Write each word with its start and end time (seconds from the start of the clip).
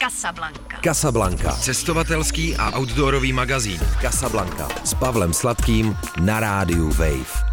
Casablanca. 0.00 0.80
Casablanca. 0.80 1.52
Cestovatelský 1.52 2.56
a 2.56 2.72
outdoorový 2.78 3.32
magazín. 3.32 3.80
Casablanca. 4.00 4.68
S 4.84 4.94
Pavlem 4.94 5.32
Sladkým 5.32 5.96
na 6.24 6.40
rádiu 6.40 6.88
Wave. 6.88 7.44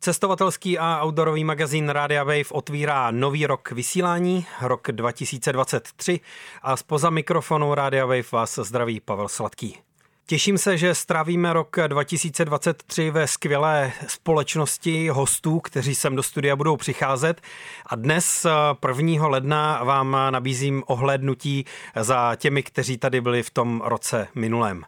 Cestovatelský 0.00 0.78
a 0.78 1.02
outdoorový 1.02 1.44
magazín 1.44 1.88
Radia 1.88 2.24
Wave 2.24 2.44
otvírá 2.52 3.10
nový 3.10 3.46
rok 3.46 3.72
vysílání, 3.72 4.46
rok 4.62 4.88
2023 4.92 6.20
a 6.62 6.76
spoza 6.76 7.10
mikrofonu 7.10 7.74
Radia 7.74 8.06
Wave 8.06 8.30
vás 8.32 8.58
zdraví 8.62 9.00
Pavel 9.00 9.28
Sladký. 9.28 9.87
Těším 10.30 10.58
se, 10.58 10.78
že 10.78 10.94
strávíme 10.94 11.52
rok 11.52 11.76
2023 11.86 13.10
ve 13.10 13.26
skvělé 13.26 13.92
společnosti 14.08 15.08
hostů, 15.08 15.60
kteří 15.60 15.94
sem 15.94 16.16
do 16.16 16.22
studia 16.22 16.56
budou 16.56 16.76
přicházet. 16.76 17.40
A 17.86 17.94
dnes 17.96 18.46
1. 18.88 19.26
ledna 19.26 19.84
vám 19.84 20.16
nabízím 20.30 20.82
ohlédnutí 20.86 21.64
za 22.00 22.36
těmi, 22.36 22.62
kteří 22.62 22.98
tady 22.98 23.20
byli 23.20 23.42
v 23.42 23.50
tom 23.50 23.82
roce 23.84 24.28
minulém. 24.34 24.84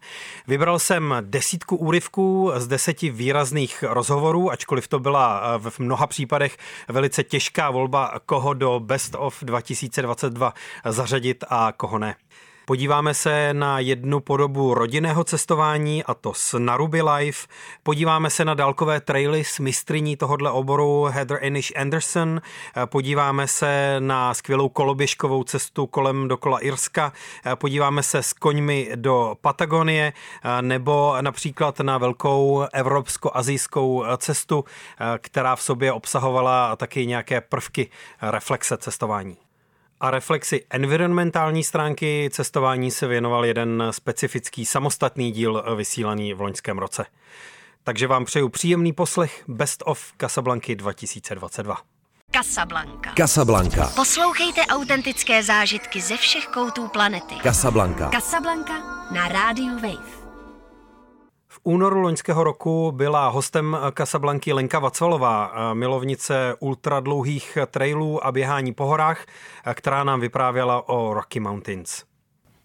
Vybral 0.47 0.79
jsem 0.79 1.15
desítku 1.21 1.77
úryvků 1.77 2.53
z 2.57 2.67
deseti 2.67 3.11
výrazných 3.11 3.85
rozhovorů, 3.89 4.51
ačkoliv 4.51 4.89
to 4.89 4.99
byla 4.99 5.59
v 5.59 5.79
mnoha 5.79 6.07
případech 6.07 6.57
velice 6.89 7.25
těžká 7.25 7.71
volba, 7.71 8.15
koho 8.27 8.55
do 8.55 8.81
Best 8.81 9.15
of 9.19 9.39
2022 9.43 10.55
zařadit 10.85 11.45
a 11.49 11.73
koho 11.77 11.99
ne. 11.99 12.17
Podíváme 12.71 13.15
se 13.15 13.55
na 13.55 13.79
jednu 13.79 14.21
podobu 14.21 14.75
rodinného 14.75 15.25
cestování 15.25 16.05
a 16.05 16.15
to 16.15 16.35
s 16.35 16.59
Naruby 16.59 17.03
Life. 17.03 17.49
Podíváme 17.83 18.31
se 18.31 18.45
na 18.45 18.55
dálkové 18.55 19.01
traily 19.01 19.45
s 19.45 19.59
mistriní 19.59 20.17
tohodle 20.17 20.51
oboru 20.51 21.05
Heather 21.05 21.39
Enish 21.43 21.73
Anderson. 21.77 22.41
Podíváme 22.85 23.47
se 23.47 23.97
na 23.99 24.35
skvělou 24.35 24.69
koloběžkovou 24.69 25.45
cestu 25.45 25.87
kolem 25.87 26.29
dokola 26.29 26.59
Irska. 26.59 27.13
Podíváme 27.55 28.03
se 28.03 28.23
s 28.23 28.33
koňmi 28.33 28.91
do 28.95 29.37
Patagonie 29.41 30.13
nebo 30.61 31.17
například 31.21 31.81
na 31.81 31.99
velkou 31.99 32.65
evropsko-azijskou 32.73 34.05
cestu, 34.17 34.65
která 35.19 35.57
v 35.57 35.63
sobě 35.63 35.93
obsahovala 35.93 36.77
taky 36.77 37.07
nějaké 37.07 37.41
prvky 37.41 37.91
reflexe 38.23 38.77
cestování 38.77 39.37
a 40.01 40.11
reflexi 40.11 40.65
environmentální 40.71 41.65
stránky 41.65 42.31
cestování 42.33 42.91
se 42.91 43.07
věnoval 43.07 43.45
jeden 43.45 43.85
specifický 43.91 44.67
samostatný 44.67 45.33
díl 45.33 45.65
vysílaný 45.77 46.35
v 46.35 46.41
loňském 46.41 46.79
roce. 46.79 47.07
Takže 47.85 48.07
vám 48.07 48.25
přeju 48.25 48.49
příjemný 48.49 48.93
poslech 48.93 49.45
Best 49.49 49.83
of 49.87 50.13
Casablanky 50.21 50.77
2022. 50.77 51.77
Casablanca. 52.33 53.13
Casablanca. 53.17 53.93
Poslouchejte 53.97 54.61
autentické 54.67 55.43
zážitky 55.43 56.01
ze 56.01 56.17
všech 56.17 56.47
koutů 56.47 56.89
planety. 56.89 57.35
Casablanca. 57.43 58.11
Casablanca 58.11 58.73
na 59.11 59.29
rádiu 59.29 59.75
Wave. 59.75 60.20
Únoru 61.71 62.01
loňského 62.01 62.45
roku 62.45 62.93
byla 62.93 63.29
hostem 63.29 63.77
Casablanky 63.99 64.53
Lenka 64.53 64.79
Vacvalová, 64.79 65.55
milovnice 65.75 66.55
ultradlouhých 66.59 67.59
trailů 67.71 68.27
a 68.27 68.33
běhání 68.33 68.75
po 68.75 68.87
horách, 68.87 69.27
která 69.75 70.05
nám 70.05 70.21
vyprávěla 70.21 70.89
o 70.89 71.15
Rocky 71.15 71.41
Mountains. 71.41 72.03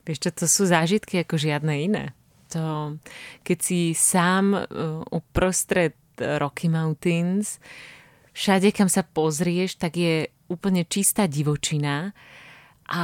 Víš 0.10 0.18
to 0.34 0.50
sú 0.50 0.66
zážitky 0.66 1.22
ako 1.22 1.38
žiadne 1.38 1.86
iné. 1.86 2.18
To, 2.50 2.98
keď 3.46 3.58
si 3.62 3.94
sám 3.94 4.58
uh, 4.58 5.02
uprostred 5.14 5.94
Rocky 6.18 6.66
Mountains, 6.70 7.62
všade, 8.34 8.74
kam 8.74 8.90
sa 8.90 9.06
pozrieš, 9.06 9.78
tak 9.78 10.02
je 10.02 10.34
úplne 10.50 10.82
čistá 10.86 11.30
divočina 11.30 12.14
a 12.90 13.04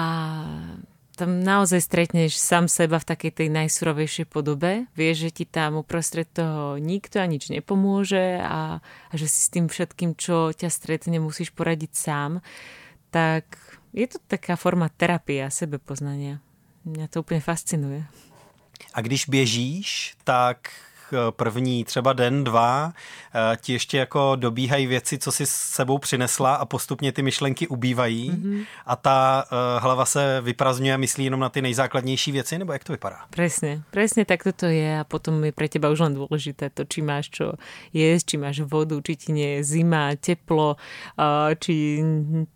tam 1.21 1.45
naozaj 1.45 1.85
stretneš 1.85 2.33
sám 2.33 2.65
seba 2.65 2.97
v 2.97 3.05
takej 3.13 3.31
tej 3.37 3.47
najsurovejšej 3.53 4.25
podobe. 4.25 4.89
Vieš, 4.97 5.29
že 5.29 5.31
ti 5.31 5.45
tam 5.45 5.77
uprostred 5.77 6.25
toho 6.25 6.81
nikto 6.81 7.21
a 7.21 7.29
nič 7.29 7.53
nepomôže 7.53 8.41
a, 8.41 8.81
a 8.81 9.13
že 9.13 9.29
si 9.29 9.45
s 9.45 9.53
tým 9.53 9.69
všetkým, 9.69 10.17
čo 10.17 10.49
ťa 10.49 10.73
stretne, 10.73 11.21
musíš 11.21 11.53
poradiť 11.53 11.93
sám. 11.93 12.41
Tak 13.13 13.53
je 13.93 14.09
to 14.09 14.17
taká 14.25 14.57
forma 14.57 14.89
terapie 14.89 15.45
a 15.45 15.53
sebepoznania. 15.53 16.41
Mňa 16.89 17.07
to 17.07 17.21
úplně 17.21 17.41
fascinuje. 17.41 18.01
A 18.93 19.01
když 19.01 19.25
běžíš, 19.25 20.17
tak 20.23 20.73
první 21.29 21.83
třeba 21.83 22.13
den, 22.13 22.43
dva, 22.43 22.93
eh, 23.35 23.57
ti 23.61 23.73
ještě 23.73 23.97
jako 23.97 24.35
dobíhají 24.35 24.87
věci, 24.87 25.17
co 25.17 25.31
si 25.31 25.45
s 25.45 25.51
sebou 25.51 25.97
přinesla 25.97 26.55
a 26.55 26.65
postupně 26.65 27.11
ty 27.11 27.21
myšlenky 27.21 27.67
ubývají 27.67 28.31
mm-hmm. 28.31 28.65
a 28.85 28.95
ta 28.95 29.45
eh, 29.45 29.79
hlava 29.79 30.05
se 30.05 30.41
vyprazňuje 30.41 30.93
a 30.93 30.97
myslí 30.97 31.23
jenom 31.23 31.39
na 31.39 31.49
ty 31.49 31.61
nejzákladnější 31.61 32.31
věci, 32.31 32.59
nebo 32.59 32.73
jak 32.73 32.83
to 32.83 32.93
vypadá? 32.93 33.17
Presne, 33.29 33.83
presne 33.91 34.25
tak 34.25 34.43
to 34.55 34.65
je 34.65 34.99
a 34.99 35.03
potom 35.03 35.43
je 35.43 35.51
pre 35.51 35.69
teba 35.69 35.89
už 35.89 35.99
len 35.99 36.13
dôležité 36.17 36.69
to, 36.73 36.83
či 36.83 37.01
máš 37.01 37.29
čo 37.29 37.55
jesť, 37.93 38.25
či 38.27 38.35
máš 38.37 38.57
vodu, 38.65 38.99
či 39.01 39.15
ti 39.15 39.29
nie 39.31 39.59
je 39.59 39.63
zima, 39.63 40.15
teplo, 40.15 40.75
eh, 41.17 41.55
či 41.59 42.03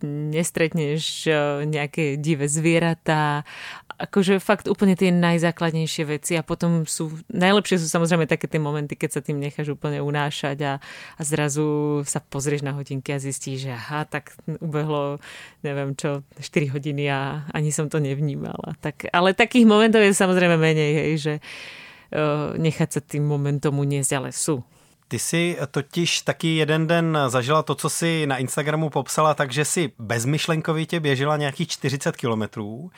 nestretneš 0.06 1.30
nejaké 1.66 2.18
divé 2.18 2.48
zvieratá 2.50 3.48
akože 3.96 4.44
fakt 4.44 4.68
úplne 4.68 4.94
tie 5.00 5.10
najzákladnejšie 5.12 6.04
veci 6.08 6.34
a 6.36 6.44
potom 6.44 6.84
sú, 6.84 7.16
najlepšie 7.32 7.80
sú 7.80 7.88
samozrejme 7.88 8.28
také 8.28 8.52
tie 8.52 8.60
momenty, 8.60 9.00
keď 9.00 9.10
sa 9.20 9.22
tým 9.24 9.40
necháš 9.40 9.72
úplne 9.72 10.04
unášať 10.04 10.58
a, 10.68 10.74
a 11.16 11.22
zrazu 11.24 12.02
sa 12.04 12.20
pozrieš 12.20 12.68
na 12.68 12.76
hodinky 12.76 13.16
a 13.16 13.22
zistíš, 13.24 13.68
že 13.68 13.72
aha, 13.72 14.04
tak 14.04 14.36
ubehlo, 14.60 15.24
neviem 15.64 15.96
čo, 15.96 16.28
4 16.38 16.76
hodiny 16.76 17.08
a 17.08 17.48
ani 17.56 17.72
som 17.72 17.88
to 17.88 18.04
nevnímala. 18.04 18.76
Tak, 18.84 19.08
ale 19.16 19.32
takých 19.32 19.64
momentov 19.64 20.04
je 20.04 20.12
samozrejme 20.12 20.60
menej, 20.60 20.92
hej, 20.92 21.14
že 21.16 21.34
uh, 21.40 22.52
nechať 22.60 22.90
sa 23.00 23.02
tým 23.02 23.24
momentom 23.24 23.76
uniesť, 23.80 24.12
ale 24.20 24.30
sú. 24.36 24.60
Ty 25.08 25.20
jsi 25.20 25.58
totiž 25.72 26.22
taky 26.22 26.56
jeden 26.56 26.88
den 26.88 27.18
zažila 27.28 27.64
to, 27.64 27.76
co 27.76 27.90
si 27.90 28.28
na 28.28 28.38
Instagramu 28.38 28.90
popsala, 28.90 29.34
takže 29.34 29.66
si 29.66 29.92
bezmyšlenkovitě 30.00 31.00
běžela 31.00 31.38
nějakých 31.38 31.68
40 31.68 32.18
kilometrů 32.18 32.92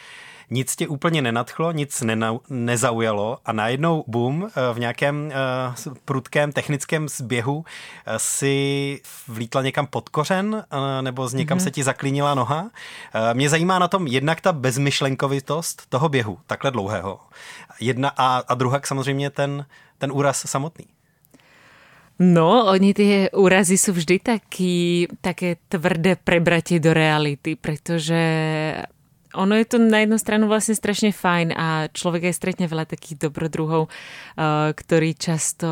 nic 0.49 0.75
tě 0.75 0.87
úplně 0.87 1.21
nenadchlo, 1.21 1.71
nic 1.71 2.01
nena, 2.01 2.37
nezaujalo 2.49 3.37
a 3.45 3.51
najednou 3.51 4.05
eh, 4.07 4.73
v 4.73 4.79
nějakém 4.79 5.31
uh, 5.87 5.93
prudkém 6.05 6.51
technickém 6.51 7.09
zběhu 7.09 7.57
uh, 7.57 7.63
si 8.17 9.01
vlítla 9.27 9.61
někam 9.61 9.87
pod 9.87 10.09
kořen 10.09 10.53
uh, 10.53 10.61
nebo 11.01 11.27
z 11.27 11.33
někam 11.33 11.57
mm-hmm. 11.57 11.63
se 11.63 11.71
ti 11.71 11.83
zaklínila 11.83 12.35
noha. 12.35 12.61
Uh, 12.61 12.69
mě 13.33 13.49
zajímá 13.49 13.79
na 13.79 13.87
tom 13.87 14.07
jednak 14.07 14.41
ta 14.41 14.53
bezmyšlenkovitost 14.53 15.89
toho 15.89 16.09
běhu, 16.09 16.39
takhle 16.47 16.71
dlouhého. 16.71 17.19
Jedna 17.79 18.11
a, 18.17 18.43
a 18.47 18.55
druhá 18.55 18.79
samozřejmě 18.83 19.29
ten, 19.29 19.65
ten 19.97 20.11
úraz 20.11 20.43
samotný. 20.47 20.85
No, 22.17 22.65
oni 22.65 22.97
tie 22.97 23.29
úrazy 23.29 23.77
sú 23.77 23.93
vždy 23.93 24.17
taký, 24.17 25.05
také 25.21 25.61
tvrdé 25.69 26.17
prebratie 26.17 26.81
do 26.81 26.89
reality, 26.89 27.53
pretože 27.53 28.17
ono 29.37 29.53
je 29.53 29.65
to 29.69 29.77
na 29.77 30.01
jednu 30.01 30.17
stranu 30.17 30.49
vlastne 30.49 30.73
strašne 30.73 31.13
fajn 31.13 31.53
a 31.53 31.93
človek 31.93 32.33
aj 32.33 32.35
stretne 32.41 32.65
veľa 32.65 32.89
takých 32.89 33.29
dobrodruhov, 33.29 33.85
uh, 33.85 34.73
ktorí 34.73 35.13
často 35.13 35.69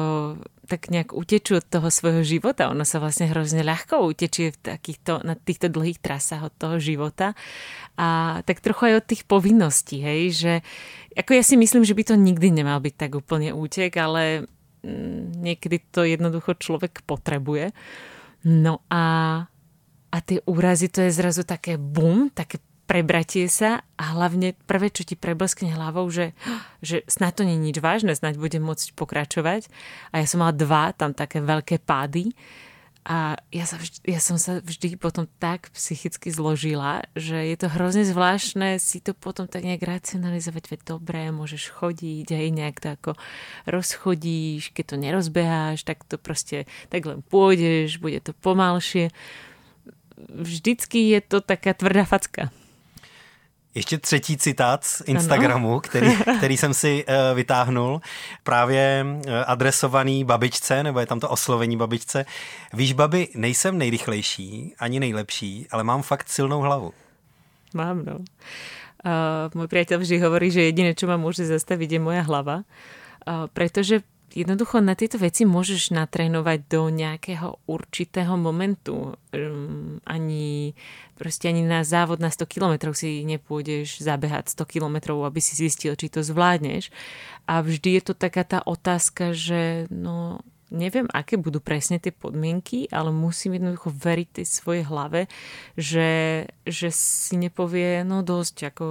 tak 0.66 0.90
nejak 0.90 1.14
utečú 1.14 1.62
od 1.62 1.66
toho 1.66 1.90
svojho 1.90 2.26
života. 2.26 2.70
Ono 2.74 2.86
sa 2.86 2.98
vlastne 2.98 3.30
hrozne 3.30 3.62
ľahko 3.62 4.06
utečie 4.06 4.54
v 4.54 4.58
takýchto, 4.62 5.22
na 5.22 5.38
týchto 5.38 5.70
dlhých 5.70 6.02
trasách 6.02 6.50
od 6.50 6.54
toho 6.58 6.78
života. 6.82 7.38
A 7.98 8.42
tak 8.46 8.66
trochu 8.66 8.94
aj 8.94 8.94
od 9.02 9.06
tých 9.06 9.24
povinností, 9.30 10.02
hej, 10.02 10.22
že 10.34 10.54
ako 11.16 11.32
ja 11.38 11.44
si 11.46 11.56
myslím, 11.56 11.86
že 11.86 11.96
by 11.96 12.04
to 12.06 12.16
nikdy 12.18 12.50
nemal 12.50 12.82
byť 12.82 12.96
tak 12.98 13.12
úplne 13.14 13.54
útek, 13.54 13.94
ale 13.98 14.50
niekedy 15.42 15.82
to 15.90 16.06
jednoducho 16.06 16.56
človek 16.56 17.02
potrebuje. 17.04 17.74
No 18.46 18.86
a, 18.94 19.06
a 20.14 20.18
tie 20.22 20.40
úrazy, 20.46 20.88
to 20.94 21.02
je 21.02 21.12
zrazu 21.12 21.42
také 21.42 21.82
bum, 21.82 22.30
také 22.30 22.62
prebratie 22.86 23.50
sa 23.50 23.82
a 23.98 24.14
hlavne 24.14 24.54
prvé, 24.70 24.94
čo 24.94 25.02
ti 25.02 25.18
prebleskne 25.18 25.74
hlavou, 25.74 26.06
že, 26.14 26.38
že 26.86 27.02
snad 27.10 27.34
to 27.34 27.42
je 27.42 27.58
nič 27.58 27.82
vážne, 27.82 28.14
snad 28.14 28.38
budem 28.38 28.62
môcť 28.62 28.94
pokračovať. 28.94 29.68
A 30.14 30.22
ja 30.22 30.26
som 30.30 30.46
mala 30.46 30.54
dva 30.54 30.94
tam 30.94 31.18
také 31.18 31.42
veľké 31.42 31.82
pády 31.82 32.38
a 33.06 33.38
ja, 33.54 33.70
sa 33.70 33.78
vždy, 33.78 34.02
ja 34.10 34.18
som 34.18 34.42
sa 34.42 34.58
vždy 34.66 34.98
potom 34.98 35.30
tak 35.38 35.70
psychicky 35.78 36.34
zložila, 36.34 37.06
že 37.14 37.38
je 37.38 37.54
to 37.54 37.70
hrozne 37.70 38.02
zvláštne 38.02 38.82
si 38.82 38.98
to 38.98 39.14
potom 39.14 39.46
tak 39.46 39.62
nejak 39.62 39.86
racionalizovať, 39.86 40.64
veď 40.74 40.80
dobré, 40.98 41.30
môžeš 41.30 41.70
chodiť, 41.70 42.34
aj 42.34 42.48
nejak 42.50 42.78
to 42.82 42.88
ako 42.98 43.12
rozchodíš, 43.70 44.74
keď 44.74 44.86
to 44.90 44.96
nerozbeháš, 44.98 45.86
tak 45.86 46.02
to 46.10 46.18
proste 46.18 46.66
tak 46.90 47.06
len 47.06 47.22
pôjdeš, 47.22 48.02
bude 48.02 48.18
to 48.26 48.34
pomalšie. 48.34 49.14
Vždycky 50.18 51.14
je 51.14 51.22
to 51.22 51.46
taká 51.46 51.78
tvrdá 51.78 52.10
facka. 52.10 52.50
Ještě 53.76 53.98
třetí 53.98 54.38
citát 54.38 54.84
z 54.84 55.04
Instagramu, 55.06 55.72
ano. 55.72 55.80
který, 55.80 56.18
který 56.38 56.58
jsem 56.58 56.74
si 56.74 57.06
uh, 57.06 57.36
vytáhnul, 57.36 58.02
právě 58.44 59.06
uh, 59.06 59.34
adresovaný 59.46 60.24
babičce, 60.24 60.84
nebo 60.84 61.00
je 61.00 61.06
tam 61.06 61.20
to 61.20 61.30
oslovení 61.30 61.78
babičce. 61.78 62.26
Víš, 62.74 62.94
babi, 62.94 63.28
nejsem 63.36 63.78
nejrychlejší, 63.78 64.76
ani 64.80 65.00
nejlepší, 65.00 65.68
ale 65.72 65.84
mám 65.84 66.02
fakt 66.02 66.30
silnou 66.30 66.62
hlavu. 66.62 66.94
Mám, 67.74 68.06
no. 68.06 68.24
Uh, 69.06 69.54
môj 69.54 69.70
priateľ 69.70 70.02
vždy 70.02 70.18
hovorí, 70.18 70.50
že 70.50 70.66
jediné, 70.66 70.98
čo 70.98 71.06
ma 71.06 71.14
môže 71.14 71.46
zastaviť, 71.46 71.90
je 71.94 72.02
moja 72.02 72.26
hlava. 72.26 72.66
Uh, 73.22 73.46
pretože 73.54 74.02
jednoducho 74.36 74.84
na 74.84 74.94
tieto 75.00 75.16
veci 75.16 75.48
môžeš 75.48 75.96
natrénovať 75.96 76.60
do 76.68 76.92
nejakého 76.92 77.64
určitého 77.66 78.36
momentu. 78.36 79.16
Um, 79.32 80.04
ani 80.04 80.76
proste 81.16 81.48
ani 81.48 81.64
na 81.64 81.88
závod 81.88 82.20
na 82.20 82.28
100 82.28 82.46
km 82.46 82.92
si 82.92 83.24
nepôjdeš 83.24 84.04
zabehať 84.04 84.52
100 84.52 84.68
km, 84.68 85.24
aby 85.24 85.40
si 85.40 85.56
zistil, 85.56 85.96
či 85.96 86.12
to 86.12 86.20
zvládneš. 86.22 86.92
A 87.48 87.64
vždy 87.64 87.98
je 87.98 88.04
to 88.12 88.14
taká 88.14 88.44
tá 88.44 88.60
otázka, 88.60 89.32
že 89.32 89.88
no, 89.88 90.44
neviem, 90.74 91.06
aké 91.14 91.38
budú 91.38 91.62
presne 91.62 92.02
tie 92.02 92.12
podmienky, 92.12 92.90
ale 92.90 93.14
musím 93.14 93.58
jednoducho 93.58 93.94
veriť 93.94 94.28
tej 94.42 94.46
svojej 94.46 94.84
hlave, 94.84 95.32
že, 95.78 96.44
že 96.66 96.90
si 96.92 97.38
nepovie, 97.38 98.02
no 98.04 98.26
dosť, 98.26 98.74
ako 98.74 98.84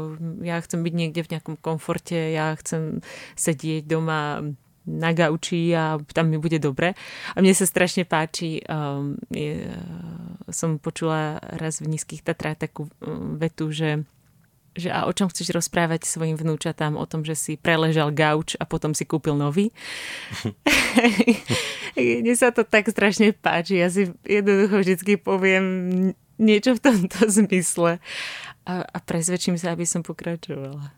ja 0.47 0.57
chcem 0.63 0.81
byť 0.81 0.95
niekde 0.95 1.21
v 1.27 1.31
nejakom 1.37 1.57
komforte, 1.59 2.17
ja 2.33 2.55
chcem 2.57 3.05
sedieť 3.37 3.85
doma 3.85 4.41
na 4.85 5.17
gauči 5.17 5.73
a 5.73 5.97
tam 6.13 6.29
mi 6.29 6.37
bude 6.37 6.61
dobre. 6.61 6.93
A 7.33 7.41
mne 7.41 7.57
sa 7.57 7.65
strašne 7.65 8.05
páči, 8.05 8.61
um, 8.69 9.17
je, 9.33 9.65
som 10.53 10.77
počula 10.77 11.41
raz 11.57 11.81
v 11.81 11.97
Nízkych 11.97 12.21
Tatrách 12.21 12.69
takú 12.69 12.89
um, 13.01 13.41
vetu, 13.41 13.73
že 13.73 14.05
že 14.75 14.91
a 14.91 15.07
o 15.07 15.15
čom 15.15 15.31
chceš 15.31 15.55
rozprávať 15.55 16.03
svojim 16.03 16.35
vnúčatám? 16.35 16.99
O 16.99 17.07
tom, 17.07 17.23
že 17.23 17.39
si 17.39 17.55
preležal 17.55 18.11
gauč 18.11 18.59
a 18.59 18.67
potom 18.67 18.91
si 18.91 19.07
kúpil 19.07 19.39
nový? 19.39 19.71
Mne 21.95 22.35
sa 22.35 22.51
to 22.51 22.67
tak 22.67 22.91
strašne 22.91 23.31
páči. 23.31 23.79
Ja 23.79 23.87
si 23.87 24.11
jednoducho 24.27 24.83
vždycky 24.83 25.15
poviem 25.15 25.65
niečo 26.43 26.75
v 26.75 26.83
tomto 26.83 27.19
zmysle 27.39 28.03
a, 28.65 28.81
a 28.81 28.99
prezvedčím 29.05 29.61
sa, 29.61 29.77
aby 29.77 29.85
som 29.85 30.01
pokračovala. 30.01 30.89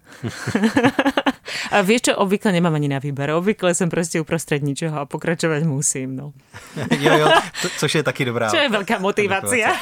a 1.75 1.77
vieš 1.83 2.11
čo, 2.11 2.13
obvykle 2.15 2.55
nemám 2.55 2.79
ani 2.79 2.89
na 2.89 3.03
výber. 3.03 3.31
Obvykle 3.35 3.75
som 3.75 3.91
prostě 3.91 4.21
uprostred 4.21 4.63
ničeho 4.63 4.99
a 4.99 5.07
pokračovať 5.07 5.63
musím. 5.67 6.17
No. 6.17 6.33
jo, 6.99 7.13
jo, 7.19 7.29
to, 7.63 7.69
což 7.69 7.95
je 7.95 8.03
taky 8.03 8.25
dobrá. 8.25 8.51
Čo 8.51 8.57
je 8.57 8.71
veľká 8.71 8.99
motivácia. 9.03 9.75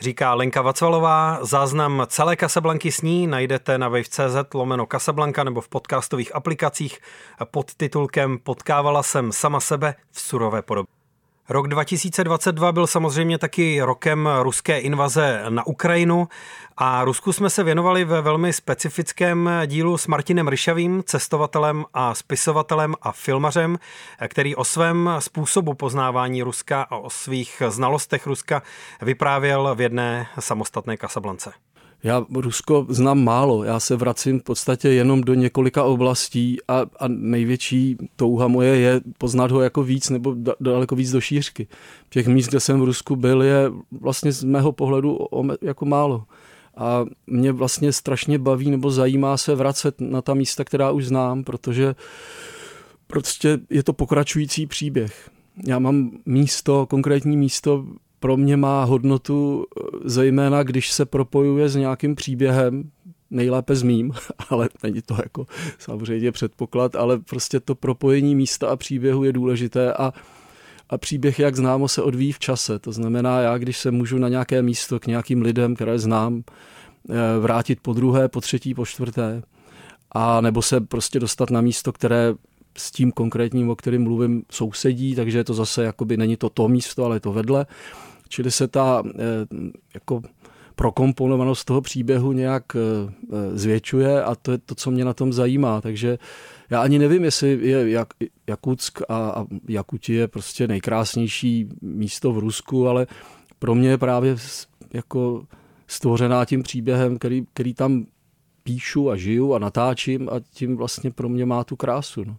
Říká 0.00 0.34
Lenka 0.34 0.62
Vacvalová. 0.62 1.38
Záznam 1.42 2.06
celé 2.10 2.36
Kasablanky 2.36 2.92
s 2.92 3.02
ní 3.02 3.26
najdete 3.26 3.78
na 3.78 3.88
wave.cz 3.88 4.54
lomeno 4.54 4.86
Kasablanka 4.86 5.44
nebo 5.44 5.60
v 5.60 5.68
podcastových 5.68 6.34
aplikacích 6.34 6.98
pod 7.44 7.74
titulkem 7.74 8.38
Potkávala 8.38 9.02
jsem 9.02 9.32
sama 9.32 9.60
sebe 9.60 9.94
v 10.10 10.20
surové 10.20 10.62
podobě. 10.62 11.03
Rok 11.48 11.68
2022 11.68 12.72
byl 12.72 12.86
samozřejmě 12.86 13.38
taky 13.38 13.80
rokem 13.80 14.28
ruské 14.42 14.78
invaze 14.78 15.44
na 15.48 15.66
Ukrajinu 15.66 16.28
a 16.76 17.04
Rusku 17.04 17.32
jsme 17.32 17.50
se 17.50 17.62
věnovali 17.62 18.04
ve 18.04 18.22
velmi 18.22 18.52
specifickém 18.52 19.50
dílu 19.66 19.98
s 19.98 20.06
Martinem 20.06 20.48
Ryšavým, 20.48 21.02
cestovatelem 21.06 21.84
a 21.94 22.14
spisovatelem 22.14 22.94
a 23.02 23.12
filmařem, 23.12 23.78
který 24.28 24.56
o 24.56 24.64
svém 24.64 25.10
způsobu 25.18 25.74
poznávání 25.74 26.42
Ruska 26.42 26.82
a 26.82 26.96
o 26.96 27.10
svých 27.10 27.62
znalostech 27.68 28.26
Ruska 28.26 28.62
vyprávěl 29.02 29.74
v 29.74 29.80
jedné 29.80 30.26
samostatné 30.38 30.96
kasablance. 30.96 31.63
Já 32.04 32.26
Rusko 32.34 32.86
znám 32.88 33.24
málo, 33.24 33.64
já 33.64 33.80
se 33.80 33.96
vracím 33.96 34.40
v 34.40 34.42
podstatě 34.42 34.88
jenom 34.88 35.20
do 35.20 35.34
několika 35.34 35.84
oblastí 35.84 36.58
a, 36.68 36.80
a 36.98 37.08
největší 37.08 37.96
touha 38.16 38.48
moje 38.48 38.76
je 38.76 39.00
poznat 39.18 39.50
ho 39.50 39.60
jako 39.60 39.82
víc 39.82 40.10
nebo 40.10 40.34
da, 40.34 40.54
daleko 40.60 40.96
víc 40.96 41.10
do 41.10 41.20
šířky. 41.20 41.66
Těch 42.10 42.26
míst, 42.26 42.48
kde 42.48 42.60
jsem 42.60 42.80
v 42.80 42.84
Rusku 42.84 43.16
byl, 43.16 43.42
je 43.42 43.72
vlastně 44.00 44.32
z 44.32 44.44
mého 44.44 44.72
pohledu 44.72 45.18
jako 45.62 45.84
málo. 45.84 46.24
A 46.76 47.04
mě 47.26 47.52
vlastně 47.52 47.92
strašně 47.92 48.38
baví 48.38 48.70
nebo 48.70 48.90
zajímá 48.90 49.36
se 49.36 49.54
vracet 49.54 50.00
na 50.00 50.22
ta 50.22 50.34
místa, 50.34 50.64
která 50.64 50.90
už 50.90 51.06
znám, 51.06 51.44
protože 51.44 51.94
prostě 53.06 53.58
je 53.70 53.82
to 53.82 53.92
pokračující 53.92 54.66
příběh. 54.66 55.30
Já 55.66 55.78
mám 55.78 56.10
místo, 56.26 56.86
konkrétní 56.86 57.36
místo 57.36 57.84
pro 58.24 58.36
mě 58.36 58.56
má 58.56 58.84
hodnotu 58.84 59.64
eh, 59.64 59.82
zejména, 60.04 60.62
když 60.62 60.92
se 60.92 61.04
propojuje 61.04 61.68
s 61.68 61.76
nějakým 61.76 62.14
příběhem, 62.14 62.90
nejlépe 63.30 63.76
s 63.76 63.82
mým, 63.82 64.12
ale 64.50 64.68
není 64.82 65.02
to 65.02 65.14
jako 65.14 65.46
samozřejmě 65.78 66.32
předpoklad, 66.32 66.96
ale 66.96 67.18
prostě 67.18 67.60
to 67.60 67.74
propojení 67.74 68.34
místa 68.34 68.68
a 68.68 68.76
příběhu 68.76 69.24
je 69.24 69.32
důležité 69.32 69.92
a, 69.92 70.12
a 70.90 70.98
příběh, 70.98 71.38
jak 71.38 71.56
známo, 71.56 71.88
se 71.88 72.02
odvíjí 72.02 72.32
v 72.32 72.38
čase. 72.38 72.78
To 72.78 72.92
znamená, 72.92 73.40
já 73.40 73.58
když 73.58 73.78
se 73.78 73.90
můžu 73.90 74.18
na 74.18 74.28
nějaké 74.28 74.62
místo 74.62 75.00
k 75.00 75.06
nějakým 75.06 75.42
lidem, 75.42 75.74
které 75.74 75.98
znám, 75.98 76.42
eh, 77.10 77.14
vrátit 77.40 77.78
po 77.82 77.92
druhé, 77.92 78.28
po 78.28 78.40
třetí, 78.40 78.74
po 78.74 78.86
čtvrté, 78.86 79.42
a 80.12 80.40
nebo 80.40 80.62
se 80.62 80.80
prostě 80.80 81.20
dostat 81.20 81.50
na 81.50 81.60
místo, 81.60 81.92
které 81.92 82.34
s 82.78 82.90
tím 82.90 83.12
konkrétním, 83.12 83.70
o 83.70 83.76
kterém 83.76 84.02
mluvím, 84.02 84.42
sousedí, 84.50 85.14
takže 85.14 85.44
to 85.44 85.54
zase, 85.54 85.84
jakoby 85.84 86.16
není 86.16 86.36
to 86.36 86.48
to 86.48 86.68
místo, 86.68 87.04
ale 87.04 87.16
je 87.16 87.20
to 87.20 87.32
vedle, 87.32 87.66
Čili 88.28 88.50
se 88.50 88.68
ta 88.68 89.02
eh, 89.06 89.20
jako 89.94 90.22
prokomponovanost 90.74 91.64
toho 91.64 91.80
příběhu 91.80 92.32
nějak 92.32 92.64
eh, 92.76 92.80
zvětšuje 93.58 94.22
a 94.22 94.34
to 94.34 94.52
je 94.52 94.58
to, 94.58 94.74
co 94.74 94.90
mě 94.90 95.04
na 95.04 95.14
tom 95.14 95.32
zajímá. 95.32 95.80
Takže 95.80 96.18
já 96.70 96.82
ani 96.82 96.98
nevím, 96.98 97.24
jestli 97.24 97.58
je 97.68 97.90
Jak, 97.90 98.08
Jakutsk 98.46 99.02
a, 99.08 99.16
a 99.16 99.46
Jakuti 99.68 100.14
je 100.14 100.28
prostě 100.28 100.68
nejkrásnější 100.68 101.68
místo 101.82 102.32
v 102.32 102.38
Rusku, 102.38 102.88
ale 102.88 103.06
pro 103.58 103.74
mě 103.74 103.88
je 103.88 103.98
právě 103.98 104.36
jako 104.92 105.44
stvořená 105.86 106.44
tím 106.44 106.62
příběhem, 106.62 107.18
který, 107.18 107.46
který 107.52 107.74
tam 107.74 108.06
píšu 108.62 109.10
a 109.10 109.16
žiju 109.16 109.54
a 109.54 109.58
natáčím 109.58 110.28
a 110.28 110.40
tím 110.40 110.76
vlastně 110.76 111.10
pro 111.10 111.28
mě 111.28 111.46
má 111.46 111.64
tu 111.64 111.76
krásu. 111.76 112.24
No. 112.24 112.36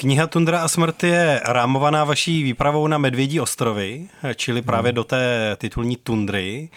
Kniha 0.00 0.26
Tundra 0.26 0.60
a 0.62 0.68
smrt 0.68 1.04
je 1.04 1.40
rámovaná 1.44 2.04
vaší 2.04 2.42
výpravou 2.42 2.86
na 2.86 2.98
Medvědí 2.98 3.40
ostrovy, 3.40 4.08
čili 4.36 4.62
právě 4.62 4.88
hmm. 4.88 4.94
do 4.94 5.04
té 5.04 5.56
titulní 5.60 5.96
tundry. 5.96 6.68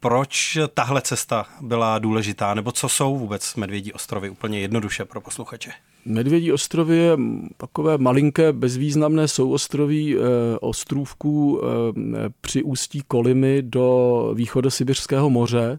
Proč 0.00 0.58
tahle 0.74 1.02
cesta 1.02 1.46
byla 1.60 1.98
důležitá, 1.98 2.54
nebo 2.54 2.72
co 2.72 2.88
jsou 2.88 3.18
vůbec 3.18 3.54
Medvědí 3.56 3.92
ostrovy 3.92 4.30
úplně 4.30 4.60
jednoduše 4.60 5.04
pro 5.04 5.20
posluchače? 5.20 5.70
Medvědí 6.04 6.52
ostrovy 6.52 6.96
je 6.96 7.16
takové 7.56 7.98
malinké, 7.98 8.52
bezvýznamné 8.52 9.28
souostroví 9.28 10.16
eh, 10.16 10.20
ostrůvků 10.60 11.60
eh, 11.62 12.30
při 12.40 12.62
ústí 12.62 13.02
Kolimy 13.08 13.62
do 13.62 14.30
východosibirského 14.34 15.30
moře 15.30 15.78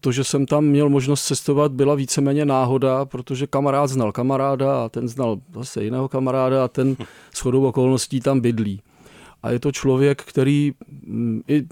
to, 0.00 0.12
že 0.12 0.24
jsem 0.24 0.46
tam 0.46 0.64
měl 0.64 0.88
možnost 0.88 1.24
cestovat, 1.24 1.72
byla 1.72 1.94
víceméně 1.94 2.44
náhoda, 2.44 3.04
protože 3.04 3.46
kamarád 3.46 3.90
znal 3.90 4.12
kamaráda 4.12 4.84
a 4.84 4.88
ten 4.88 5.08
znal 5.08 5.40
zase 5.54 5.84
jiného 5.84 6.08
kamaráda 6.08 6.64
a 6.64 6.68
ten 6.68 6.96
s 7.34 7.40
chodou 7.40 7.64
okolností 7.64 8.20
tam 8.20 8.40
bydlí. 8.40 8.82
A 9.42 9.50
je 9.50 9.60
to 9.60 9.72
člověk, 9.72 10.22
který 10.22 10.72
mm, 11.06 11.42
i 11.48 11.66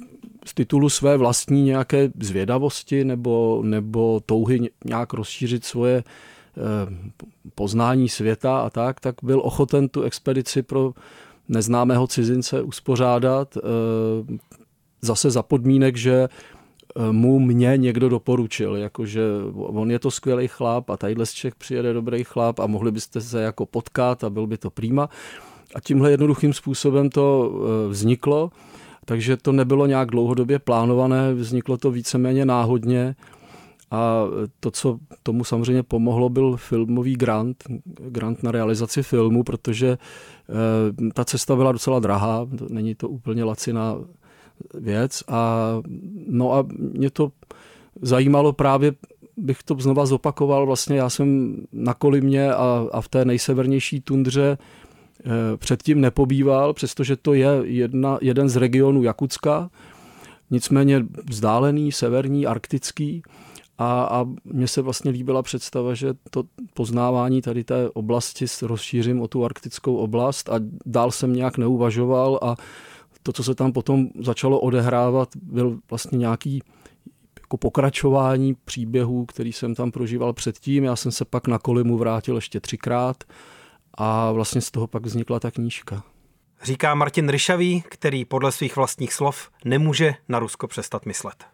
z 0.47 0.54
titulu 0.54 0.88
své 0.88 1.16
vlastní 1.16 1.62
nějaké 1.62 2.11
zvědavosti 2.21 3.04
nebo, 3.04 3.62
nebo 3.64 4.21
touhy 4.26 4.61
nějak 4.85 5.12
rozšířit 5.12 5.64
svoje 5.64 5.97
eh, 5.97 6.02
poznání 7.54 8.09
světa 8.09 8.59
a 8.59 8.71
tak, 8.71 9.00
tak 9.00 9.14
byl 9.23 9.40
ochoten 9.45 9.88
tu 9.88 10.02
expedici 10.02 10.62
pro 10.62 10.92
neznámého 11.49 12.06
cizince 12.06 12.62
uspořádat 12.62 13.56
eh, 13.56 13.61
zase 15.02 15.30
za 15.30 15.42
podmínek, 15.42 15.97
že 15.97 16.28
mu 17.11 17.38
mě 17.38 17.73
někdo 17.76 18.09
doporučil, 18.09 18.76
jakože 18.76 19.23
on 19.55 19.91
je 19.91 19.99
to 19.99 20.11
skvělý 20.11 20.49
chlap 20.49 20.91
a 20.91 20.97
tadyhle 20.97 21.26
z 21.26 21.33
Čech 21.33 21.55
přijede 21.55 21.93
dobrý 21.93 22.25
chlap 22.25 22.59
a 22.59 22.67
mohli 22.67 22.93
byste 22.93 23.21
se 23.21 23.43
jako 23.43 23.67
potkat 23.67 24.25
a 24.25 24.31
byl 24.31 24.47
by 24.47 24.59
to 24.59 24.71
prýma. 24.71 25.09
A 25.75 25.81
tímhle 25.81 26.11
jednoduchým 26.11 26.53
způsobem 26.53 27.11
to 27.11 27.53
e, 27.53 27.88
vzniklo, 27.88 28.50
takže 29.05 29.37
to 29.37 29.53
nebylo 29.53 29.87
nějak 29.87 30.11
dlouhodobě 30.11 30.59
plánované, 30.59 31.35
vzniklo 31.35 31.76
to 31.76 31.91
víceméně 31.91 32.45
náhodně 32.47 33.17
a 33.91 34.25
to, 34.61 34.71
co 34.71 34.99
tomu 35.23 35.45
samozřejmě 35.45 35.83
pomohlo, 35.83 36.29
byl 36.29 36.57
filmový 36.57 37.17
grant, 37.17 37.65
grant 37.85 38.43
na 38.43 38.50
realizaci 38.50 39.03
filmu, 39.03 39.43
protože 39.43 39.88
e, 39.88 39.99
ta 41.12 41.25
cesta 41.25 41.57
byla 41.57 41.73
docela 41.73 42.00
drahá, 42.00 42.47
není 42.69 42.95
to 42.95 43.09
úplně 43.09 43.45
laciná 43.45 43.97
věc 44.75 45.23
a 45.29 45.73
no 46.27 46.53
a 46.53 46.67
mě 46.79 47.11
to 47.11 47.33
zajímalo 48.03 48.53
právě 48.53 48.93
bych 49.37 49.63
to 49.63 49.77
znova 49.79 50.07
zopakoval, 50.07 50.67
vlastně 50.67 50.97
já 50.97 51.11
jsem 51.11 51.57
na 51.73 51.95
Kolimě 51.95 52.53
a, 52.53 52.87
a 52.93 53.01
v 53.01 53.09
té 53.09 53.25
nejsevernější 53.25 54.01
tundře 54.01 54.59
eh, 54.59 55.57
předtím 55.57 56.01
nepobýval, 56.01 56.75
přestože 56.75 57.17
to 57.17 57.35
je 57.35 57.49
jedna, 57.63 58.19
jeden 58.21 58.49
z 58.49 58.57
regionů 58.57 59.03
Jakutska, 59.03 59.71
nicméně 60.51 61.07
vzdálený, 61.31 61.93
severní, 61.93 62.47
arktický 62.47 63.23
a, 63.79 64.03
a 64.05 64.27
mně 64.45 64.69
se 64.69 64.83
vlastně 64.83 65.11
líbila 65.11 65.43
představa, 65.43 65.95
že 65.95 66.15
to 66.31 66.45
poznávání 66.75 67.43
tady 67.43 67.65
té 67.65 67.91
oblasti 67.91 68.45
rozšířím 68.63 69.21
o 69.21 69.29
tu 69.29 69.45
arktickou 69.45 69.97
oblast 69.97 70.49
a 70.49 70.55
dál 70.87 71.11
jsem 71.11 71.33
nějak 71.33 71.59
neuvažoval 71.59 72.39
a 72.43 72.57
to, 73.26 73.33
co 73.33 73.45
se 73.45 73.54
tam 73.54 73.73
potom 73.73 74.09
začalo 74.21 74.61
odehrávat, 74.61 75.28
byl 75.37 75.78
vlastně 75.90 76.18
nějaký 76.18 76.62
jako 77.40 77.56
pokračování 77.56 78.54
příběhů, 78.64 79.26
který 79.26 79.52
jsem 79.52 79.75
tam 79.75 79.90
prožíval 79.90 80.33
předtím. 80.33 80.85
Já 80.85 80.97
jsem 80.97 81.12
se 81.12 81.25
pak 81.25 81.49
na 81.49 81.59
Kolimu 81.59 81.99
vrátil 81.99 82.35
ještě 82.35 82.61
třikrát 82.61 83.25
a 83.95 84.33
vlastně 84.33 84.61
z 84.61 84.71
toho 84.71 84.87
pak 84.87 85.06
vznikla 85.06 85.40
ta 85.40 85.50
knížka. 85.50 86.02
Říká 86.62 86.95
Martin 86.95 87.28
Ryšavý, 87.28 87.85
který 87.88 88.25
podle 88.25 88.52
svých 88.52 88.76
vlastních 88.76 89.12
slov 89.12 89.50
nemůže 89.64 90.14
na 90.28 90.38
Rusko 90.38 90.66
přestat 90.66 91.06
myslet. 91.06 91.45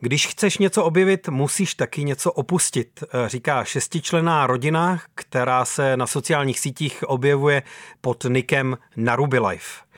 Když 0.00 0.26
chceš 0.26 0.58
něco 0.58 0.84
objevit, 0.84 1.28
musíš 1.28 1.74
taky 1.74 2.04
něco 2.04 2.32
opustit, 2.32 3.04
říká 3.26 3.64
šestičlená 3.64 4.46
rodina, 4.46 5.00
která 5.14 5.64
se 5.64 5.96
na 5.96 6.06
sociálních 6.06 6.60
sítích 6.60 7.04
objevuje 7.06 7.62
pod 8.00 8.26
nikem 8.28 8.78
Naruby 8.96 9.38
Life. 9.38 9.90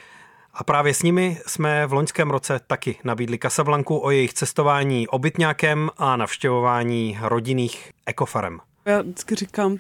A 0.54 0.64
právě 0.64 0.94
s 0.94 1.02
nimi 1.02 1.38
jsme 1.47 1.87
v 1.87 1.92
loňském 1.92 2.30
roce 2.30 2.61
taky 2.66 2.99
nabídli 3.04 3.38
Casablanku 3.42 4.04
o 4.04 4.11
jejich 4.11 4.35
cestování 4.35 5.09
obytňákem 5.09 5.90
a 5.97 6.16
navštěvování 6.16 7.18
rodinných 7.23 7.90
ekofarem. 8.06 8.61
Já 8.85 9.02
vždycky 9.02 9.35
říkám, 9.35 9.76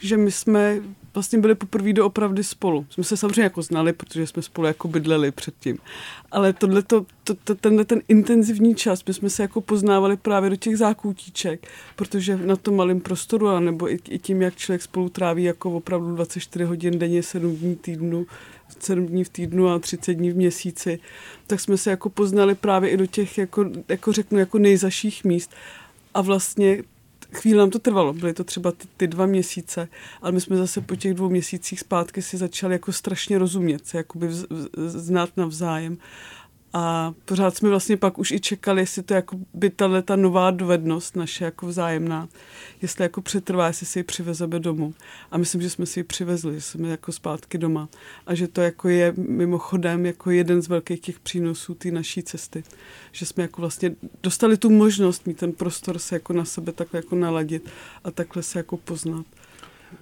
že 0.00 0.16
my 0.16 0.30
jsme 0.30 0.80
vlastně 1.14 1.38
byli 1.38 1.54
poprvé 1.54 1.92
doopravdy 1.92 2.44
spolu. 2.44 2.86
Jsme 2.90 3.04
se 3.04 3.16
samozřejmě 3.16 3.42
jako 3.42 3.62
znali, 3.62 3.92
protože 3.92 4.26
jsme 4.26 4.42
spolu 4.42 4.66
jako 4.66 4.88
bydleli 4.88 5.30
předtím. 5.30 5.78
Ale 6.30 6.52
tohleto, 6.52 7.06
to, 7.24 7.34
to, 7.34 7.54
tenhle 7.54 7.84
ten 7.84 8.00
intenzivní 8.08 8.74
čas, 8.74 9.04
my 9.04 9.14
jsme 9.14 9.30
se 9.30 9.42
jako 9.42 9.60
poznávali 9.60 10.16
právě 10.16 10.50
do 10.50 10.56
těch 10.56 10.78
zákoutíček, 10.78 11.68
protože 11.96 12.36
na 12.36 12.56
tom 12.56 12.76
malém 12.76 13.00
prostoru, 13.00 13.58
nebo 13.60 13.92
i, 13.92 13.98
i 14.08 14.18
tím, 14.18 14.42
jak 14.42 14.56
člověk 14.56 14.82
spolu 14.82 15.08
tráví 15.08 15.44
jako 15.44 15.70
opravdu 15.70 16.14
24 16.14 16.64
hodin 16.64 16.98
denně, 16.98 17.22
7 17.22 17.56
dní 17.56 17.76
týdnu, 17.76 18.26
7 18.84 19.06
dní 19.06 19.24
v 19.24 19.28
týdnu 19.28 19.68
a 19.68 19.78
30 19.78 20.14
dní 20.14 20.30
v 20.30 20.36
měsíci, 20.36 20.98
tak 21.46 21.60
jsme 21.60 21.76
se 21.76 21.90
jako 21.90 22.10
poznali 22.10 22.54
právě 22.54 22.90
i 22.90 22.96
do 22.96 23.06
těch, 23.06 23.38
jako, 23.38 23.70
jako 23.88 24.12
řeknu, 24.12 24.38
jako 24.38 24.58
nejzaších 24.58 25.24
míst. 25.24 25.50
A 26.14 26.20
vlastně 26.20 26.82
chvíli 27.32 27.58
nám 27.58 27.70
to 27.70 27.78
trvalo, 27.78 28.12
byly 28.12 28.32
to 28.32 28.44
třeba 28.44 28.72
ty, 28.72 28.88
ty 28.96 29.06
dva 29.06 29.26
měsíce, 29.26 29.88
ale 30.22 30.32
my 30.32 30.40
jsme 30.40 30.56
zase 30.56 30.80
po 30.80 30.96
těch 30.96 31.14
dvou 31.14 31.28
měsících 31.28 31.80
zpátky 31.80 32.22
si 32.22 32.36
začali 32.36 32.74
jako 32.74 32.92
strašně 32.92 33.38
rozumět, 33.38 33.86
se 33.86 33.96
jakoby 33.96 34.28
vz, 34.28 34.44
vz, 34.76 34.94
znát 34.94 35.36
navzájem. 35.36 35.98
A 36.76 37.14
pořád 37.24 37.56
jsme 37.56 37.68
vlastně 37.68 37.96
pak 37.96 38.18
už 38.18 38.30
i 38.30 38.40
čekali, 38.40 38.82
jestli 38.82 39.02
to 39.02 39.14
jako 39.14 39.38
by 39.54 39.70
tahle 39.70 40.02
ta 40.02 40.16
nová 40.16 40.50
dovednost 40.50 41.16
naše 41.16 41.44
jako 41.44 41.66
vzájemná, 41.66 42.28
jestli 42.82 43.02
jako 43.02 43.22
přetrvá, 43.22 43.66
jestli 43.66 43.86
si 43.86 43.98
ji 43.98 44.02
přivezeme 44.02 44.60
domů. 44.60 44.94
A 45.30 45.38
myslím, 45.38 45.62
že 45.62 45.70
jsme 45.70 45.86
si 45.86 46.00
ji 46.00 46.04
přivezli, 46.04 46.54
že 46.54 46.60
jsme 46.60 46.88
jako 46.88 47.12
zpátky 47.12 47.58
doma. 47.58 47.88
A 48.26 48.34
že 48.34 48.48
to 48.48 48.60
jako 48.60 48.88
je 48.88 49.14
mimochodem 49.16 50.06
jako 50.06 50.30
jeden 50.30 50.62
z 50.62 50.68
velkých 50.68 51.00
těch 51.00 51.20
přínosů 51.20 51.74
té 51.74 51.90
naší 51.90 52.22
cesty. 52.22 52.64
Že 53.12 53.26
jsme 53.26 53.42
jako 53.42 53.60
vlastně 53.60 53.96
dostali 54.22 54.56
tu 54.56 54.70
možnost 54.70 55.26
mít 55.26 55.36
ten 55.36 55.52
prostor 55.52 55.98
se 55.98 56.16
jako 56.16 56.32
na 56.32 56.44
sebe 56.44 56.72
takhle 56.72 56.98
jako 56.98 57.16
naladit 57.16 57.70
a 58.04 58.10
takhle 58.10 58.42
se 58.42 58.58
jako 58.58 58.76
poznat. 58.76 59.26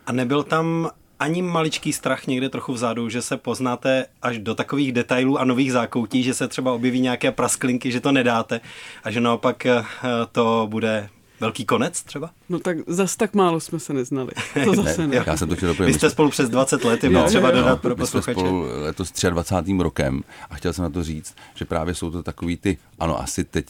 A 0.06 0.12
nebyl 0.12 0.42
tam 0.42 0.90
ani 1.22 1.42
maličký 1.42 1.92
strach 1.92 2.26
někde 2.26 2.48
trochu 2.48 2.72
vzadu, 2.72 3.08
že 3.08 3.22
se 3.22 3.36
poznáte 3.36 4.06
až 4.22 4.38
do 4.38 4.54
takových 4.54 4.92
detailů 4.92 5.38
a 5.38 5.44
nových 5.44 5.72
zákoutí, 5.72 6.22
že 6.22 6.34
se 6.34 6.48
třeba 6.48 6.72
objeví 6.72 7.00
nějaké 7.00 7.32
prasklinky, 7.32 7.92
že 7.92 8.00
to 8.00 8.12
nedáte 8.12 8.60
a 9.04 9.10
že 9.10 9.20
naopak 9.20 9.66
eh, 9.66 9.84
to 10.32 10.66
bude 10.70 11.08
velký 11.40 11.64
konec 11.64 12.02
třeba? 12.02 12.30
No 12.48 12.58
tak 12.58 12.76
zas 12.86 13.16
tak 13.16 13.34
málo 13.34 13.60
jsme 13.60 13.78
se 13.80 13.92
neznali. 13.92 14.30
To 14.64 14.74
zase 14.74 15.00
ne. 15.00 15.06
ne. 15.06 15.24
Já 15.26 15.36
jsem 15.36 15.48
to 15.48 15.56
chtěl 15.56 15.68
doplnit. 15.68 15.92
Vy 15.92 15.98
jste 15.98 16.10
spolu 16.10 16.30
přes 16.30 16.48
20 16.48 16.84
let, 16.84 17.04
je 17.04 17.10
no, 17.10 17.24
třeba 17.24 17.48
jo, 17.48 17.56
jo. 17.56 17.62
dodat 17.62 17.80
pro 17.80 17.96
posluchače. 17.96 18.40
Spolu 18.40 18.66
letos 18.82 19.12
23. 19.30 19.72
rokem 19.78 20.22
a 20.50 20.54
chtěl 20.54 20.72
jsem 20.72 20.82
na 20.82 20.90
to 20.90 21.04
říct, 21.04 21.34
že 21.54 21.64
právě 21.64 21.94
jsou 21.94 22.10
to 22.10 22.22
takový 22.22 22.56
ty, 22.56 22.78
ano 22.98 23.20
asi 23.20 23.44
teď 23.44 23.66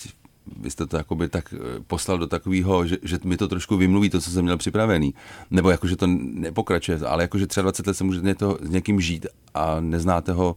vy 0.60 0.70
jste 0.70 0.86
to 0.86 0.96
jakoby 0.96 1.28
tak 1.28 1.54
eh, 1.54 1.80
poslal 1.86 2.18
do 2.18 2.26
takového, 2.26 2.86
že, 2.86 2.98
že 3.02 3.18
mi 3.24 3.36
to 3.36 3.48
trošku 3.48 3.76
vymluví 3.76 4.10
to, 4.10 4.20
co 4.20 4.30
jsem 4.30 4.44
měl 4.44 4.56
připravený. 4.56 5.14
Nebo 5.50 5.70
jako, 5.70 5.86
že 5.86 5.96
to 5.96 6.06
nepokračuje, 6.06 6.98
ale 6.98 7.24
jako, 7.24 7.38
že 7.38 7.46
23 7.62 7.90
let 7.90 7.94
se 7.94 8.04
můžete 8.04 8.34
s 8.60 8.70
někým 8.70 9.00
žít 9.00 9.26
a 9.54 9.80
neznáte 9.80 10.32
ho 10.32 10.56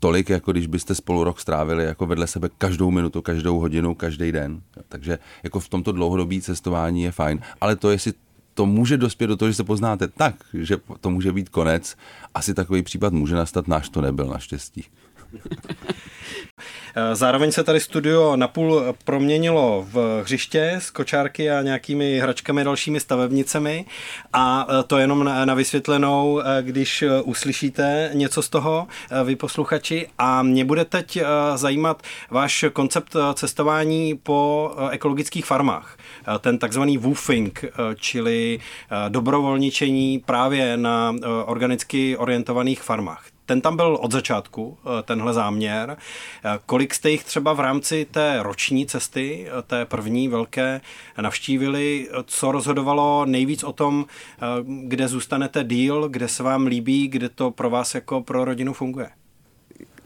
tolik, 0.00 0.30
jako 0.30 0.52
když 0.52 0.66
byste 0.66 0.94
spolu 0.94 1.24
rok 1.24 1.40
strávili 1.40 1.84
jako 1.84 2.06
vedle 2.06 2.26
sebe 2.26 2.48
každou 2.58 2.90
minutu, 2.90 3.22
každou 3.22 3.58
hodinu, 3.58 3.94
každý 3.94 4.32
den. 4.32 4.60
Takže 4.88 5.18
jako 5.42 5.60
v 5.60 5.68
tomto 5.68 5.92
dlouhodobí 5.92 6.40
cestování 6.40 7.02
je 7.02 7.12
fajn. 7.12 7.40
Ale 7.60 7.76
to, 7.76 7.90
jestli 7.90 8.12
to 8.54 8.66
může 8.66 8.96
dospět 8.96 9.26
do 9.26 9.36
toho, 9.36 9.50
že 9.50 9.54
se 9.54 9.64
poznáte 9.64 10.08
tak, 10.08 10.34
že 10.54 10.76
to 11.00 11.10
může 11.10 11.32
být 11.32 11.48
konec, 11.48 11.96
asi 12.34 12.54
takový 12.54 12.82
případ 12.82 13.12
může 13.12 13.34
nastat, 13.34 13.68
náš 13.68 13.88
to 13.88 14.00
nebyl 14.00 14.26
naštěstí. 14.26 14.84
Zároveň 17.12 17.52
se 17.52 17.64
tady 17.64 17.80
studio 17.80 18.36
napůl 18.36 18.94
proměnilo 19.04 19.86
v 19.92 20.22
hřiště 20.22 20.72
s 20.78 20.90
kočárky 20.90 21.50
a 21.50 21.62
nějakými 21.62 22.18
hračkami 22.18 22.64
dalšími 22.64 23.00
stavebnicemi 23.00 23.84
a 24.32 24.66
to 24.86 24.98
jenom 24.98 25.24
na 25.44 25.54
vysvětlenou, 25.54 26.42
když 26.60 27.04
uslyšíte 27.24 28.10
něco 28.12 28.42
z 28.42 28.48
toho, 28.48 28.86
vy 29.24 29.36
posluchači. 29.36 30.06
A 30.18 30.42
mě 30.42 30.64
bude 30.64 30.84
teď 30.84 31.18
zajímat 31.54 32.02
váš 32.30 32.64
koncept 32.72 33.16
cestování 33.34 34.20
po 34.22 34.70
ekologických 34.90 35.44
farmách. 35.46 35.96
Ten 36.40 36.58
takzvaný 36.58 36.98
woofing, 36.98 37.64
čili 37.96 38.58
dobrovolničení 39.08 40.18
právě 40.18 40.76
na 40.76 41.14
organicky 41.46 42.16
orientovaných 42.16 42.82
farmách 42.82 43.24
ten 43.48 43.60
tam 43.60 43.76
byl 43.76 43.98
od 44.00 44.12
začátku, 44.12 44.78
eh, 44.80 45.02
tenhle 45.02 45.32
záměr. 45.32 45.96
Eh, 45.96 46.58
kolik 46.66 46.94
jste 46.94 47.10
jich 47.10 47.24
třeba 47.24 47.52
v 47.52 47.60
rámci 47.60 48.06
té 48.10 48.42
roční 48.42 48.86
cesty, 48.86 49.46
eh, 49.48 49.62
té 49.62 49.84
první 49.84 50.28
velké, 50.28 50.80
navštívili? 51.20 52.08
Co 52.26 52.52
rozhodovalo 52.52 53.24
nejvíc 53.24 53.64
o 53.64 53.72
tom, 53.72 54.06
kde 54.86 55.08
zůstanete 55.08 55.64
díl, 55.64 56.08
kde 56.08 56.28
se 56.28 56.42
vám 56.42 56.66
líbí, 56.66 57.08
kde 57.08 57.28
to 57.28 57.50
pro 57.50 57.70
vás 57.70 57.94
jako 57.94 58.22
pro 58.22 58.44
rodinu 58.44 58.72
funguje? 58.72 59.10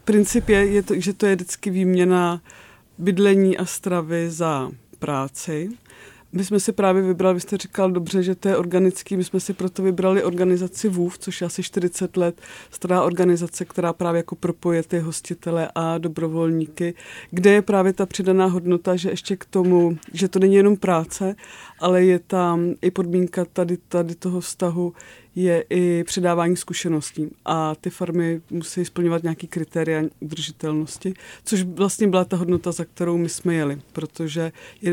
Princip 0.05 0.49
je, 0.49 0.67
je 0.67 0.83
to, 0.83 1.01
že 1.01 1.13
to 1.13 1.27
je 1.27 1.35
vždycky 1.35 1.71
výměna 1.71 2.41
bydlení 2.99 3.59
a 3.59 3.65
stravy 3.65 4.31
za 4.31 4.71
práci. 4.99 5.69
My 6.35 6.45
jsme 6.45 6.61
si 6.61 6.73
právě 6.73 7.03
vybrali, 7.03 7.35
vy 7.35 7.41
jste 7.41 7.57
říkal 7.57 7.91
dobře, 7.91 8.23
že 8.23 8.35
to 8.35 8.49
je 8.49 8.57
organický, 8.57 9.17
my 9.17 9.25
jsme 9.25 9.41
si 9.41 9.53
proto 9.53 9.83
vybrali 9.83 10.25
organizaci 10.25 10.89
VUV, 10.89 11.19
což 11.19 11.41
je 11.41 11.47
asi 11.47 11.63
40 11.63 12.17
let 12.17 12.41
stará 12.71 13.03
organizace, 13.03 13.65
která 13.65 13.93
právě 13.93 14.19
jako 14.19 14.35
propoje 14.35 14.83
ty 14.83 14.99
hostitele 14.99 15.71
a 15.75 15.99
dobrovolníky, 15.99 16.95
kde 17.31 17.53
je 17.53 17.63
právě 17.63 17.93
ta 17.93 18.07
přidaná 18.07 18.47
hodnota, 18.47 18.97
že 18.97 19.11
ještě 19.11 19.37
k 19.37 19.45
tomu, 19.45 19.99
že 20.13 20.29
to 20.29 20.39
není 20.39 20.55
jenom 20.55 20.77
práce, 20.77 21.35
ale 21.83 22.05
je 22.05 22.19
tam 22.19 22.75
i 22.83 22.91
podmínka 22.91 23.45
tady, 23.45 23.77
tady 23.89 24.15
toho 24.15 24.41
vztahu, 24.41 24.93
je 25.35 25.65
i 25.71 26.05
předávání 26.05 26.57
zkušeností 26.57 27.31
a 27.45 27.75
ty 27.75 27.91
farmy 27.91 28.41
musí 28.51 28.85
splňovat 28.85 29.23
nějaký 29.23 29.47
kritéria 29.47 30.03
udržitelnosti, 30.21 31.15
což 31.45 31.63
vlastně 31.63 32.09
byla 32.09 32.25
ta 32.25 32.37
hodnota, 32.37 32.73
za 32.73 32.85
kterou 32.85 33.19
my 33.19 33.29
jsme 33.29 33.55
jeli, 33.55 33.81
protože 33.93 34.53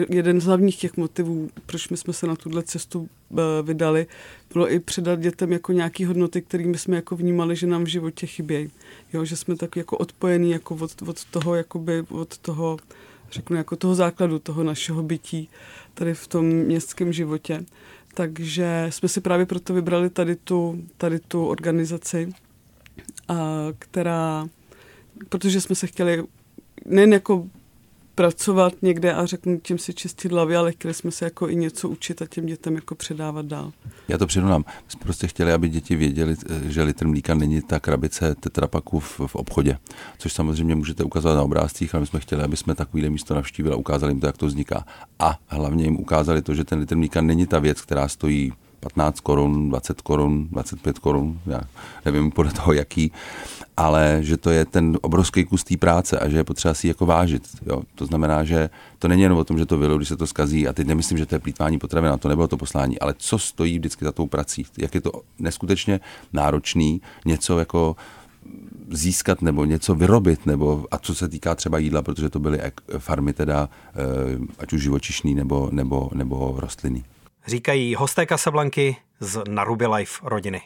jeden 0.09 0.41
z 0.41 0.45
hlavních 0.45 0.77
těch 0.77 0.97
motivů, 0.97 1.49
proč 1.65 1.89
my 1.89 1.97
jsme 1.97 2.13
se 2.13 2.27
na 2.27 2.35
tuhle 2.35 2.63
cestu 2.63 3.09
eh, 3.31 3.35
vydali, 3.63 4.07
bylo 4.53 4.71
i 4.71 4.79
předat 4.79 5.19
dětem 5.19 5.51
jako 5.51 5.71
nějaký 5.71 6.05
hodnoty, 6.05 6.41
kterými 6.41 6.77
jsme 6.77 6.95
jako 6.95 7.15
vnímali, 7.15 7.55
že 7.55 7.67
nám 7.67 7.83
v 7.83 7.87
životě 7.87 8.27
chybějí. 8.27 8.71
Jo, 9.13 9.25
že 9.25 9.35
jsme 9.35 9.55
tak 9.55 9.75
jako 9.75 9.97
odpojení 9.97 10.51
jako 10.51 10.75
od, 10.75 11.01
od 11.01 11.25
toho, 11.25 11.55
jakoby 11.55 12.03
od 12.09 12.37
toho, 12.37 12.77
řeknu, 13.31 13.55
jako 13.55 13.75
toho 13.75 13.95
základu 13.95 14.39
toho 14.39 14.63
našeho 14.63 15.03
bytí 15.03 15.49
tady 15.93 16.13
v 16.13 16.27
tom 16.27 16.45
městském 16.45 17.13
životě. 17.13 17.65
Takže 18.13 18.87
jsme 18.89 19.09
si 19.09 19.21
právě 19.21 19.45
proto 19.45 19.73
vybrali 19.73 20.09
tady 20.09 20.35
tu, 20.35 20.83
tady 20.97 21.19
tu 21.19 21.45
organizaci, 21.45 22.29
a, 23.27 23.35
která, 23.79 24.47
protože 25.29 25.61
jsme 25.61 25.75
se 25.75 25.87
chtěli 25.87 26.23
nejen 26.85 27.13
jako 27.13 27.47
pracovat 28.19 28.73
někde 28.81 29.13
a 29.13 29.25
řeknu 29.25 29.59
tím 29.59 29.77
si 29.77 29.93
čistit 29.93 30.31
hlavy, 30.31 30.55
ale 30.55 30.71
chtěli 30.71 30.93
jsme 30.93 31.11
se 31.11 31.25
jako 31.25 31.49
i 31.49 31.55
něco 31.55 31.89
učit 31.89 32.21
a 32.21 32.25
těm 32.25 32.45
dětem 32.45 32.75
jako 32.75 32.95
předávat 32.95 33.45
dál. 33.45 33.71
Já 34.07 34.17
to 34.17 34.27
přirovnám. 34.27 34.65
My 34.67 34.91
jsme 34.91 34.99
prostě 35.03 35.27
chtěli, 35.27 35.53
aby 35.53 35.69
děti 35.69 35.95
věděli, 35.95 36.35
že 36.65 36.83
litr 36.83 37.07
mlíka 37.07 37.35
není 37.35 37.61
ta 37.61 37.79
krabice 37.79 38.35
tetrapaku 38.35 38.99
v, 38.99 39.19
v 39.27 39.35
obchodě, 39.35 39.77
což 40.17 40.33
samozřejmě 40.33 40.75
můžete 40.75 41.03
ukázat 41.03 41.35
na 41.35 41.43
obrázcích, 41.43 41.95
ale 41.95 42.01
my 42.01 42.07
jsme 42.07 42.19
chtěli, 42.19 42.43
aby 42.43 42.57
jsme 42.57 42.75
takovýhle 42.75 43.09
místo 43.09 43.33
navštívili 43.33 43.73
a 43.73 43.77
ukázali 43.77 44.11
jim 44.11 44.19
to, 44.19 44.27
jak 44.27 44.37
to 44.37 44.45
vzniká. 44.45 44.85
A 45.19 45.39
hlavně 45.47 45.83
jim 45.83 45.99
ukázali 45.99 46.41
to, 46.41 46.55
že 46.55 46.63
ten 46.63 46.79
litr 46.79 46.95
mlíka 46.95 47.21
není 47.21 47.47
ta 47.47 47.59
věc, 47.59 47.81
která 47.81 48.07
stojí 48.07 48.53
15 48.79 49.19
korun, 49.19 49.69
20 49.69 50.01
korun, 50.01 50.47
25 50.51 50.99
korun, 50.99 51.39
já 51.45 51.61
nevím 52.05 52.31
podle 52.31 52.51
toho 52.51 52.73
jaký, 52.73 53.11
ale 53.77 54.17
že 54.21 54.37
to 54.37 54.49
je 54.49 54.65
ten 54.65 54.97
obrovský 55.01 55.45
kus 55.45 55.63
té 55.63 55.77
práce 55.77 56.19
a 56.19 56.29
že 56.29 56.37
je 56.37 56.43
potřeba 56.43 56.73
si 56.73 56.87
jako 56.87 57.05
vážit. 57.05 57.47
Jo? 57.65 57.81
To 57.95 58.05
znamená, 58.05 58.43
že 58.43 58.69
to 58.99 59.07
není 59.07 59.21
jen 59.21 59.31
o 59.31 59.43
tom, 59.43 59.57
že 59.57 59.65
to 59.65 59.77
vylo, 59.77 59.97
když 59.97 60.09
se 60.09 60.17
to 60.17 60.27
skazí 60.27 60.67
a 60.67 60.73
teď 60.73 60.87
nemyslím, 60.87 61.17
že 61.17 61.25
to 61.25 61.35
je 61.35 61.39
plítvání 61.39 61.79
potravina, 61.79 62.17
to 62.17 62.29
nebylo 62.29 62.47
to 62.47 62.57
poslání, 62.57 62.99
ale 62.99 63.13
co 63.17 63.39
stojí 63.39 63.79
vždycky 63.79 64.05
za 64.05 64.11
tou 64.11 64.27
prací, 64.27 64.65
jak 64.77 64.95
je 64.95 65.01
to 65.01 65.11
neskutečně 65.39 65.99
náročný 66.33 67.01
něco 67.25 67.59
jako 67.59 67.95
získat 68.91 69.41
nebo 69.41 69.65
něco 69.65 69.95
vyrobit, 69.95 70.45
nebo 70.45 70.85
a 70.91 70.97
co 70.97 71.15
se 71.15 71.27
týká 71.27 71.55
třeba 71.55 71.77
jídla, 71.77 72.01
protože 72.01 72.29
to 72.29 72.39
byly 72.39 72.59
farmy 72.97 73.33
teda, 73.33 73.69
eh, 73.95 74.39
ať 74.59 74.73
už 74.73 74.81
živočišný 74.81 75.35
nebo, 75.35 75.69
nebo, 75.71 76.09
nebo 76.13 76.55
rostliny. 76.57 77.03
Říkají 77.49 77.95
hosté 77.95 78.25
Casablanky 78.25 78.95
z 79.19 79.41
Naruby 79.47 79.87
Life 79.87 80.19
rodiny. 80.23 80.61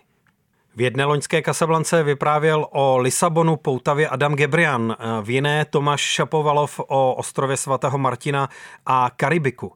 V 0.76 0.82
jedné 0.82 1.06
loňské 1.06 1.42
Kasablance 1.42 2.04
vyprávěl 2.04 2.68
o 2.72 2.98
Lisabonu 2.98 3.58
Poutavě 3.58 4.10
Adam 4.10 4.36
Gebrian, 4.36 4.96
v 5.22 5.30
jiné 5.30 5.66
Tomáš 5.66 6.02
Šapovalov 6.02 6.80
o 6.80 7.14
ostrově 7.14 7.58
svatého 7.58 7.98
Martina 7.98 8.50
a 8.86 9.12
Karibiku. 9.18 9.74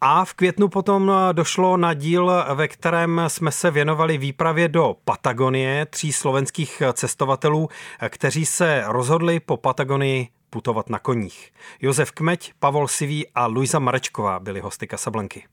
A 0.00 0.24
v 0.24 0.34
květnu 0.34 0.68
potom 0.68 1.12
došlo 1.32 1.76
na 1.76 1.94
díl, 1.94 2.32
ve 2.54 2.68
kterém 2.68 3.22
jsme 3.28 3.52
se 3.52 3.70
věnovali 3.70 4.18
výpravě 4.18 4.68
do 4.68 4.96
Patagonie 5.04 5.86
tří 5.86 6.12
slovenských 6.12 6.82
cestovatelů, 6.92 7.68
kteří 8.08 8.46
se 8.46 8.82
rozhodli 8.86 9.40
po 9.40 9.56
Patagonii 9.56 10.28
putovat 10.50 10.90
na 10.90 10.98
koních. 10.98 11.52
Josef 11.80 12.12
Kmeď, 12.12 12.52
Pavol 12.58 12.88
Sivý 12.88 13.26
a 13.34 13.46
Luisa 13.46 13.78
Marečková 13.78 14.40
byli 14.40 14.60
hosty 14.60 14.86
Kasablanky. 14.86 15.44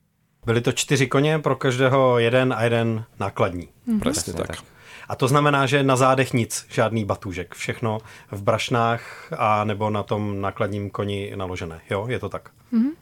Byly 0.46 0.60
to 0.60 0.72
čtyři 0.72 1.06
koně, 1.06 1.38
pro 1.38 1.56
každého 1.56 2.18
jeden 2.18 2.52
a 2.52 2.62
jeden 2.62 3.04
nákladní. 3.20 3.68
Mm-hmm. 3.88 3.98
Presne 3.98 4.32
tak. 4.32 4.46
tak. 4.46 4.56
A 5.08 5.16
to 5.16 5.28
znamená, 5.28 5.66
že 5.66 5.82
na 5.82 5.96
zádech 5.96 6.32
nic, 6.34 6.66
žádný 6.70 7.04
batůžek, 7.04 7.54
všechno 7.54 7.98
v 8.30 8.42
brašnách 8.42 9.32
a 9.38 9.64
nebo 9.64 9.90
na 9.90 10.02
tom 10.02 10.40
nákladním 10.40 10.90
koni 10.90 11.32
naložené. 11.36 11.80
Jo, 11.90 12.06
je 12.08 12.18
to 12.18 12.28
tak. 12.28 12.50
Mm-hmm. 12.72 12.94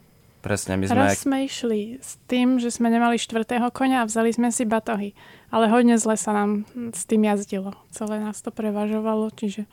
Presne, 0.44 0.76
my 0.76 0.84
sme... 0.84 1.00
Raz 1.00 1.24
sme 1.24 1.48
išli 1.48 1.96
s 2.04 2.20
tým, 2.28 2.60
že 2.60 2.68
sme 2.68 2.92
nemali 2.92 3.16
štvrtého 3.16 3.72
konia 3.72 4.04
a 4.04 4.08
vzali 4.08 4.28
sme 4.28 4.52
si 4.52 4.68
batohy. 4.68 5.16
Ale 5.48 5.72
hodne 5.72 5.96
zle 5.96 6.20
sa 6.20 6.36
nám 6.36 6.68
s 6.92 7.08
tým 7.08 7.24
jazdilo. 7.24 7.72
Celé 7.88 8.20
nás 8.20 8.44
to 8.44 8.52
prevažovalo, 8.52 9.32
čiže 9.32 9.64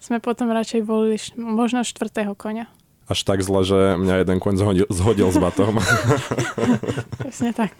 sme 0.00 0.24
potom 0.24 0.48
radšej 0.48 0.80
volili 0.80 1.20
možno 1.36 1.84
štvrtého 1.84 2.32
konia. 2.32 2.72
Až 3.04 3.20
tak 3.22 3.44
zle, 3.44 3.60
že 3.64 4.00
mňa 4.00 4.24
jeden 4.24 4.38
koň 4.40 4.54
zhodil, 4.56 4.86
zhodil 4.88 5.28
s 5.28 5.36
batohom. 5.36 5.76
Presne 7.20 7.52
tak. 7.52 7.76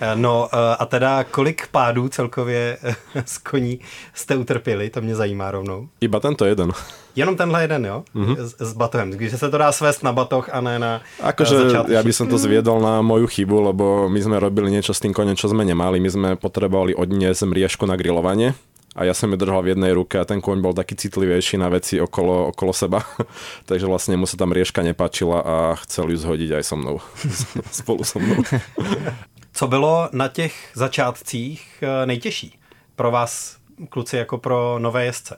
Eh, 0.00 0.16
no 0.16 0.48
eh, 0.52 0.76
a 0.78 0.86
teda 0.86 1.24
kolik 1.24 1.66
pádů 1.66 2.08
celkově 2.08 2.78
eh, 2.82 2.94
z 3.24 3.38
koní 3.38 3.80
jste 4.14 4.36
utrpěli, 4.36 4.90
to 4.90 5.00
mě 5.00 5.14
zajímá 5.16 5.50
rovnou. 5.50 5.88
Iba 6.00 6.20
tento 6.20 6.44
jeden. 6.44 6.70
Jenom 7.16 7.36
tenhle 7.36 7.62
jeden, 7.62 7.86
jo? 7.86 8.04
Mm-hmm. 8.14 8.36
S, 8.38 8.56
s 8.58 8.72
batohem. 8.72 9.10
Když 9.10 9.38
se 9.38 9.50
to 9.50 9.58
dá 9.58 9.72
svést 9.72 10.02
na 10.02 10.12
batoh 10.12 10.48
a 10.52 10.60
ne 10.60 10.78
na 10.78 11.00
Akože 11.22 11.70
ja 11.94 12.02
by 12.02 12.12
som 12.12 12.26
to 12.26 12.34
zviedol 12.34 12.82
na 12.82 13.06
moju 13.06 13.30
chybu, 13.30 13.70
lebo 13.70 14.10
my 14.10 14.18
sme 14.18 14.42
robili 14.42 14.74
niečo 14.74 14.90
s 14.90 14.98
tým 14.98 15.14
koniem, 15.14 15.38
čo 15.38 15.46
sme 15.46 15.62
nemali. 15.62 16.02
My 16.02 16.10
sme 16.10 16.28
potrebovali 16.34 16.90
odniesť 16.98 17.46
mriežku 17.46 17.86
na 17.86 17.94
grilovanie 17.94 18.58
a 18.94 19.02
ja 19.02 19.10
som 19.10 19.26
ju 19.26 19.36
držal 19.36 19.66
v 19.66 19.74
jednej 19.74 19.90
ruke 19.90 20.22
a 20.22 20.24
ten 20.24 20.38
koň 20.38 20.62
bol 20.62 20.70
taký 20.70 20.94
citlivejší 20.94 21.58
na 21.58 21.66
veci 21.66 21.98
okolo, 21.98 22.54
okolo 22.54 22.70
seba. 22.70 23.02
Takže 23.68 23.90
vlastne 23.90 24.14
mu 24.14 24.30
sa 24.30 24.38
tam 24.38 24.54
rieška 24.54 24.86
nepáčila 24.86 25.42
a 25.42 25.54
chcel 25.82 26.14
ju 26.14 26.18
zhodiť 26.22 26.50
aj 26.54 26.62
so 26.62 26.78
mnou. 26.78 27.02
Spolu 27.82 28.06
so 28.06 28.22
mnou. 28.22 28.38
Co 29.54 29.66
bylo 29.66 30.08
na 30.12 30.28
těch 30.28 30.70
začátcích 30.74 31.82
eh, 31.82 32.06
nejtěžší 32.06 32.58
pro 32.96 33.10
vás, 33.10 33.58
kluci, 33.90 34.16
jako 34.16 34.38
pro 34.38 34.78
nové 34.78 35.04
jezdce? 35.04 35.36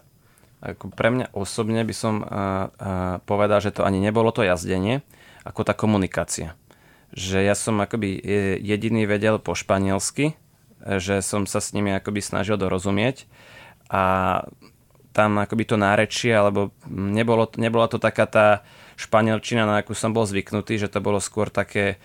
Ako 0.56 0.88
pre 0.88 1.12
mňa 1.12 1.36
osobne 1.36 1.84
by 1.84 1.94
som 1.94 2.24
uh, 2.24 2.72
uh, 2.80 3.20
povedal, 3.28 3.60
že 3.60 3.76
to 3.76 3.84
ani 3.84 4.00
nebolo 4.00 4.32
to 4.32 4.40
jazdenie, 4.40 5.04
ako 5.44 5.68
tá 5.68 5.76
komunikácia. 5.76 6.56
Že 7.12 7.44
ja 7.44 7.52
som 7.52 7.76
akoby 7.76 8.18
jediný 8.64 9.04
vedel 9.04 9.36
po 9.36 9.52
španielsky, 9.52 10.32
že 10.86 11.18
som 11.20 11.44
sa 11.44 11.58
s 11.58 11.74
nimi 11.74 11.90
akoby 11.90 12.22
snažil 12.22 12.54
dorozumieť 12.54 13.26
a 13.90 14.02
tam 15.10 15.40
akoby 15.40 15.64
to 15.64 15.76
nárečie, 15.80 16.30
alebo 16.30 16.70
nebolo, 16.90 17.48
nebola 17.56 17.88
to 17.88 17.96
taká 17.96 18.28
tá 18.28 18.46
španielčina, 19.00 19.64
na 19.64 19.80
akú 19.80 19.96
som 19.96 20.12
bol 20.12 20.28
zvyknutý, 20.28 20.76
že 20.76 20.92
to 20.92 21.00
bolo 21.00 21.18
skôr 21.18 21.48
také 21.48 21.96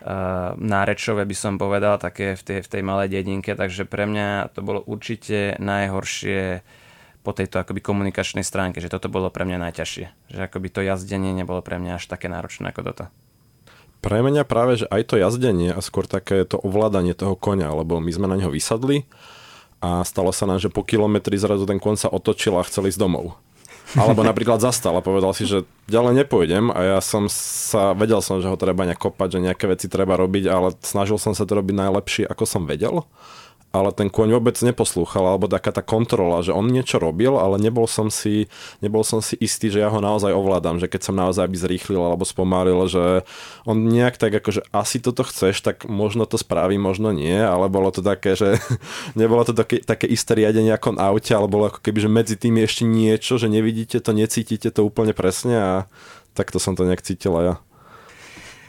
Eh, 0.00 0.50
nárečové 0.56 1.28
by 1.28 1.36
som 1.36 1.60
povedal, 1.60 2.00
také 2.00 2.32
v 2.32 2.40
tej, 2.40 2.58
v 2.64 2.68
tej 2.72 2.82
malej 2.82 3.20
dedinke, 3.20 3.52
takže 3.52 3.84
pre 3.84 4.08
mňa 4.08 4.48
to 4.56 4.64
bolo 4.64 4.80
určite 4.80 5.60
najhoršie 5.60 6.64
po 7.20 7.36
tejto 7.36 7.60
akoby 7.60 7.84
komunikačnej 7.84 8.40
stránke, 8.40 8.80
že 8.80 8.88
toto 8.88 9.12
bolo 9.12 9.28
pre 9.28 9.44
mňa 9.44 9.68
najťažšie. 9.68 10.32
Že 10.32 10.40
akoby 10.40 10.68
to 10.72 10.80
jazdenie 10.80 11.36
nebolo 11.36 11.60
pre 11.60 11.76
mňa 11.76 12.00
až 12.00 12.08
také 12.08 12.32
náročné 12.32 12.72
ako 12.72 12.80
toto. 12.80 13.04
Pre 14.00 14.18
mňa 14.24 14.48
práve, 14.48 14.80
že 14.80 14.86
aj 14.88 15.12
to 15.12 15.20
jazdenie 15.20 15.76
a 15.76 15.80
skôr 15.84 16.08
také 16.08 16.48
to 16.48 16.56
ovládanie 16.56 17.12
toho 17.12 17.36
konia, 17.36 17.68
lebo 17.72 18.00
my 18.00 18.08
sme 18.08 18.26
na 18.32 18.40
neho 18.40 18.48
vysadli 18.48 19.04
a 19.84 20.04
stalo 20.08 20.32
sa 20.32 20.48
nám, 20.48 20.60
že 20.60 20.72
po 20.72 20.84
kilometri 20.84 21.36
zrazu 21.36 21.68
ten 21.68 21.76
kon 21.76 22.00
sa 22.00 22.08
otočil 22.08 22.56
a 22.56 22.64
chcel 22.64 22.88
ísť 22.88 23.00
domov. 23.00 23.36
Alebo 23.98 24.22
napríklad 24.22 24.62
zastal 24.62 24.94
a 24.94 25.02
povedal 25.02 25.34
si, 25.34 25.44
že 25.50 25.66
ďalej 25.90 26.22
nepôjdem 26.22 26.70
a 26.70 26.96
ja 26.96 26.98
som 27.02 27.26
sa, 27.26 27.90
vedel 27.90 28.22
som, 28.22 28.38
že 28.38 28.46
ho 28.46 28.54
treba 28.54 28.86
nejak 28.86 29.02
kopať, 29.02 29.36
že 29.36 29.44
nejaké 29.50 29.66
veci 29.66 29.90
treba 29.90 30.14
robiť, 30.14 30.44
ale 30.46 30.78
snažil 30.78 31.18
som 31.18 31.34
sa 31.34 31.42
to 31.42 31.58
robiť 31.58 31.74
najlepšie, 31.74 32.24
ako 32.30 32.44
som 32.46 32.62
vedel 32.70 33.02
ale 33.70 33.94
ten 33.94 34.10
kôň 34.10 34.34
vôbec 34.34 34.58
neposlúchal, 34.58 35.22
alebo 35.22 35.46
taká 35.46 35.70
tá 35.70 35.78
kontrola, 35.78 36.42
že 36.42 36.50
on 36.50 36.66
niečo 36.66 36.98
robil, 36.98 37.38
ale 37.38 37.54
nebol 37.62 37.86
som 37.86 38.10
si, 38.10 38.50
nebol 38.82 39.06
som 39.06 39.22
si 39.22 39.38
istý, 39.38 39.70
že 39.70 39.78
ja 39.78 39.86
ho 39.86 40.02
naozaj 40.02 40.34
ovládam, 40.34 40.82
že 40.82 40.90
keď 40.90 41.00
som 41.06 41.14
naozaj 41.14 41.46
by 41.46 41.56
zrýchlil 41.56 42.02
alebo 42.02 42.26
spomalil, 42.26 42.90
že 42.90 43.22
on 43.62 43.86
nejak 43.86 44.18
tak 44.18 44.34
ako, 44.42 44.58
že 44.58 44.62
asi 44.74 44.98
toto 44.98 45.22
chceš, 45.22 45.62
tak 45.62 45.86
možno 45.86 46.26
to 46.26 46.34
spraví, 46.34 46.82
možno 46.82 47.14
nie, 47.14 47.38
ale 47.38 47.70
bolo 47.70 47.94
to 47.94 48.02
také, 48.02 48.34
že 48.34 48.58
nebolo 49.20 49.46
to 49.46 49.54
také, 49.54 49.78
také 49.78 50.10
isté 50.10 50.34
riadenie 50.34 50.74
ako 50.74 50.98
na 50.98 51.06
aute, 51.14 51.30
ale 51.30 51.46
bolo 51.46 51.70
ako 51.70 51.78
keby, 51.78 51.98
že 52.02 52.10
medzi 52.10 52.34
tým 52.34 52.58
ešte 52.58 52.82
niečo, 52.82 53.38
že 53.38 53.46
nevidíte 53.46 54.02
to, 54.02 54.10
necítite 54.10 54.74
to 54.74 54.82
úplne 54.82 55.14
presne 55.14 55.54
a 55.54 55.72
takto 56.34 56.58
som 56.58 56.74
to 56.74 56.82
nejak 56.82 57.06
cítil 57.06 57.38
ja. 57.38 57.54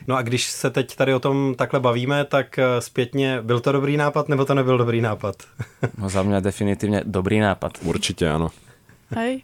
No 0.07 0.15
a 0.15 0.21
když 0.21 0.47
se 0.47 0.69
teď 0.69 0.95
tady 0.95 1.13
o 1.13 1.19
tom 1.19 1.55
takhle 1.57 1.79
bavíme, 1.79 2.25
tak 2.25 2.59
eh, 2.59 2.81
zpětně 2.81 3.41
byl 3.41 3.59
to 3.59 3.71
dobrý 3.71 3.97
nápad, 3.97 4.29
nebo 4.29 4.45
to 4.45 4.53
nebyl 4.53 4.77
dobrý 4.77 5.01
nápad? 5.01 5.35
no 5.97 6.09
za 6.09 6.23
mě 6.23 6.41
definitivně 6.41 7.01
dobrý 7.05 7.39
nápad. 7.39 7.71
Určitě 7.81 8.29
ano. 8.29 8.49
Hej. 9.09 9.43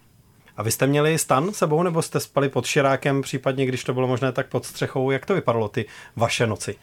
A 0.58 0.64
vy 0.64 0.72
jste 0.72 0.88
měli 0.88 1.18
stan 1.18 1.54
sebou, 1.54 1.84
nebo 1.84 2.02
jste 2.02 2.20
spali 2.20 2.50
pod 2.50 2.66
širákem, 2.66 3.22
případně 3.22 3.66
když 3.66 3.84
to 3.84 3.94
bylo 3.94 4.08
možné, 4.08 4.32
tak 4.32 4.48
pod 4.48 4.66
střechou? 4.66 5.12
Jak 5.12 5.26
to 5.26 5.34
vypadalo 5.34 5.68
ty 5.70 5.86
vaše 6.16 6.48
noci? 6.48 6.76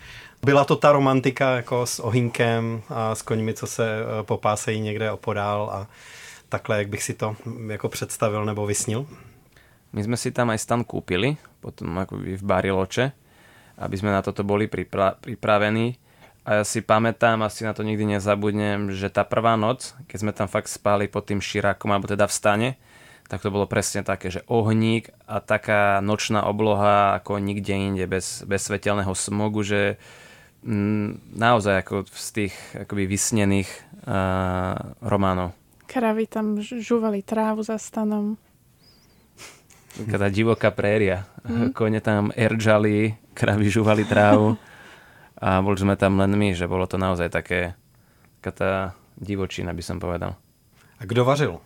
Byla 0.43 0.65
to 0.65 0.77
ta 0.77 0.93
romantika 0.93 1.57
jako 1.57 1.87
s 1.87 2.01
ohýnkem 2.01 2.83
a 2.89 3.15
s 3.15 3.23
koňmi, 3.23 3.55
co 3.55 3.67
se 3.67 3.99
eh, 4.01 4.23
popásejí 4.23 4.81
někde 4.81 5.11
opodál 5.11 5.71
a 5.73 5.87
takhle, 6.49 6.79
jak 6.79 6.89
bych 6.89 7.03
si 7.03 7.15
to 7.15 7.37
mm, 7.45 7.71
jako 7.71 7.89
představil 7.89 8.45
nebo 8.45 8.67
vysnil? 8.67 9.07
My 9.93 10.05
jsme 10.05 10.17
si 10.17 10.31
tam 10.31 10.51
aj 10.51 10.59
stan 10.59 10.85
kúpili, 10.85 11.37
potom 11.61 11.97
jako 11.97 12.17
v 12.17 12.43
Bariloče 12.43 13.13
aby 13.79 13.97
sme 13.99 14.15
na 14.15 14.23
toto 14.23 14.47
boli 14.47 14.71
pripra- 14.71 15.19
pripravení. 15.19 15.99
A 16.45 16.61
ja 16.61 16.65
si 16.65 16.85
pamätám, 16.85 17.41
asi 17.41 17.65
na 17.65 17.73
to 17.73 17.81
nikdy 17.81 18.05
nezabudnem, 18.05 18.93
že 18.93 19.09
tá 19.09 19.25
prvá 19.25 19.57
noc, 19.57 19.97
keď 20.07 20.19
sme 20.21 20.33
tam 20.37 20.45
fakt 20.45 20.69
spali 20.69 21.09
pod 21.09 21.25
tým 21.25 21.41
širákom, 21.41 21.89
alebo 21.89 22.05
teda 22.05 22.29
v 22.29 22.37
stane, 22.37 22.69
tak 23.25 23.41
to 23.41 23.49
bolo 23.49 23.65
presne 23.65 24.05
také, 24.05 24.29
že 24.29 24.45
ohník 24.53 25.09
a 25.25 25.41
taká 25.41 26.05
nočná 26.05 26.45
obloha 26.45 27.17
ako 27.17 27.41
nikde 27.41 27.73
inde, 27.73 28.05
bez, 28.05 28.45
bez 28.45 28.69
svetelného 28.69 29.17
smogu, 29.17 29.65
že 29.65 29.97
mm, 30.69 31.33
naozaj 31.33 31.75
ako 31.81 32.05
z 32.13 32.29
tých 32.37 32.55
akoby 32.85 33.09
vysnených 33.09 33.71
uh, 34.05 34.77
románov. 35.01 35.57
Kravy 35.89 36.29
tam 36.29 36.61
žúvali 36.61 37.25
trávu 37.25 37.65
za 37.65 37.81
stanom. 37.81 38.37
Taká 39.95 40.27
divoká 40.27 40.75
préria. 40.75 41.23
Mm. 41.47 41.71
Kone 41.71 42.03
tam 42.03 42.35
eržali, 42.35 43.15
kravy 43.31 43.71
žúvali 43.71 44.03
trávu 44.03 44.59
a 45.39 45.63
boli 45.63 45.79
sme 45.79 45.95
tam 45.95 46.19
len 46.19 46.35
my, 46.35 46.51
že 46.51 46.67
bolo 46.67 46.87
to 46.91 46.99
naozaj 46.99 47.31
také, 47.31 47.79
taká 48.43 48.51
tá 48.51 48.73
divočina, 49.15 49.71
by 49.71 49.83
som 49.87 50.03
povedal. 50.03 50.35
A 50.99 51.03
kto 51.07 51.23
vařil? 51.23 51.63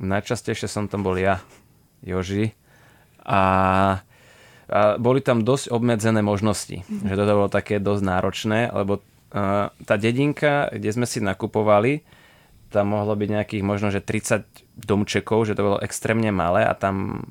Najčastejšie 0.00 0.72
som 0.72 0.88
tam 0.88 1.04
bol 1.04 1.20
ja, 1.20 1.44
Joži. 2.00 2.56
A, 3.28 3.40
a 4.72 4.80
boli 4.96 5.20
tam 5.20 5.44
dosť 5.44 5.68
obmedzené 5.68 6.24
možnosti. 6.24 6.80
Mm. 6.88 7.12
Že 7.12 7.18
toto 7.20 7.38
bolo 7.44 7.50
také 7.52 7.76
dosť 7.76 8.02
náročné, 8.08 8.60
lebo 8.72 9.04
uh, 9.04 9.68
tá 9.84 9.94
dedinka, 10.00 10.72
kde 10.72 10.90
sme 10.96 11.04
si 11.04 11.20
nakupovali, 11.20 12.00
tam 12.70 12.94
mohlo 12.94 13.18
byť 13.18 13.28
nejakých 13.28 13.62
možno, 13.66 13.90
že 13.92 14.00
30 14.00 14.46
domčekov, 14.80 15.44
že 15.44 15.58
to 15.58 15.66
bolo 15.66 15.82
extrémne 15.82 16.30
malé 16.30 16.64
a 16.64 16.72
tam 16.72 17.26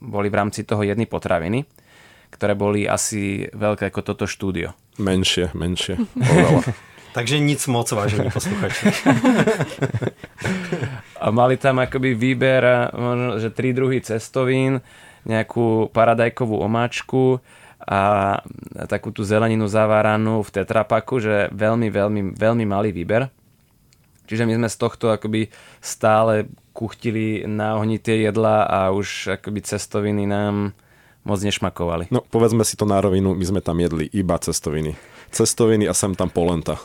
boli 0.00 0.28
v 0.28 0.38
rámci 0.38 0.62
toho 0.62 0.84
jedny 0.84 1.08
potraviny 1.08 1.64
ktoré 2.30 2.52
boli 2.52 2.84
asi 2.84 3.46
veľké 3.54 3.88
ako 3.88 4.00
toto 4.02 4.24
štúdio. 4.28 4.74
Menšie, 5.00 5.52
menšie. 5.54 5.96
Takže 7.16 7.40
nic 7.40 7.64
moc, 7.72 7.88
vážení 7.88 8.28
posluchači. 8.28 8.92
a 11.24 11.26
mali 11.32 11.56
tam 11.56 11.80
akoby 11.80 12.12
výber, 12.12 12.92
možno, 12.92 13.40
že 13.40 13.48
tri 13.48 13.72
druhy 13.72 14.04
cestovín, 14.04 14.84
nejakú 15.24 15.88
paradajkovú 15.96 16.60
omáčku 16.60 17.40
a 17.80 18.00
takú 18.84 19.16
tú 19.16 19.24
zeleninu 19.24 19.64
zaváranú 19.64 20.44
v 20.44 20.60
tetrapaku, 20.60 21.24
že 21.24 21.48
veľmi, 21.56 21.88
veľmi, 21.88 22.22
veľmi 22.36 22.64
malý 22.68 22.92
výber. 22.92 23.32
Čiže 24.28 24.44
my 24.44 24.60
sme 24.60 24.68
z 24.68 24.76
tohto 24.76 25.08
akoby 25.08 25.48
stále 25.80 26.52
kuchtili 26.76 27.48
na 27.48 27.80
ohni 27.80 27.96
tie 27.96 28.28
jedla 28.28 28.68
a 28.68 28.92
už 28.92 29.40
akoby 29.40 29.64
cestoviny 29.64 30.28
nám 30.28 30.76
moc 31.24 31.40
nešmakovali. 31.40 32.12
No 32.12 32.20
povedzme 32.20 32.68
si 32.68 32.76
to 32.76 32.84
na 32.84 33.00
rovinu, 33.00 33.32
my 33.32 33.44
sme 33.48 33.64
tam 33.64 33.80
jedli 33.80 34.12
iba 34.12 34.36
cestoviny. 34.36 34.92
Cestoviny 35.32 35.88
a 35.88 35.96
sem 35.96 36.12
tam 36.12 36.28
polenta. 36.28 36.76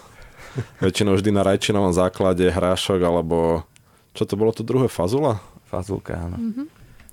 Väčšinou 0.80 1.20
vždy 1.20 1.36
na 1.36 1.44
rajčinovom 1.44 1.92
základe 1.92 2.48
hrášok 2.48 3.00
alebo 3.04 3.68
čo 4.16 4.24
to 4.24 4.40
bolo 4.40 4.56
to 4.56 4.64
druhé, 4.64 4.88
fazula? 4.92 5.40
Fazulka, 5.72 6.20
áno. 6.20 6.36
Mm-hmm. 6.36 6.68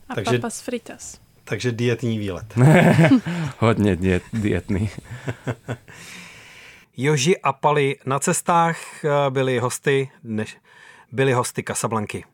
A 0.08 0.12
takže, 0.18 0.38
papas 0.38 0.62
fritas. 0.62 1.04
Takže 1.44 1.72
dietní 1.72 2.18
výlet. 2.18 2.54
Hodně 3.58 3.96
diet, 3.96 4.22
dietný. 4.32 4.90
Joži 6.96 7.38
a 7.38 7.52
Pali 7.52 7.96
na 8.06 8.18
cestách 8.18 8.78
eh, 9.04 9.30
byli 9.30 9.58
hosty, 9.58 10.10
než 10.24 10.56
byli 11.12 11.32
hosty 11.32 11.62
Casablanky. 11.62 12.24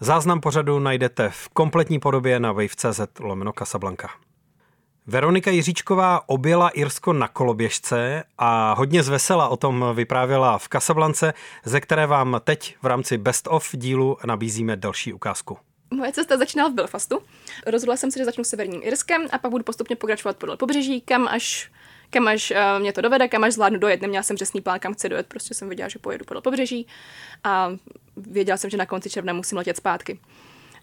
Záznam 0.00 0.40
pořadu 0.40 0.78
najdete 0.78 1.28
v 1.28 1.48
kompletní 1.48 2.00
podobě 2.00 2.40
na 2.40 2.52
wave.cz 2.52 3.00
lomeno 3.20 3.52
Casablanca. 3.58 4.08
Veronika 5.06 5.50
Jiříčková 5.50 6.28
objela 6.28 6.68
Irsko 6.68 7.12
na 7.12 7.28
koloběžce 7.28 8.24
a 8.38 8.74
hodně 8.74 9.02
zvesela 9.02 9.48
o 9.48 9.56
tom 9.56 9.84
vyprávěla 9.94 10.58
v 10.58 10.68
Kasablance, 10.68 11.34
ze 11.64 11.80
které 11.80 12.06
vám 12.06 12.40
teď 12.44 12.76
v 12.82 12.86
rámci 12.86 13.18
Best 13.18 13.48
of 13.50 13.68
dílu 13.72 14.16
nabízíme 14.24 14.76
další 14.76 15.12
ukázku. 15.12 15.58
Moje 15.90 16.12
cesta 16.12 16.36
začínala 16.36 16.70
v 16.70 16.74
Belfastu. 16.74 17.18
Rozhodla 17.66 17.96
jsem 17.96 18.10
se, 18.10 18.18
že 18.18 18.24
začnu 18.24 18.44
severním 18.44 18.80
Irskem 18.84 19.26
a 19.32 19.38
pak 19.38 19.50
budu 19.50 19.64
postupně 19.64 19.96
pokračovat 19.96 20.36
podle 20.36 20.56
pobřeží, 20.56 21.00
kam 21.00 21.28
až 21.28 21.70
kam 22.10 22.28
až 22.28 22.50
uh, 22.50 22.80
mě 22.80 22.92
to 22.92 23.00
dovede, 23.00 23.28
kam 23.28 23.44
až 23.44 23.52
zvládnu 23.52 23.78
dojet. 23.78 24.02
Neměla 24.02 24.22
jsem 24.22 24.36
přesný 24.36 24.60
plán, 24.60 24.78
kam 24.78 24.94
chci 24.94 25.08
dojet, 25.08 25.26
prostě 25.26 25.54
jsem 25.54 25.68
věděla, 25.68 25.88
že 25.88 25.98
pojedu 25.98 26.24
podle 26.24 26.42
pobřeží 26.42 26.86
a 27.44 27.72
věděla 28.16 28.56
jsem, 28.56 28.70
že 28.70 28.76
na 28.76 28.86
konci 28.86 29.10
června 29.10 29.32
musím 29.32 29.58
letět 29.58 29.76
zpátky. 29.76 30.20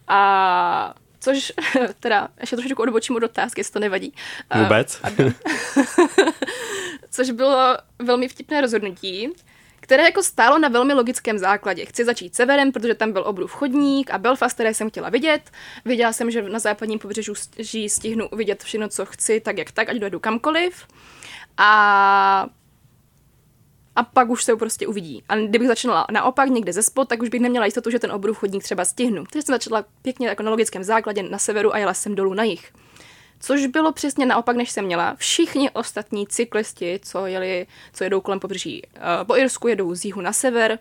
A 0.08 0.94
což 1.20 1.52
teda 2.00 2.28
ještě 2.40 2.56
trošičku 2.56 2.82
odbočím 2.82 3.16
od 3.16 3.22
otázky, 3.22 3.60
jestli 3.60 3.72
to 3.72 3.78
nevadí. 3.78 4.14
Vůbec. 4.54 5.00
což 7.10 7.30
bylo 7.30 7.76
velmi 7.98 8.28
vtipné 8.28 8.60
rozhodnutí, 8.60 9.32
které 9.80 10.02
jako 10.02 10.22
stálo 10.22 10.58
na 10.58 10.68
velmi 10.68 10.94
logickém 10.94 11.38
základě. 11.38 11.84
Chci 11.84 12.04
začít 12.04 12.34
severem, 12.34 12.72
protože 12.72 12.94
tam 12.94 13.12
byl 13.12 13.22
obrův 13.26 13.52
chodník 13.52 14.10
a 14.10 14.18
Belfast, 14.18 14.54
které 14.54 14.74
jsem 14.74 14.90
chtěla 14.90 15.10
vidět. 15.10 15.50
Viděla 15.84 16.12
jsem, 16.12 16.30
že 16.30 16.42
na 16.42 16.58
západním 16.58 16.98
pobřeží 16.98 17.88
stihnu 17.88 18.28
vidět 18.32 18.64
všechno, 18.64 18.88
co 18.88 19.06
chci, 19.06 19.40
tak 19.40 19.58
jak 19.58 19.70
tak, 19.70 19.88
ať 19.88 19.96
dojedu 19.96 20.20
kamkoliv. 20.20 20.86
A 21.58 22.46
a 23.96 24.02
pak 24.02 24.30
už 24.30 24.44
se 24.44 24.56
prostě 24.56 24.86
uvidí. 24.86 25.22
A 25.28 25.36
kdybych 25.36 25.68
začala 25.68 26.06
naopak 26.12 26.48
někde 26.48 26.72
ze 26.72 26.82
spod, 26.82 27.08
tak 27.08 27.22
už 27.22 27.28
bych 27.28 27.40
neměla 27.40 27.64
jistotu, 27.64 27.90
že 27.90 27.98
ten 27.98 28.12
obrův 28.12 28.38
chodník 28.38 28.62
třeba 28.62 28.84
stihnu. 28.84 29.24
Takže 29.32 29.46
jsem 29.46 29.54
začala 29.54 29.84
pěkně 30.02 30.28
jako 30.28 30.42
na 30.42 30.50
logickém 30.50 30.84
základě 30.84 31.22
na 31.22 31.38
severu 31.38 31.74
a 31.74 31.78
jela 31.78 31.94
jsem 31.94 32.14
dolů 32.14 32.34
na 32.34 32.42
jih. 32.42 32.72
Což 33.40 33.66
bylo 33.66 33.92
přesně 33.92 34.26
naopak, 34.26 34.56
než 34.56 34.70
jsem 34.70 34.84
měla. 34.84 35.14
Všichni 35.14 35.70
ostatní 35.70 36.26
cyklisti, 36.26 37.00
co, 37.02 37.26
jeli, 37.26 37.66
co 37.92 38.04
jedou 38.04 38.20
kolem 38.20 38.40
pobřeží 38.40 38.82
uh, 38.96 39.26
po 39.26 39.36
Irsku, 39.36 39.68
jedou 39.68 39.94
z 39.94 40.04
jihu 40.04 40.20
na 40.20 40.32
sever, 40.32 40.78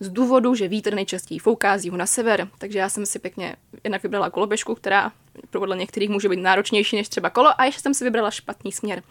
z 0.00 0.08
důvodu, 0.08 0.54
že 0.54 0.68
vítr 0.68 0.94
nejčastěji 0.94 1.38
fouká 1.38 1.78
z 1.78 1.84
jihu 1.84 1.96
na 1.96 2.06
sever. 2.06 2.48
Takže 2.58 2.78
já 2.78 2.88
jsem 2.88 3.06
si 3.06 3.18
pěkně 3.18 3.56
jednak 3.84 4.02
vybrala 4.02 4.30
koloběžku, 4.30 4.74
která 4.74 5.12
podle 5.50 5.76
některých 5.76 6.10
může 6.10 6.28
být 6.28 6.40
náročnější 6.40 6.96
než 6.96 7.08
třeba 7.08 7.30
kolo, 7.30 7.60
a 7.60 7.64
ještě 7.64 7.80
jsem 7.80 7.94
si 7.94 8.04
vybrala 8.04 8.30
špatný 8.30 8.72
směr. 8.72 9.02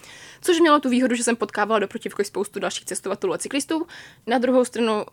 Což 0.41 0.59
mělo 0.59 0.79
tu 0.79 0.89
výhodu, 0.89 1.15
že 1.15 1.23
jsem 1.23 1.35
potkávala 1.35 1.79
do 1.79 1.87
protivky 1.87 2.25
spoustu 2.25 2.59
dalších 2.59 2.85
cestovatelů 2.85 3.33
a 3.33 3.37
cyklistů. 3.37 3.87
Na 4.27 4.37
druhou 4.37 4.65
stranu 4.65 5.05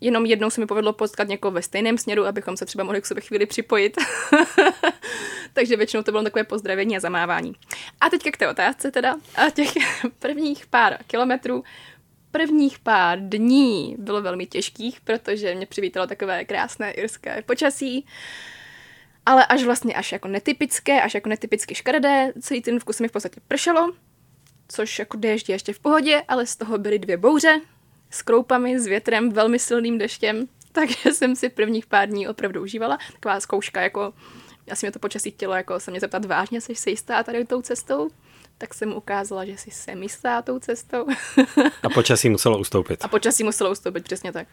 jenom 0.00 0.26
jednou 0.26 0.50
se 0.50 0.60
mi 0.60 0.66
povedlo 0.66 0.92
potkat 0.92 1.28
někoho 1.28 1.50
ve 1.50 1.62
stejném 1.62 1.98
směru, 1.98 2.26
abychom 2.26 2.56
se 2.56 2.66
třeba 2.66 2.84
mohli 2.84 3.00
k 3.00 3.06
sobě 3.06 3.22
chvíli 3.22 3.46
připojit. 3.46 3.96
Takže 5.52 5.76
většinou 5.76 6.02
to 6.02 6.10
bylo 6.10 6.22
takové 6.22 6.44
pozdravení 6.44 6.96
a 6.96 7.00
zamávání. 7.00 7.52
A 8.00 8.10
teďka 8.10 8.30
k 8.30 8.36
té 8.36 8.48
otázce 8.48 8.90
teda. 8.90 9.16
A 9.34 9.50
těch 9.50 9.68
prvních 10.18 10.66
pár 10.66 10.98
kilometrů 11.06 11.64
prvních 12.30 12.78
pár 12.78 13.18
dní 13.20 13.96
bylo 13.98 14.22
velmi 14.22 14.46
těžkých, 14.46 15.00
protože 15.00 15.54
mě 15.54 15.66
přivítalo 15.66 16.06
takové 16.06 16.44
krásné 16.44 16.92
irské 16.92 17.42
počasí, 17.42 18.06
ale 19.26 19.46
až 19.46 19.62
vlastně 19.64 19.94
až 19.94 20.12
jako 20.12 20.28
netypické, 20.28 21.02
až 21.02 21.14
jako 21.14 21.28
netypicky 21.28 21.74
škaredé, 21.74 22.32
celý 22.40 22.62
ten 22.62 22.80
vkus 22.80 23.00
mi 23.00 23.08
v 23.08 23.12
podstatě 23.12 23.40
pršelo, 23.48 23.92
což 24.68 24.98
jako 24.98 25.16
déšť 25.16 25.48
ještě 25.48 25.72
v 25.72 25.78
pohodě, 25.78 26.22
ale 26.28 26.46
z 26.46 26.56
toho 26.56 26.78
byly 26.78 26.98
dvě 26.98 27.16
bouře, 27.16 27.60
s 28.14 28.22
kroupami, 28.22 28.80
s 28.80 28.86
větrem, 28.86 29.30
velmi 29.30 29.58
silným 29.58 29.98
deštěm, 29.98 30.46
takže 30.72 31.12
jsem 31.12 31.36
si 31.36 31.48
prvních 31.48 31.86
pár 31.86 32.08
dní 32.08 32.28
opravdu 32.28 32.62
užívala. 32.62 32.98
Taková 33.12 33.40
zkouška, 33.40 33.80
jako 33.80 34.12
asi 34.70 34.86
mě 34.86 34.92
to 34.92 34.98
počasí 34.98 35.30
chtělo 35.30 35.54
jako 35.54 35.80
se 35.80 35.90
mě 35.90 36.00
zeptat 36.00 36.24
vážně, 36.24 36.60
jsi 36.60 36.74
se 36.74 36.90
jistá 36.90 37.22
tady 37.22 37.44
tou 37.44 37.62
cestou? 37.62 38.08
Tak 38.58 38.74
jsem 38.74 38.92
ukázala, 38.92 39.44
že 39.44 39.56
si 39.56 39.70
jsem 39.70 40.02
jistá 40.02 40.42
tou 40.42 40.58
cestou. 40.58 41.06
A 41.82 41.88
počasí 41.88 42.30
muselo 42.30 42.58
ustoupit. 42.58 43.04
A 43.04 43.08
počasí 43.08 43.44
muselo 43.44 43.70
ustoupit, 43.70 44.04
přesně 44.04 44.32
tak. 44.32 44.48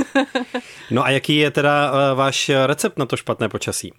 no 0.90 1.04
a 1.04 1.10
jaký 1.10 1.36
je 1.36 1.50
teda 1.50 1.92
uh, 1.92 2.18
váš 2.18 2.50
recept 2.66 2.98
na 2.98 3.06
to 3.06 3.16
špatné 3.16 3.48
počasí? 3.48 3.92
Uh, 3.92 3.98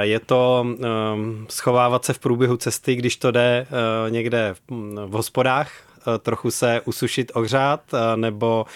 je 0.00 0.20
to 0.20 0.66
um, 0.66 1.46
schovávat 1.50 2.04
se 2.04 2.12
v 2.12 2.18
průběhu 2.18 2.56
cesty, 2.56 2.94
když 2.94 3.16
to 3.16 3.30
jde 3.30 3.66
uh, 3.70 4.10
někde 4.10 4.54
v, 4.54 4.60
v 5.06 5.10
hospodách, 5.10 5.87
trochu 6.18 6.50
se 6.50 6.80
usušit, 6.84 7.32
ohřát, 7.34 7.80
nebo 8.16 8.66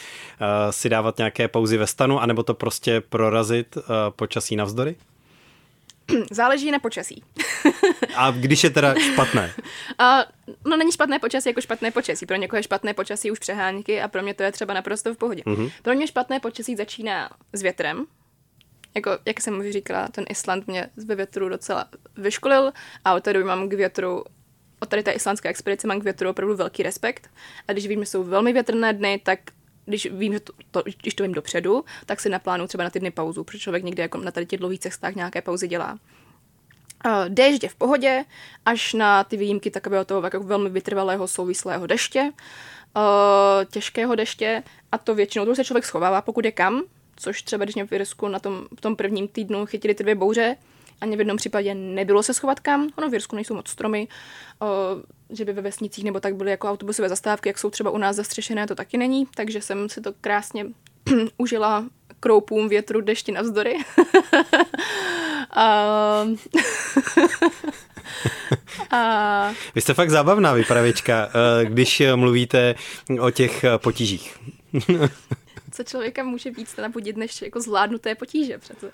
si 0.71 0.89
dávat 0.89 1.19
nějaké 1.19 1.49
pauzy 1.49 1.77
ve 1.77 1.87
stanu, 1.87 2.21
anebo 2.21 2.43
to 2.43 2.55
prostě 2.55 3.01
prorazit 3.01 3.79
počasí 4.17 4.57
navzdory? 4.57 4.97
Záleží 6.31 6.71
na 6.71 6.79
počasí. 6.79 7.25
A 8.17 8.31
když 8.31 8.65
je 8.65 8.71
teda 8.71 8.95
špatné? 8.95 9.55
A, 9.99 10.25
no 10.65 10.77
není 10.77 10.93
špatné 10.93 11.19
počasí 11.19 11.49
jako 11.49 11.61
špatné 11.61 11.91
počasí. 11.91 12.27
Pro 12.27 12.37
někoho 12.37 12.59
je 12.59 12.63
špatné 12.63 12.95
počasí 12.95 13.31
už 13.31 13.39
přehánky 13.39 14.01
a 14.01 14.09
pro 14.09 14.23
mě 14.23 14.35
to 14.35 14.43
je 14.43 14.53
třeba 14.53 14.75
naprosto 14.75 15.15
v 15.15 15.17
pohodě. 15.17 15.43
Mm-hmm. 15.47 15.73
Pro 15.83 15.95
mě 15.95 16.07
špatné 16.07 16.41
počasí 16.41 16.77
začíná 16.77 17.31
s 17.53 17.63
větrem. 17.63 18.07
Jako, 18.95 19.11
jak 19.25 19.41
jsem 19.41 19.59
už 19.59 19.71
říkala, 19.71 20.09
ten 20.09 20.25
Island 20.29 20.67
mě 20.67 20.91
ve 21.07 21.15
větru 21.15 21.49
docela 21.49 21.85
vyškolil 22.17 22.73
a 23.05 23.15
od 23.15 23.25
té 23.25 23.33
doby 23.33 23.45
mám 23.45 23.69
k 23.69 23.73
větru 23.73 24.25
od 24.83 24.89
tady 24.89 25.03
té 25.03 25.11
islandské 25.11 25.49
expedice 25.49 25.87
mám 25.87 26.01
k 26.01 26.05
větru 26.05 26.31
opravdu 26.31 26.57
velký 26.57 26.83
respekt. 26.83 27.31
A 27.69 27.73
když 27.73 27.87
vím, 27.87 28.01
že 28.01 28.07
jsou 28.07 28.23
velmi 28.23 28.53
větrné 28.53 28.93
dny, 28.93 29.21
tak 29.25 29.39
když 29.85 30.07
vím, 30.11 30.33
že 30.33 30.41
to, 30.41 30.53
to, 30.71 30.83
když 31.03 31.15
to 31.15 31.23
vím 31.23 31.33
dopředu, 31.33 31.85
tak 32.07 32.21
si 32.21 32.29
naplánu 32.29 32.67
třeba 32.67 32.85
na 32.85 32.91
ty 32.91 33.01
dny 33.01 33.11
pauzu, 33.11 33.45
protože 33.45 33.59
člověk 33.59 33.85
někdy 33.85 34.03
jako 34.03 34.19
na 34.19 34.31
tady 34.31 34.47
těch 34.47 34.59
dlouhých 34.59 34.81
cestách 34.81 35.15
nějaké 35.15 35.43
pauzy 35.43 35.69
dělá. 35.69 35.99
Déšť 37.29 37.63
je 37.63 37.69
v 37.69 37.75
pohodě, 37.75 38.25
až 38.67 38.95
na 38.95 39.25
ty 39.25 39.37
výjimky 39.37 39.71
takového 39.71 40.05
toho 40.05 40.23
jako 40.25 40.41
velmi 40.41 40.71
vytrvalého 40.71 41.29
souvislého 41.29 41.87
deště, 41.87 42.33
uh, 42.97 43.03
těžkého 43.71 44.15
deště 44.15 44.63
a 44.93 44.99
to 44.99 45.15
většinou 45.15 45.45
to 45.45 45.55
se 45.55 45.65
člověk 45.65 45.85
schovává, 45.85 46.23
pokud 46.23 46.45
je 46.45 46.53
kam, 46.53 46.83
což 47.17 47.43
třeba 47.43 47.65
když 47.65 47.75
mě 47.75 47.87
v 47.87 47.93
Irsku 47.93 48.29
na 48.29 48.39
tom, 48.39 48.67
v 48.77 48.81
tom 48.81 48.97
prvním 48.97 49.29
týdnu 49.29 49.67
chytili 49.67 49.95
ty 49.95 50.03
dvě 50.03 50.15
bouře, 50.15 50.57
ani 51.03 51.17
v 51.17 51.19
jednom 51.19 51.37
případě 51.37 51.75
nebylo 51.75 52.23
se 52.23 52.35
schovat 52.35 52.61
kam. 52.61 52.89
Ono 52.97 53.11
v 53.11 53.13
Jirsku 53.13 53.37
nejsou 53.37 53.55
moc 53.55 53.69
stromy, 53.69 54.09
o, 54.61 54.67
že 55.31 55.45
by 55.45 55.53
ve 55.53 55.63
vesnicích 55.63 56.05
nebo 56.05 56.21
tak 56.21 56.37
byly 56.37 56.51
jako 56.51 56.71
autobusové 56.71 57.09
zastávky, 57.09 57.49
jak 57.49 57.59
jsou 57.59 57.71
třeba 57.71 57.91
u 57.91 57.99
nás 57.99 58.17
zastřešené, 58.17 58.67
to 58.67 58.75
taky 58.75 58.99
není, 58.99 59.27
takže 59.35 59.63
jsem 59.63 59.89
si 59.89 60.01
to 60.01 60.13
krásně 60.21 60.67
užila 61.39 61.85
kroupům 62.21 62.69
větru, 62.69 63.01
dešti 63.01 63.33
navzdory. 63.33 63.77
a... 65.51 66.27
a... 68.91 69.53
Vy 69.75 69.81
jste 69.81 69.95
fakt 69.95 70.11
zábavná 70.11 70.53
vypravěčka, 70.53 71.29
eh, 71.29 71.65
když 71.65 72.03
mluvíte 72.15 72.75
o 73.21 73.31
těch 73.31 73.65
potížích. 73.77 74.39
Co 75.73 75.85
člověka 75.85 76.23
může 76.23 76.51
víc 76.51 76.77
nabudit, 76.77 77.17
než 77.17 77.43
jako 77.43 77.61
zvládnuté 77.61 78.15
potíže 78.15 78.59
přece. 78.59 78.91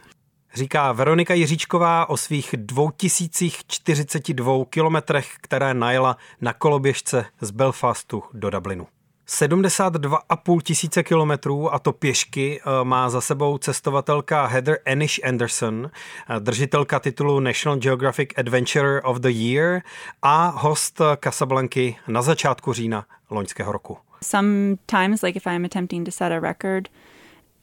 Říká 0.59 0.93
Veronika 0.93 1.35
Jiříčková 1.35 2.09
o 2.09 2.17
svých 2.17 2.55
2042 2.59 4.65
kilometrech, 4.65 5.35
které 5.41 5.75
najela 5.75 6.17
na 6.41 6.53
koloběžce 6.53 7.25
z 7.41 7.51
Belfastu 7.51 8.23
do 8.33 8.51
Dublinu. 8.51 8.87
72,5 9.29 10.61
tisíce 10.61 11.03
kilometrů 11.03 11.75
a 11.75 11.79
to 11.79 11.93
pěšky 11.93 12.61
eh, 12.61 12.85
má 12.85 13.11
za 13.11 13.21
sebou 13.21 13.59
cestovatelka 13.59 14.47
Heather 14.47 14.79
Anish 14.87 15.21
Anderson, 15.25 15.91
eh, 16.31 16.41
držitelka 16.41 17.01
titulu 17.01 17.41
National 17.41 17.79
Geographic 17.79 18.29
Adventurer 18.37 19.01
of 19.05 19.19
the 19.19 19.31
Year 19.31 19.83
a 20.23 20.47
host 20.47 21.01
Casablanky 21.25 21.97
na 22.09 22.23
začátku 22.23 22.73
října 22.73 23.07
loňského 23.31 23.73
roku. 23.73 23.99
Sometimes, 24.25 25.23
like 25.23 25.37
if 25.37 25.47
I'm 25.47 25.65
attempting 25.65 26.07
to 26.07 26.13
set 26.13 26.33
a 26.33 26.41
record, 26.41 26.89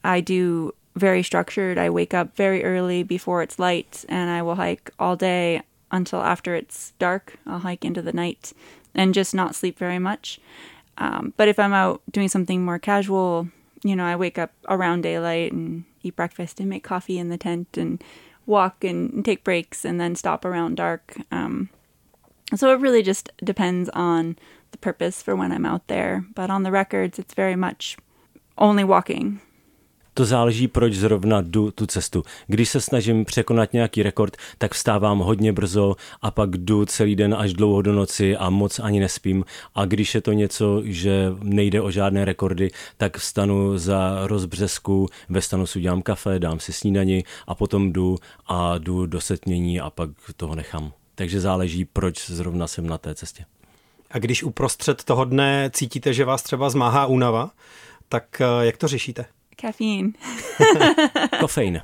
I 0.04 0.22
do 0.22 0.70
very 0.96 1.22
structured. 1.22 1.78
I 1.78 1.90
wake 1.90 2.14
up 2.14 2.34
very 2.34 2.64
early 2.64 3.02
before 3.02 3.42
it's 3.42 3.58
light 3.58 4.04
and 4.08 4.30
I 4.30 4.42
will 4.42 4.56
hike 4.56 4.90
all 4.98 5.14
day 5.14 5.62
until 5.92 6.20
after 6.20 6.54
it's 6.54 6.92
dark. 6.98 7.38
I'll 7.46 7.60
hike 7.60 7.84
into 7.84 8.02
the 8.02 8.12
night 8.12 8.52
and 8.94 9.14
just 9.14 9.34
not 9.34 9.54
sleep 9.54 9.78
very 9.78 9.98
much. 9.98 10.40
Um, 10.98 11.34
but 11.36 11.48
if 11.48 11.58
I'm 11.58 11.74
out 11.74 12.00
doing 12.10 12.28
something 12.28 12.64
more 12.64 12.78
casual, 12.78 13.48
you 13.84 13.94
know, 13.94 14.04
I 14.04 14.16
wake 14.16 14.38
up 14.38 14.52
around 14.68 15.02
daylight 15.02 15.52
and 15.52 15.84
eat 16.02 16.16
breakfast 16.16 16.58
and 16.58 16.68
make 16.68 16.82
coffee 16.82 17.18
in 17.18 17.28
the 17.28 17.36
tent 17.36 17.76
and 17.76 18.02
walk 18.46 18.82
and 18.82 19.24
take 19.24 19.44
breaks 19.44 19.84
and 19.84 20.00
then 20.00 20.16
stop 20.16 20.44
around 20.44 20.76
dark. 20.76 21.16
Um, 21.30 21.68
so 22.54 22.72
it 22.72 22.80
really 22.80 23.02
just 23.02 23.30
depends 23.44 23.88
on 23.90 24.36
the 24.70 24.78
purpose 24.78 25.22
for 25.22 25.36
when 25.36 25.52
I'm 25.52 25.66
out 25.66 25.88
there. 25.88 26.24
But 26.34 26.48
on 26.48 26.62
the 26.62 26.70
records, 26.70 27.18
it's 27.18 27.34
very 27.34 27.56
much 27.56 27.98
only 28.56 28.84
walking. 28.84 29.40
To 30.16 30.24
záleží, 30.24 30.68
proč 30.68 30.94
zrovna 30.94 31.40
jdu 31.40 31.70
tu 31.70 31.86
cestu. 31.86 32.22
Když 32.46 32.68
se 32.68 32.80
snažím 32.80 33.24
překonat 33.24 33.72
nějaký 33.72 34.02
rekord, 34.02 34.36
tak 34.58 34.74
vstávám 34.74 35.18
hodně 35.18 35.52
brzo 35.52 35.96
a 36.22 36.30
pak 36.30 36.56
jdu 36.56 36.84
celý 36.84 37.16
den 37.16 37.34
až 37.38 37.52
dlouho 37.52 37.82
do 37.82 37.92
noci 37.92 38.36
a 38.36 38.50
moc 38.50 38.78
ani 38.78 39.00
nespím. 39.00 39.44
A 39.74 39.84
když 39.84 40.14
je 40.14 40.20
to 40.20 40.32
něco, 40.32 40.82
že 40.84 41.32
nejde 41.42 41.80
o 41.80 41.90
žádné 41.90 42.24
rekordy, 42.24 42.70
tak 42.96 43.18
vstanu 43.18 43.78
za 43.78 44.26
rozbřesku, 44.26 45.08
ve 45.28 45.42
stanu 45.42 45.66
si 45.66 45.78
udělám 45.78 46.02
kafe, 46.02 46.38
dám 46.38 46.60
si 46.60 46.72
snídani 46.72 47.24
a 47.46 47.54
potom 47.54 47.92
jdu 47.92 48.18
a 48.46 48.78
jdu 48.78 49.06
do 49.06 49.20
setmění 49.20 49.80
a 49.80 49.90
pak 49.90 50.10
toho 50.36 50.54
nechám. 50.54 50.92
Takže 51.14 51.40
záleží, 51.40 51.84
proč 51.84 52.30
zrovna 52.30 52.66
jsem 52.66 52.86
na 52.86 52.98
té 52.98 53.14
cestě. 53.14 53.44
A 54.10 54.18
když 54.18 54.42
uprostřed 54.42 55.04
toho 55.04 55.24
dne 55.24 55.70
cítíte, 55.72 56.12
že 56.12 56.24
vás 56.24 56.42
třeba 56.42 56.70
zmáhá 56.70 57.06
únava, 57.06 57.50
tak 58.08 58.40
eh, 58.40 58.66
jak 58.66 58.76
to 58.76 58.88
řešíte? 58.88 59.24
Caffeine. 59.60 60.12
Kofein. 61.40 61.82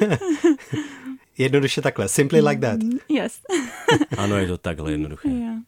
Jednoduše 1.38 1.82
takhle. 1.82 2.08
Simply 2.08 2.40
like 2.40 2.60
that. 2.60 2.80
Yes. 3.08 3.40
ano, 4.18 4.36
je 4.36 4.46
to 4.46 4.58
takhle 4.58 4.92
jednoduché. 4.92 5.28
Yeah. 5.28 5.58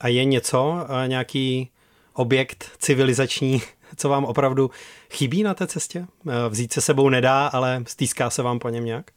A 0.00 0.08
je 0.08 0.24
něco, 0.24 0.86
eh, 1.04 1.08
nějaký 1.08 1.70
objekt 2.12 2.70
civilizační, 2.78 3.62
co 3.96 4.08
vám 4.08 4.24
opravdu 4.24 4.70
chybí 5.10 5.42
na 5.42 5.54
té 5.54 5.66
cestě? 5.66 6.06
Eh, 6.28 6.48
vzít 6.48 6.72
se 6.72 6.80
sebou 6.80 7.08
nedá, 7.08 7.46
ale 7.46 7.84
stýská 7.86 8.30
se 8.30 8.42
vám 8.42 8.58
po 8.58 8.68
něm 8.68 8.84
nějak? 8.84 9.10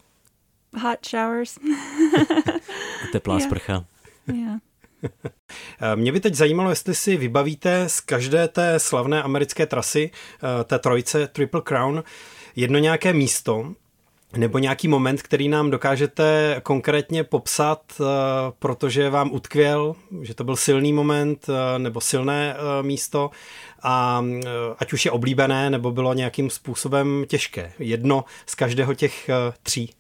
Hot 0.82 1.00
showers. 1.10 1.60
Teplá 3.12 3.38
yeah. 3.38 3.50
sprcha. 3.50 3.86
Yeah. 4.34 4.60
Eh, 5.82 5.96
mě 5.96 6.12
by 6.12 6.20
teď 6.20 6.34
zajímalo, 6.34 6.70
jestli 6.70 6.96
si 6.96 7.18
vybavíte 7.18 7.90
z 7.90 8.00
každé 8.00 8.48
té 8.48 8.80
slavné 8.80 9.24
americké 9.24 9.66
trasy, 9.66 10.12
eh, 10.12 10.64
té 10.64 10.80
trojce 10.80 11.28
Triple 11.28 11.62
Crown, 11.62 12.04
jedno 12.56 12.80
nějaké 12.80 13.14
místo, 13.14 13.74
nebo 14.38 14.60
nějaký 14.60 14.88
moment, 14.88 15.22
který 15.22 15.50
nám 15.50 15.72
dokážete 15.72 16.60
konkrétně 16.64 17.24
popsat, 17.24 17.82
eh, 18.00 18.04
protože 18.60 19.10
vám 19.10 19.32
utkvěl, 19.32 19.96
že 20.22 20.34
to 20.34 20.44
byl 20.44 20.56
silný 20.56 20.94
moment 20.94 21.48
nebo 21.78 22.02
silné 22.02 22.56
místo 22.82 23.32
a 23.84 24.26
ať 24.80 24.94
už 24.94 25.06
je 25.06 25.12
oblíbené, 25.12 25.70
nebo 25.70 25.92
bylo 25.92 26.14
nějakým 26.14 26.50
způsobem 26.50 27.26
těžké. 27.28 27.74
Jedno 27.80 28.26
z 28.46 28.56
každého 28.56 28.94
těch 28.94 29.30
tří. 29.64 29.94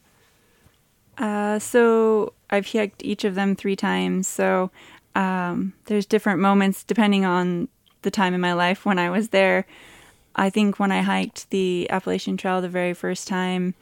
Uh, 1.17 1.59
so 1.59 2.33
I've 2.49 2.67
hiked 2.71 3.03
each 3.03 3.23
of 3.23 3.35
them 3.35 3.55
three 3.55 3.75
times. 3.75 4.27
So 4.27 4.71
um, 5.15 5.73
there's 5.85 6.05
different 6.05 6.39
moments 6.39 6.83
depending 6.83 7.25
on 7.25 7.67
the 8.03 8.11
time 8.11 8.33
in 8.33 8.41
my 8.41 8.53
life 8.53 8.85
when 8.85 8.99
I 8.99 9.09
was 9.09 9.29
there. 9.29 9.65
I 10.35 10.49
think 10.51 10.79
when 10.79 10.91
I 10.91 11.01
hiked 11.01 11.49
the 11.49 11.89
Appalachian 11.89 12.37
Trail 12.37 12.61
the 12.61 12.69
very 12.69 12.93
first 12.93 13.27
time, 13.27 13.73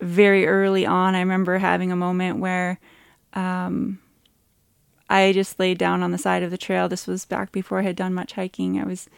very 0.00 0.46
early 0.46 0.86
on, 0.86 1.14
I 1.14 1.20
remember 1.20 1.58
having 1.58 1.92
a 1.92 1.96
moment 1.96 2.38
where 2.38 2.80
um, 3.34 3.98
I 5.10 5.32
just 5.32 5.60
laid 5.60 5.76
down 5.76 6.02
on 6.02 6.10
the 6.10 6.18
side 6.18 6.42
of 6.42 6.50
the 6.50 6.56
trail. 6.56 6.88
This 6.88 7.06
was 7.06 7.26
back 7.26 7.52
before 7.52 7.80
I 7.80 7.82
had 7.82 7.96
done 7.96 8.14
much 8.14 8.32
hiking. 8.32 8.80
I 8.80 8.84
was 8.84 9.08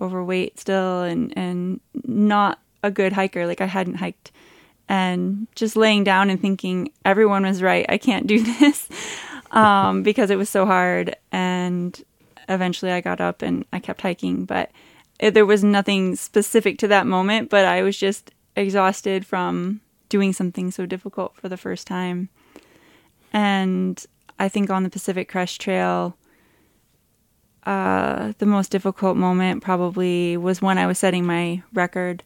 overweight 0.00 0.60
still 0.60 1.02
and, 1.02 1.36
and 1.36 1.80
not 2.04 2.60
a 2.84 2.90
good 2.90 3.12
hiker. 3.12 3.46
Like 3.46 3.60
I 3.60 3.66
hadn't 3.66 3.96
hiked 3.96 4.30
and 4.88 5.46
just 5.54 5.76
laying 5.76 6.04
down 6.04 6.30
and 6.30 6.40
thinking 6.40 6.90
everyone 7.04 7.44
was 7.44 7.62
right. 7.62 7.86
I 7.88 7.98
can't 7.98 8.26
do 8.26 8.42
this 8.60 8.88
um, 9.50 10.02
because 10.02 10.30
it 10.30 10.36
was 10.36 10.50
so 10.50 10.66
hard. 10.66 11.16
And 11.32 12.00
eventually 12.48 12.92
I 12.92 13.00
got 13.00 13.20
up 13.20 13.42
and 13.42 13.64
I 13.72 13.78
kept 13.78 14.02
hiking, 14.02 14.44
but 14.44 14.70
it, 15.18 15.34
there 15.34 15.46
was 15.46 15.64
nothing 15.64 16.16
specific 16.16 16.78
to 16.78 16.88
that 16.88 17.06
moment, 17.06 17.50
but 17.50 17.64
I 17.64 17.82
was 17.82 17.96
just 17.96 18.32
exhausted 18.56 19.26
from 19.26 19.80
doing 20.08 20.32
something 20.32 20.70
so 20.70 20.86
difficult 20.86 21.36
for 21.36 21.48
the 21.48 21.56
first 21.56 21.86
time. 21.86 22.28
And 23.32 24.04
I 24.38 24.48
think 24.48 24.70
on 24.70 24.82
the 24.82 24.90
Pacific 24.90 25.28
Crest 25.28 25.60
Trail, 25.60 26.16
uh, 27.64 28.32
the 28.38 28.46
most 28.46 28.70
difficult 28.70 29.16
moment 29.16 29.62
probably 29.62 30.36
was 30.36 30.60
when 30.60 30.78
I 30.78 30.86
was 30.86 30.98
setting 30.98 31.24
my 31.24 31.62
record 31.72 32.22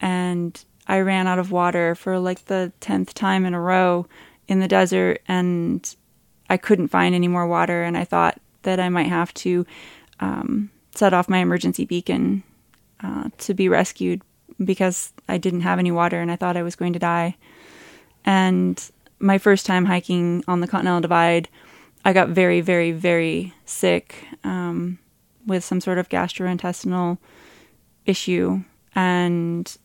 and 0.00 0.64
I 0.88 1.00
ran 1.00 1.26
out 1.26 1.38
of 1.38 1.52
water 1.52 1.94
for 1.94 2.18
like 2.18 2.46
the 2.46 2.72
10th 2.80 3.12
time 3.12 3.44
in 3.44 3.54
a 3.54 3.60
row 3.60 4.06
in 4.48 4.60
the 4.60 4.68
desert 4.68 5.20
and 5.28 5.94
I 6.50 6.56
couldn't 6.56 6.88
find 6.88 7.14
any 7.14 7.28
more 7.28 7.46
water. 7.46 7.82
And 7.82 7.96
I 7.96 8.04
thought 8.04 8.40
that 8.62 8.80
I 8.80 8.88
might 8.88 9.08
have 9.08 9.32
to 9.34 9.66
um, 10.20 10.70
set 10.94 11.12
off 11.12 11.28
my 11.28 11.38
emergency 11.38 11.84
beacon 11.84 12.42
uh, 13.02 13.28
to 13.38 13.54
be 13.54 13.68
rescued 13.68 14.22
because 14.64 15.12
I 15.28 15.38
didn't 15.38 15.60
have 15.60 15.78
any 15.78 15.92
water 15.92 16.20
and 16.20 16.32
I 16.32 16.36
thought 16.36 16.56
I 16.56 16.62
was 16.62 16.74
going 16.74 16.94
to 16.94 16.98
die. 16.98 17.36
And 18.24 18.82
my 19.18 19.38
first 19.38 19.66
time 19.66 19.84
hiking 19.84 20.42
on 20.48 20.60
the 20.60 20.66
Continental 20.66 21.00
Divide, 21.00 21.48
I 22.04 22.12
got 22.12 22.30
very, 22.30 22.60
very, 22.60 22.92
very 22.92 23.52
sick 23.64 24.14
um, 24.44 24.98
with 25.46 25.64
some 25.64 25.80
sort 25.80 25.98
of 25.98 26.08
gastrointestinal 26.08 27.18
issue. 28.06 28.62
And 28.94 29.76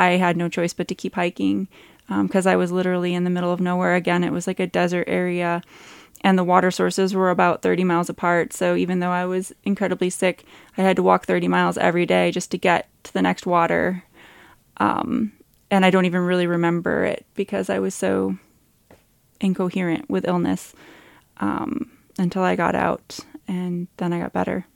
I 0.00 0.16
had 0.16 0.36
no 0.38 0.48
choice 0.48 0.72
but 0.72 0.88
to 0.88 0.94
keep 0.94 1.14
hiking 1.14 1.68
because 2.08 2.46
um, 2.46 2.52
I 2.52 2.56
was 2.56 2.72
literally 2.72 3.12
in 3.12 3.24
the 3.24 3.30
middle 3.30 3.52
of 3.52 3.60
nowhere. 3.60 3.94
Again, 3.94 4.24
it 4.24 4.32
was 4.32 4.46
like 4.46 4.58
a 4.58 4.66
desert 4.66 5.04
area, 5.06 5.62
and 6.22 6.38
the 6.38 6.44
water 6.44 6.70
sources 6.70 7.14
were 7.14 7.28
about 7.28 7.60
30 7.60 7.84
miles 7.84 8.08
apart. 8.08 8.54
So 8.54 8.76
even 8.76 9.00
though 9.00 9.10
I 9.10 9.26
was 9.26 9.52
incredibly 9.62 10.08
sick, 10.08 10.44
I 10.78 10.82
had 10.82 10.96
to 10.96 11.02
walk 11.02 11.26
30 11.26 11.48
miles 11.48 11.76
every 11.76 12.06
day 12.06 12.30
just 12.30 12.50
to 12.52 12.58
get 12.58 12.88
to 13.04 13.12
the 13.12 13.20
next 13.20 13.44
water. 13.44 14.04
Um, 14.78 15.32
and 15.70 15.84
I 15.84 15.90
don't 15.90 16.06
even 16.06 16.22
really 16.22 16.46
remember 16.46 17.04
it 17.04 17.26
because 17.34 17.68
I 17.68 17.78
was 17.78 17.94
so 17.94 18.38
incoherent 19.38 20.08
with 20.08 20.26
illness 20.26 20.72
um, 21.36 21.90
until 22.18 22.42
I 22.42 22.56
got 22.56 22.74
out, 22.74 23.18
and 23.46 23.86
then 23.98 24.14
I 24.14 24.20
got 24.20 24.32
better. 24.32 24.66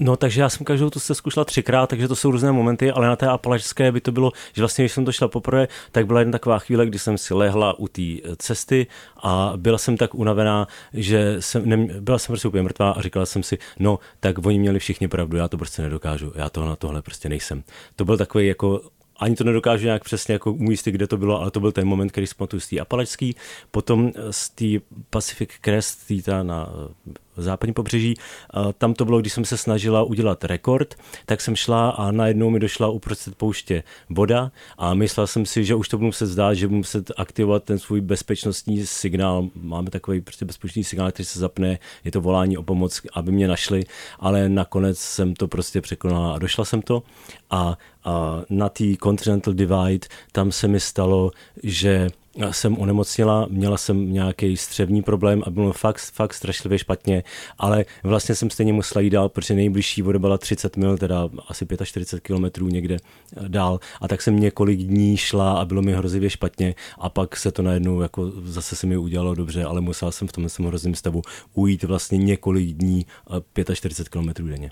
No, 0.00 0.16
takže 0.16 0.40
já 0.40 0.48
jsem 0.48 0.64
každou 0.64 0.90
tu 0.90 1.00
stezku 1.00 1.30
šla 1.30 1.44
třikrát, 1.44 1.86
takže 1.86 2.08
to 2.08 2.16
jsou 2.16 2.30
různé 2.30 2.52
momenty, 2.52 2.90
ale 2.90 3.06
na 3.06 3.16
té 3.16 3.26
apalačské 3.26 3.92
by 3.92 4.00
to 4.00 4.12
bylo, 4.12 4.32
že 4.52 4.62
vlastně, 4.62 4.84
když 4.84 4.92
jsem 4.92 5.04
to 5.04 5.12
šla 5.12 5.28
poprvé, 5.28 5.68
tak 5.92 6.06
byla 6.06 6.18
jedna 6.20 6.32
taková 6.32 6.58
chvíle, 6.58 6.86
kdy 6.86 6.98
jsem 6.98 7.18
si 7.18 7.34
lehla 7.34 7.78
u 7.78 7.88
té 7.88 8.02
cesty 8.36 8.86
a 9.22 9.52
byla 9.56 9.78
jsem 9.78 9.96
tak 9.96 10.14
unavená, 10.14 10.66
že 10.92 11.36
jsem, 11.40 11.68
ne, 11.68 11.76
byla 11.76 12.18
jsem 12.18 12.32
prostě 12.32 12.48
úplně 12.48 12.62
mrtvá 12.62 12.90
a 12.90 13.02
říkala 13.02 13.26
jsem 13.26 13.42
si, 13.42 13.58
no, 13.78 13.98
tak 14.20 14.46
oni 14.46 14.58
měli 14.58 14.78
všichni 14.78 15.08
pravdu, 15.08 15.36
já 15.36 15.48
to 15.48 15.58
prostě 15.58 15.82
nedokážu, 15.82 16.32
já 16.34 16.48
to 16.50 16.64
na 16.64 16.76
tohle 16.76 17.02
prostě 17.02 17.28
nejsem. 17.28 17.62
To 17.96 18.04
byl 18.04 18.16
takový 18.16 18.46
jako 18.46 18.80
ani 19.18 19.36
to 19.36 19.44
nedokážu 19.44 19.84
nějak 19.84 20.04
přesně 20.04 20.32
jako 20.32 20.52
umístit, 20.52 20.90
kde 20.90 21.06
to 21.06 21.16
bylo, 21.16 21.40
ale 21.40 21.50
to 21.50 21.60
byl 21.60 21.72
ten 21.72 21.88
moment, 21.88 22.08
který 22.08 22.26
jsem 22.26 22.46
z 22.58 22.68
té 22.68 22.80
Apalačský, 22.80 23.36
potom 23.70 24.12
z 24.30 24.50
té 24.50 24.64
Pacific 25.10 25.50
Crest, 25.60 26.06
tý 26.06 26.22
ta 26.22 26.42
na 26.42 26.68
západní 27.42 27.74
pobřeží. 27.74 28.14
Tam 28.78 28.94
to 28.94 29.04
bylo, 29.04 29.20
když 29.20 29.32
jsem 29.32 29.44
se 29.44 29.56
snažila 29.56 30.02
udělat 30.02 30.44
rekord, 30.44 30.94
tak 31.26 31.40
jsem 31.40 31.56
šla 31.56 31.90
a 31.90 32.10
najednou 32.10 32.50
mi 32.50 32.60
došla 32.60 32.88
uprostřed 32.88 33.34
pouště 33.34 33.82
voda 34.10 34.52
a 34.78 34.94
myslel 34.94 35.26
jsem 35.26 35.46
si, 35.46 35.64
že 35.64 35.74
už 35.74 35.88
to 35.88 35.96
budu 35.96 36.06
muset 36.06 36.26
zdát, 36.26 36.54
že 36.54 36.68
budu 36.68 36.76
muset 36.76 37.10
aktivovat 37.16 37.64
ten 37.64 37.78
svůj 37.78 38.00
bezpečnostní 38.00 38.86
signál. 38.86 39.48
Máme 39.54 39.90
takový 39.90 40.20
prostě 40.20 40.44
bezpečný 40.44 40.84
signál, 40.84 41.12
který 41.12 41.26
se 41.26 41.38
zapne, 41.38 41.78
je 42.04 42.10
to 42.10 42.20
volání 42.20 42.58
o 42.58 42.62
pomoc, 42.62 43.00
aby 43.12 43.32
mě 43.32 43.48
našli, 43.48 43.84
ale 44.18 44.48
nakonec 44.48 44.98
jsem 44.98 45.34
to 45.34 45.48
prostě 45.48 45.80
překonala 45.80 46.34
a 46.34 46.38
došla 46.38 46.64
jsem 46.64 46.82
to 46.82 47.02
a, 47.50 47.78
a 48.04 48.42
na 48.50 48.68
té 48.68 48.84
Continental 49.02 49.54
Divide 49.54 50.06
tam 50.32 50.52
se 50.52 50.68
mi 50.68 50.80
stalo, 50.80 51.30
že 51.62 52.08
jsem 52.50 52.78
onemocněla, 52.78 53.46
měla 53.50 53.76
jsem 53.76 54.12
nějaký 54.12 54.56
střevní 54.56 55.02
problém 55.02 55.42
a 55.46 55.50
bylo 55.50 55.72
fakt, 55.72 55.98
fakt 55.98 56.34
strašlivě 56.34 56.78
špatně, 56.78 57.24
ale 57.58 57.84
vlastně 58.02 58.34
jsem 58.34 58.50
stejně 58.50 58.72
musela 58.72 59.02
jít 59.02 59.10
dál, 59.10 59.28
protože 59.28 59.54
nejbližší 59.54 60.02
voda 60.02 60.18
byla 60.18 60.38
30 60.38 60.76
mil, 60.76 60.98
teda 60.98 61.28
asi 61.48 61.66
45 61.84 62.22
kilometrů 62.22 62.68
někde 62.68 62.96
eh, 62.96 63.48
dál 63.48 63.80
a 64.00 64.08
tak 64.08 64.22
jsem 64.22 64.40
několik 64.40 64.80
dní 64.80 65.16
šla 65.16 65.52
a 65.52 65.64
bylo 65.64 65.82
mi 65.82 65.92
hrozivě 65.92 66.30
špatně 66.30 66.74
a 66.98 67.08
pak 67.08 67.36
se 67.36 67.52
to 67.52 67.62
najednou 67.62 68.00
jako 68.00 68.32
zase 68.42 68.76
se 68.76 68.86
mi 68.86 68.96
udělalo 68.96 69.34
dobře, 69.34 69.64
ale 69.64 69.80
musela 69.80 70.10
jsem 70.10 70.28
v 70.28 70.32
tomhle 70.32 70.50
hrozném 70.66 70.94
stavu 70.94 71.22
ujít 71.54 71.84
vlastně 71.84 72.18
několik 72.18 72.68
dní 72.68 73.06
45 73.74 74.08
kilometrů 74.08 74.46
denně. 74.46 74.70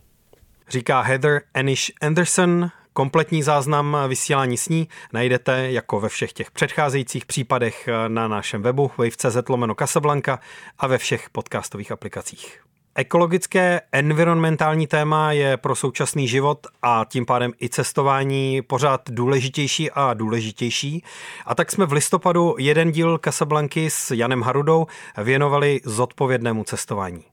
Říká 0.69 1.01
Heather 1.01 1.41
Anish 1.55 1.91
Anderson, 2.01 2.71
Kompletní 2.97 3.43
záznam 3.43 3.97
vysílání 4.09 4.57
s 4.57 4.69
ní 4.69 4.89
najdete 5.13 5.73
jako 5.73 6.01
ve 6.01 6.09
všech 6.09 6.33
těch 6.33 6.51
předcházejících 6.51 7.27
případech 7.27 7.89
na 8.09 8.29
našem 8.29 8.63
webu 8.63 8.91
wave.cz 8.99 9.49
lomeno 9.49 9.75
Casablanca 9.75 10.39
a 10.79 10.87
ve 10.87 10.99
všech 10.99 11.31
podcastových 11.31 11.93
aplikacích. 11.93 12.63
Ekologické 12.95 13.81
environmentální 13.93 14.87
téma 14.87 15.33
je 15.33 15.57
pro 15.57 15.75
současný 15.75 16.29
život 16.29 16.67
a 16.83 17.05
tím 17.09 17.27
pádem 17.27 17.53
i 17.63 17.69
cestování 17.69 18.63
pořád 18.63 19.11
důležitější 19.11 19.91
a 19.91 20.15
důležitější. 20.15 21.05
A 21.47 21.55
tak 21.55 21.73
jsme 21.73 21.87
v 21.87 21.93
listopadu 21.93 22.55
jeden 22.59 22.93
díl 22.93 23.19
Casablanky 23.25 23.91
s 23.91 24.11
Janem 24.11 24.43
Harudou 24.43 24.87
věnovali 25.19 25.81
zodpovědnému 25.85 26.65
cestování. 26.65 27.25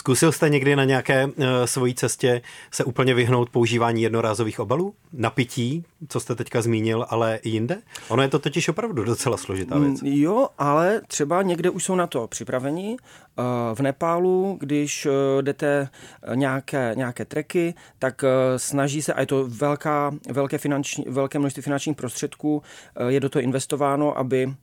Zkusil 0.00 0.32
jste 0.32 0.48
někdy 0.48 0.76
na 0.76 0.84
nějaké 0.84 1.26
uh, 1.26 1.32
svojí 1.64 1.94
cestě 1.94 2.42
se 2.70 2.84
úplně 2.84 3.14
vyhnout 3.14 3.50
používání 3.50 4.02
jednorázových 4.02 4.60
obalů? 4.60 4.94
Na 5.12 5.30
pití, 5.30 5.84
co 6.08 6.20
jste 6.20 6.34
teďka 6.34 6.62
zmínil, 6.62 7.06
ale 7.08 7.36
i 7.36 7.48
jinde? 7.48 7.78
Ono 8.08 8.22
je 8.22 8.28
to 8.28 8.38
totiž 8.38 8.68
opravdu 8.68 9.04
docela 9.04 9.36
složitá 9.36 9.78
věc. 9.78 10.02
Mm, 10.02 10.08
jo, 10.12 10.48
ale 10.58 11.00
třeba 11.06 11.42
někde 11.42 11.70
už 11.70 11.84
jsou 11.84 11.94
na 11.94 12.06
to 12.06 12.26
připraveni. 12.26 12.96
Uh, 13.38 13.44
v 13.74 13.80
Nepálu, 13.80 14.56
když 14.60 15.06
uh, 15.06 15.12
jdete 15.42 15.88
nějaké, 16.34 16.92
nějaké 16.96 17.24
treky, 17.24 17.74
tak 17.98 18.24
snaží 18.56 19.02
se, 19.02 19.12
a 19.12 19.20
je 19.20 19.26
to 19.26 19.46
velká, 19.48 20.14
velké, 20.30 20.58
finanční, 20.58 21.04
velké 21.08 21.38
množství 21.38 21.62
finančních 21.62 21.96
prostředků, 21.96 22.62
je 23.08 23.20
do 23.20 23.28
toho 23.28 23.42
investováno, 23.42 24.18
aby 24.18 24.54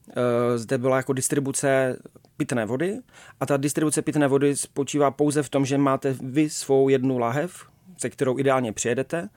zde 0.55 0.77
byla 0.77 0.97
jako 0.97 1.13
distribuce 1.13 1.97
pitné 2.37 2.65
vody 2.65 2.99
a 3.39 3.45
ta 3.45 3.57
distribuce 3.57 4.01
pitné 4.01 4.27
vody 4.27 4.55
spočívá 4.55 5.11
pouze 5.11 5.43
v 5.43 5.49
tom, 5.49 5.65
že 5.65 5.77
máte 5.77 6.15
vy 6.21 6.49
svou 6.49 6.89
jednu 6.89 7.17
lahev, 7.17 7.65
se 7.97 8.09
kterou 8.09 8.39
ideálně 8.39 8.73
přijedete. 8.73 9.29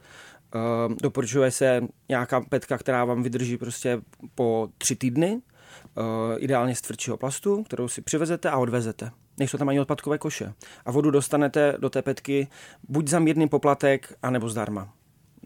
Uh, 0.55 0.95
doporučuje 1.03 1.51
se 1.51 1.81
nějaká 2.09 2.41
petka, 2.41 2.79
která 2.79 3.05
vám 3.05 3.23
vydrží 3.23 3.57
prostě 3.57 4.01
po 4.35 4.69
tři 4.79 4.97
týdny, 4.97 5.33
uh, 5.35 6.03
ideálně 6.39 6.75
z 6.75 6.81
tvrdšího 6.81 7.17
plastu, 7.17 7.63
kterou 7.63 7.89
si 7.89 8.03
přivezete 8.03 8.51
a 8.51 8.59
odvezete. 8.59 9.11
Nejsou 9.39 9.59
tam 9.59 9.69
ani 9.69 9.81
odpadkové 9.81 10.19
koše. 10.19 10.53
A 10.85 10.91
vodu 10.91 11.11
dostanete 11.11 11.75
do 11.79 11.91
té 11.91 12.03
petky 12.03 12.49
buď 12.89 13.09
za 13.09 13.19
mírný 13.19 13.49
poplatek, 13.49 14.19
anebo 14.23 14.49
zdarma. 14.49 14.93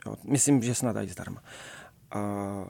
Jo, 0.07 0.17
myslím, 0.25 0.63
že 0.63 0.75
snad 0.75 0.97
i 0.97 1.09
zdarma. 1.09 1.43
Uh, 2.15 2.21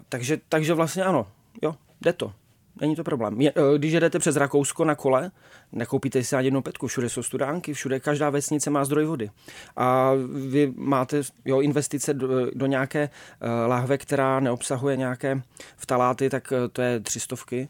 takže, 0.09 0.41
takže 0.49 0.75
vlastně 0.75 1.05
ano, 1.05 1.27
jo, 1.63 1.75
jde 2.01 2.13
to. 2.13 2.33
Není 2.81 2.97
to 2.97 3.05
problém. 3.05 3.41
Je, 3.41 3.53
eh, 3.57 3.79
když 3.79 3.93
jedete 3.93 4.19
přes 4.19 4.37
Rakousko 4.37 4.85
na 4.85 4.95
kole, 4.95 5.31
nekoupíte 5.73 6.25
si 6.25 6.37
ani 6.37 6.47
jednu 6.47 6.63
petku, 6.63 6.87
všude 6.87 7.09
jsou 7.09 7.23
studánky, 7.23 7.75
všude 7.75 8.01
každá 8.01 8.31
vesnice 8.31 8.71
má 8.71 8.85
zdroj 8.85 9.05
vody. 9.05 9.31
A 9.77 10.13
vy 10.49 10.73
máte 10.77 11.23
jo, 11.45 11.61
investice 11.61 12.15
do, 12.15 12.51
do 12.55 12.67
nějaké 12.67 13.05
uh, 13.09 13.49
lahve, 13.71 13.99
která 13.99 14.41
neobsahuje 14.41 14.97
nějaké 14.97 15.43
vtaláty, 15.77 16.31
tak 16.31 16.53
uh, 16.53 16.69
to 16.73 16.83
je 16.83 17.01
třistovky 17.01 17.69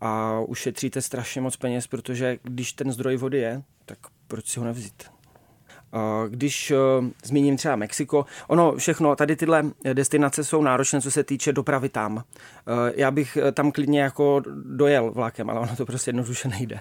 a 0.00 0.40
ušetříte 0.40 1.02
strašně 1.02 1.40
moc 1.40 1.56
peněz, 1.56 1.86
protože 1.86 2.38
když 2.42 2.72
ten 2.72 2.92
zdroj 2.92 3.16
vody 3.16 3.38
je, 3.38 3.62
tak 3.86 3.98
proč 4.26 4.46
si 4.46 4.58
ho 4.58 4.66
nevzít? 4.66 5.19
Když 6.28 6.70
uh, 6.70 7.06
zmíním 7.24 7.56
třeba 7.56 7.76
Mexiko, 7.76 8.26
ono 8.48 8.76
všechno, 8.76 9.16
tady 9.16 9.36
tyhle 9.36 9.64
destinace 9.92 10.44
jsou 10.44 10.62
náročné, 10.62 11.00
co 11.00 11.10
se 11.10 11.24
týče 11.24 11.52
dopravy 11.52 11.88
tam. 11.88 12.16
Uh, 12.16 12.22
já 12.94 13.10
bych 13.10 13.36
eh, 13.36 13.52
tam 13.52 13.72
klidně 13.72 14.00
jako 14.00 14.42
dojel 14.64 15.10
vlakem, 15.10 15.50
ale 15.50 15.60
ono 15.60 15.76
to 15.76 15.86
prostě 15.86 16.08
jednoduše 16.08 16.48
nejde. 16.48 16.80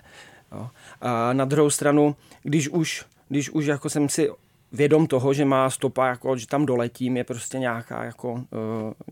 A 1.02 1.34
na 1.34 1.46
druhou 1.46 1.70
stranu, 1.70 2.16
když 2.44 2.70
už, 2.70 3.06
když 3.30 3.50
už 3.50 3.66
jako 3.66 3.90
jsem 3.90 4.10
si 4.10 4.30
vědom 4.72 5.08
toho, 5.08 5.34
že 5.34 5.46
má 5.46 5.70
stopa, 5.70 6.08
jako, 6.08 6.38
že 6.38 6.48
tam 6.48 6.66
doletím, 6.66 7.18
je 7.18 7.24
prostě 7.24 7.60
nějaká, 7.60 8.04
jako, 8.04 8.32
uh, 8.32 8.42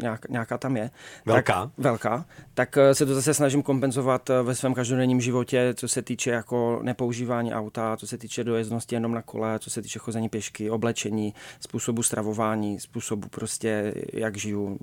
nějak, 0.02 0.30
nějaká 0.30 0.58
tam 0.58 0.78
je. 0.78 0.90
Velká? 1.26 1.62
Tak, 1.62 1.72
velká. 1.78 2.26
Tak 2.54 2.78
uh, 2.78 2.92
se 2.92 3.06
to 3.06 3.16
zase 3.16 3.34
snažím 3.34 3.64
kompenzovat 3.64 4.30
uh, 4.30 4.36
ve 4.44 4.56
svém 4.56 4.74
každodenním 4.74 5.22
životě, 5.22 5.74
co 5.74 5.88
se 5.88 6.02
týče 6.02 6.32
jako 6.32 6.80
nepoužívání 6.84 7.54
auta, 7.54 7.98
co 7.98 8.08
se 8.08 8.18
týče 8.18 8.44
dojezdnosti 8.44 8.96
jenom 8.96 9.12
na 9.12 9.22
kole, 9.22 9.60
co 9.60 9.70
se 9.70 9.82
týče 9.82 10.00
chození 10.00 10.30
pěšky, 10.30 10.70
oblečení, 10.70 11.34
způsobu 11.60 12.04
stravování, 12.04 12.80
způsobu 12.80 13.28
prostě, 13.30 13.94
jak 14.14 14.38
žiju. 14.38 14.78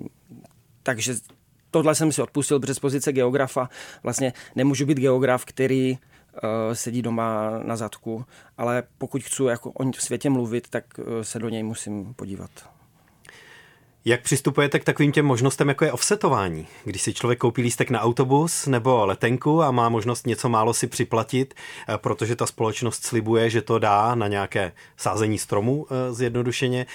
Takže 0.83 1.13
tohle 1.71 1.95
jsem 1.95 2.11
si 2.11 2.21
odpustil 2.21 2.59
přes 2.59 2.79
pozice 2.79 3.13
geografa. 3.13 3.69
Vlastně 4.03 4.33
nemůžu 4.55 4.85
být 4.85 4.97
geograf, 4.97 5.45
který 5.45 5.97
Eh, 6.24 6.24
sedí 6.73 7.01
doma 7.01 7.59
na 7.63 7.75
zadku, 7.75 8.25
ale 8.57 8.83
pokud 8.97 9.23
chci 9.23 9.43
jako 9.43 9.71
o 9.71 9.93
světě 9.93 10.29
mluvit, 10.29 10.69
tak 10.69 10.85
eh, 10.99 11.23
se 11.23 11.39
do 11.39 11.49
něj 11.49 11.63
musím 11.63 12.13
podívat. 12.13 12.49
Jak 14.07 14.21
přistupujete 14.21 14.79
k 14.79 14.83
takovým 14.83 15.11
těm 15.11 15.25
možnostem, 15.25 15.69
jako 15.69 15.85
je 15.85 15.91
offsetování? 15.91 16.67
Když 16.83 17.01
si 17.01 17.13
člověk 17.13 17.39
koupí 17.39 17.61
lístek 17.61 17.89
na 17.89 18.01
autobus 18.01 18.67
nebo 18.67 19.05
letenku 19.05 19.63
a 19.63 19.71
má 19.71 19.89
možnost 19.89 20.27
něco 20.27 20.49
málo 20.49 20.73
si 20.73 20.87
připlatit, 20.87 21.53
eh, 21.53 21.97
protože 21.97 22.35
ta 22.35 22.45
společnost 22.45 23.03
slibuje, 23.03 23.49
že 23.49 23.61
to 23.61 23.79
dá 23.79 24.15
na 24.15 24.27
nějaké 24.27 24.71
sázení 24.97 25.37
stromu, 25.37 25.87
zjednodušeně 26.11 26.85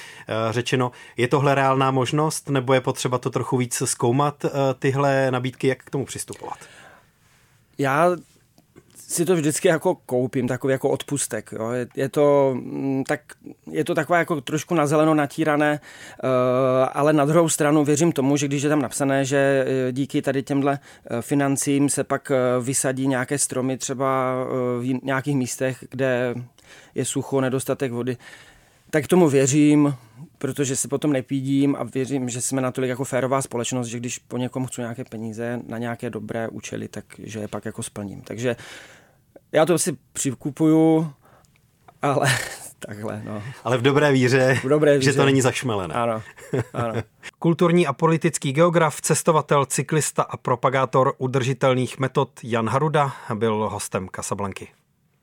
řečeno. 0.51 0.93
Je 1.17 1.29
tohle 1.29 1.55
reálná 1.55 1.91
možnost, 1.91 2.49
nebo 2.49 2.75
je 2.75 2.81
potřeba 2.81 3.19
to 3.19 3.31
trochu 3.31 3.57
víc 3.57 3.83
zkoumat, 3.85 4.45
tyhle 4.79 5.31
nabídky, 5.31 5.67
jak 5.67 5.85
k 5.85 5.91
tomu 5.91 6.05
přistupovat? 6.05 6.59
Já 7.79 8.17
si 9.11 9.25
to 9.25 9.35
vždycky 9.37 9.69
jako 9.69 9.95
koupím, 9.95 10.49
takový 10.49 10.73
jako 10.73 10.91
odpustek. 10.91 11.53
Jo. 11.53 11.71
Je, 11.71 11.87
je, 11.97 12.09
to, 12.09 12.55
mm, 12.55 13.05
tak, 13.05 13.21
je 13.71 13.85
to 13.85 13.95
takové 13.95 14.19
jako 14.19 14.41
trošku 14.41 14.75
na 14.75 14.87
zeleno 14.87 15.15
natírané, 15.15 15.81
uh, 16.25 16.29
ale 16.93 17.13
na 17.13 17.25
druhou 17.25 17.49
stranu 17.49 17.85
věřím 17.85 18.13
tomu, 18.13 18.37
že 18.37 18.49
když 18.49 18.63
je 18.63 18.69
tam 18.69 18.83
napsané, 18.83 19.25
že 19.25 19.65
eh, 19.67 19.93
díky 19.93 20.23
tady 20.23 20.43
těmhle 20.43 20.79
eh, 20.79 21.23
financím 21.23 21.89
se 21.89 22.05
pak 22.05 22.33
vysadí 22.61 23.07
nějaké 23.07 23.39
stromy 23.39 23.79
třeba 23.79 24.35
v 24.79 24.85
nějakých 25.03 25.37
místech, 25.37 25.85
kde 25.91 26.35
je 26.95 27.05
sucho, 27.05 27.41
nedostatek 27.41 27.93
vody, 27.93 28.17
tak 28.91 29.07
tomu 29.07 29.29
věřím, 29.29 29.95
protože 30.39 30.77
se 30.77 30.89
potom 30.89 31.13
nepídím 31.13 31.77
a 31.79 31.85
věřím, 31.85 32.29
že 32.29 32.41
jsme 32.41 32.61
natolik 32.61 32.89
jako 32.89 33.05
férová 33.05 33.43
společnost, 33.43 33.87
že 33.87 33.99
když 33.99 34.19
po 34.19 34.37
někom 34.37 34.67
chci 34.67 34.81
nějaké 34.81 35.05
peníze 35.05 35.61
na 35.67 35.79
nějaké 35.79 36.11
dobré 36.11 36.49
účely, 36.49 36.89
tak 36.89 37.05
že 37.19 37.41
je 37.41 37.49
pak 37.49 37.65
jako 37.65 37.83
splním. 37.83 38.21
Takže 38.21 38.57
já 39.53 39.67
to 39.67 39.79
si 39.79 39.97
přikupuju, 40.13 41.13
ale 42.03 42.29
takhle, 42.79 43.23
no. 43.25 43.43
Ale 43.65 43.79
v 43.79 43.83
dobré 43.83 44.13
víře, 44.13 44.61
v 44.65 44.69
dobré 44.69 44.99
víře. 44.99 45.13
že 45.13 45.17
to 45.17 45.25
není 45.25 45.41
zašmelené. 45.41 45.95
Ano, 45.95 46.23
ano. 46.73 46.95
Kulturní 47.39 47.87
a 47.87 47.93
politický 47.93 48.53
geograf, 48.53 49.01
cestovatel, 49.01 49.67
cyklista 49.67 50.23
a 50.23 50.37
propagátor 50.37 51.15
udržitelných 51.19 51.99
metod 51.99 52.31
Jan 52.43 52.69
Haruda 52.69 53.13
byl 53.35 53.69
hostem 53.73 54.09
Casablanky. 54.17 54.69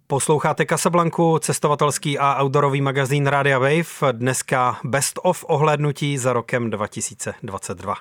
Posloucháte 0.08 0.66
Casablanku, 0.66 1.40
cestovatelský 1.40 2.20
a 2.20 2.44
outdoorový 2.44 2.82
magazín 2.82 3.28
Radia 3.28 3.60
Wave, 3.60 4.12
dneska 4.12 4.80
best 4.84 5.20
of 5.24 5.46
ohlédnutí 5.48 6.18
za 6.18 6.34
rokem 6.34 6.70
2022. 6.70 7.96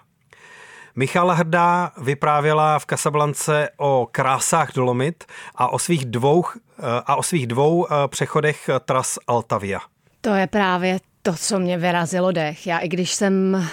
Michala 0.97 1.35
Hrdá 1.35 1.93
vyprávěla 2.03 2.79
v 2.79 2.87
Kasablance 2.87 3.69
o 3.77 4.09
krásách 4.13 4.73
Dolomit 4.75 5.25
a 5.55 5.69
o 5.69 5.79
svých 5.79 6.05
dvou, 6.05 6.45
eh, 6.79 6.83
a 7.07 7.17
o 7.17 7.23
svých 7.23 7.47
dvou 7.47 7.87
eh, 7.87 8.09
přechodech 8.09 8.71
tras 8.85 9.19
Altavia. 9.27 9.79
To 10.21 10.35
je 10.35 10.47
právě 10.47 10.99
to, 11.23 11.33
co 11.33 11.59
mě 11.59 11.79
vyrazilo 11.79 12.33
dech. 12.33 12.67
Já 12.67 12.79
i 12.79 12.89
když 12.89 13.15
jsem 13.15 13.67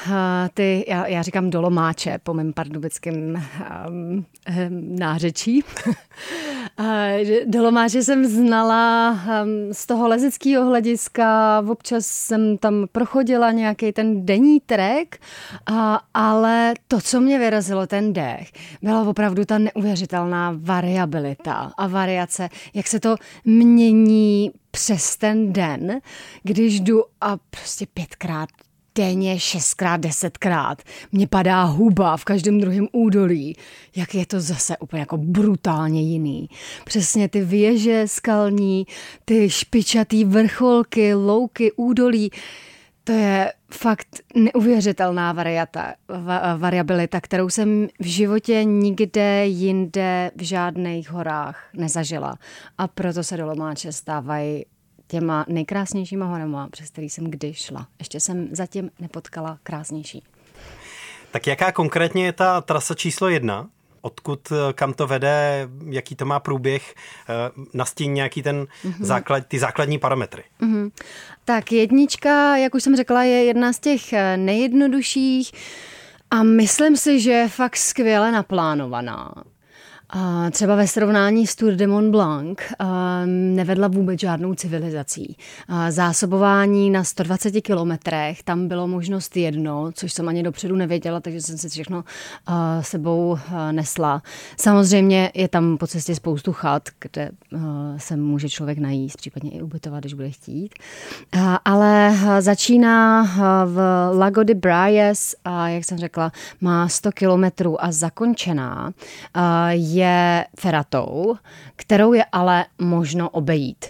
ty, 0.53 0.85
já, 0.87 1.07
já 1.07 1.21
říkám 1.21 1.49
dolomáče 1.49 2.19
po 2.23 2.33
mém 2.33 2.53
pardubickém 2.53 3.45
um, 3.89 4.25
nářečí. 4.99 5.63
uh, 6.79 6.85
dolomáče 7.45 8.03
jsem 8.03 8.25
znala 8.25 9.11
um, 9.11 9.73
z 9.73 9.85
toho 9.85 10.07
lezeckého 10.07 10.65
hlediska, 10.65 11.59
občas 11.69 12.05
jsem 12.05 12.57
tam 12.57 12.85
prochodila 12.91 13.51
nějaký 13.51 13.91
ten 13.91 14.25
denní 14.25 14.59
trek, 14.59 15.19
ale 16.13 16.73
to, 16.87 17.01
co 17.01 17.21
mě 17.21 17.39
vyrazilo 17.39 17.87
ten 17.87 18.13
dech, 18.13 18.51
byla 18.81 19.01
opravdu 19.01 19.45
ta 19.45 19.57
neuvěřitelná 19.57 20.53
variabilita 20.57 21.71
a 21.77 21.87
variace, 21.87 22.49
jak 22.73 22.87
se 22.87 22.99
to 22.99 23.15
mění 23.45 24.51
přes 24.71 25.17
ten 25.17 25.53
den, 25.53 26.01
když 26.43 26.79
jdu 26.79 27.03
a 27.21 27.37
prostě 27.49 27.85
pětkrát 27.93 28.49
denně, 28.95 29.39
šestkrát, 29.39 30.01
desetkrát. 30.01 30.81
Mně 31.11 31.27
padá 31.27 31.63
huba 31.63 32.17
v 32.17 32.25
každém 32.25 32.59
druhém 32.59 32.87
údolí. 32.91 33.57
Jak 33.95 34.15
je 34.15 34.25
to 34.25 34.41
zase 34.41 34.77
úplně 34.77 34.99
jako 34.99 35.17
brutálně 35.17 36.01
jiný. 36.01 36.49
Přesně 36.85 37.29
ty 37.29 37.41
věže 37.45 38.03
skalní, 38.05 38.87
ty 39.25 39.49
špičatý 39.49 40.25
vrcholky, 40.25 41.13
louky, 41.13 41.71
údolí. 41.71 42.31
To 43.03 43.11
je 43.11 43.53
fakt 43.71 44.07
neuvěřitelná 44.35 45.31
variata, 45.31 45.93
va, 46.07 46.55
variabilita, 46.55 47.21
kterou 47.21 47.49
jsem 47.49 47.87
v 47.99 48.05
životě 48.05 48.63
nikde 48.63 49.47
jinde 49.47 50.31
v 50.35 50.43
žádných 50.43 51.11
horách 51.11 51.69
nezažila. 51.73 52.35
A 52.77 52.87
proto 52.87 53.23
se 53.23 53.37
Dolomáče 53.37 53.91
stávají 53.91 54.65
těma 55.13 55.45
nejkrásnějšíma 55.47 56.25
horama, 56.25 56.67
přes 56.71 56.89
který 56.89 57.09
jsem 57.09 57.25
kdy 57.25 57.53
šla. 57.53 57.87
Ještě 57.99 58.19
jsem 58.19 58.47
zatím 58.51 58.89
nepotkala 58.99 59.57
krásnější. 59.63 60.23
Tak 61.31 61.47
jaká 61.47 61.71
konkrétně 61.71 62.25
je 62.25 62.33
ta 62.33 62.61
trasa 62.61 62.93
číslo 62.95 63.29
jedna? 63.29 63.67
odkud, 64.01 64.53
kam 64.73 64.93
to 64.93 65.07
vede, 65.07 65.69
jaký 65.89 66.15
to 66.15 66.25
má 66.25 66.39
průběh, 66.39 66.95
nastín 67.73 68.13
nějaký 68.13 68.43
ten 68.43 68.63
mm-hmm. 68.65 69.03
základ, 69.03 69.47
ty 69.47 69.59
základní 69.59 69.99
parametry. 69.99 70.43
Mm-hmm. 70.61 70.91
Tak 71.45 71.71
jednička, 71.71 72.57
jak 72.57 72.75
už 72.75 72.83
jsem 72.83 72.95
řekla, 72.95 73.23
je 73.23 73.43
jedna 73.43 73.73
z 73.73 73.79
těch 73.79 74.13
nejjednodušších 74.35 75.51
a 76.31 76.43
myslím 76.43 76.97
si, 76.97 77.19
že 77.19 77.31
je 77.31 77.49
fakt 77.49 77.77
skvěle 77.77 78.31
naplánovaná. 78.31 79.33
A 80.15 80.49
třeba 80.51 80.75
ve 80.75 80.87
srovnání 80.87 81.47
s 81.47 81.55
Tour 81.55 81.73
de 81.73 81.87
Mont 81.87 82.11
Blanc 82.11 82.59
nevedla 83.25 83.87
vůbec 83.87 84.19
žádnou 84.19 84.53
civilizací. 84.53 85.37
Zásobování 85.89 86.89
na 86.89 87.03
120 87.03 87.61
kilometrech, 87.61 88.43
tam 88.43 88.67
bylo 88.67 88.87
možnost 88.87 89.37
jedno, 89.37 89.91
což 89.93 90.13
jsem 90.13 90.29
ani 90.29 90.43
dopředu 90.43 90.75
nevěděla, 90.75 91.19
takže 91.19 91.41
jsem 91.41 91.57
si 91.57 91.69
všechno 91.69 92.03
sebou 92.81 93.37
nesla. 93.71 94.21
Samozřejmě 94.57 95.31
je 95.33 95.47
tam 95.47 95.77
po 95.77 95.87
cestě 95.87 96.15
spoustu 96.15 96.53
chat, 96.53 96.83
kde 96.99 97.31
se 97.97 98.15
může 98.15 98.49
člověk 98.49 98.77
najíst, 98.77 99.17
případně 99.17 99.51
i 99.51 99.61
ubytovat, 99.61 99.99
když 99.99 100.13
bude 100.13 100.29
chtít. 100.29 100.73
Ale 101.65 102.17
začíná 102.39 103.23
v 103.65 104.09
Lago 104.17 104.43
de 104.43 104.53
Braies, 104.55 105.35
a 105.45 105.69
jak 105.69 105.85
jsem 105.85 105.97
řekla, 105.97 106.31
má 106.61 106.87
100 106.87 107.11
kilometrů 107.11 107.83
a 107.83 107.91
zakončená 107.91 108.93
je 109.69 110.02
je 110.03 110.45
feratou, 110.59 111.35
kterou 111.75 112.13
je 112.13 112.25
ale 112.31 112.65
možno 112.81 113.29
obejít. 113.29 113.85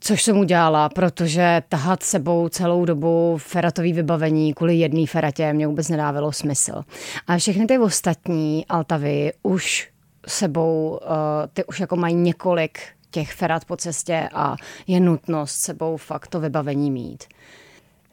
Což 0.00 0.22
jsem 0.22 0.38
udělala, 0.38 0.88
protože 0.88 1.62
tahat 1.68 2.02
sebou 2.02 2.48
celou 2.48 2.84
dobu 2.84 3.36
feratový 3.40 3.92
vybavení 3.92 4.54
kvůli 4.54 4.74
jedné 4.74 5.06
feratě 5.06 5.52
mě 5.52 5.66
vůbec 5.66 5.88
nedávalo 5.88 6.32
smysl. 6.32 6.82
A 7.26 7.36
všechny 7.38 7.66
ty 7.66 7.78
ostatní 7.78 8.66
altavy 8.68 9.32
už 9.42 9.90
sebou, 10.26 11.00
uh, 11.02 11.08
ty 11.52 11.64
už 11.64 11.80
jako 11.80 11.96
mají 11.96 12.14
několik 12.14 12.78
těch 13.10 13.32
ferat 13.32 13.64
po 13.64 13.76
cestě 13.76 14.28
a 14.34 14.56
je 14.86 15.00
nutnost 15.00 15.54
sebou 15.54 15.96
fakt 15.96 16.28
to 16.28 16.40
vybavení 16.40 16.90
mít. 16.90 17.24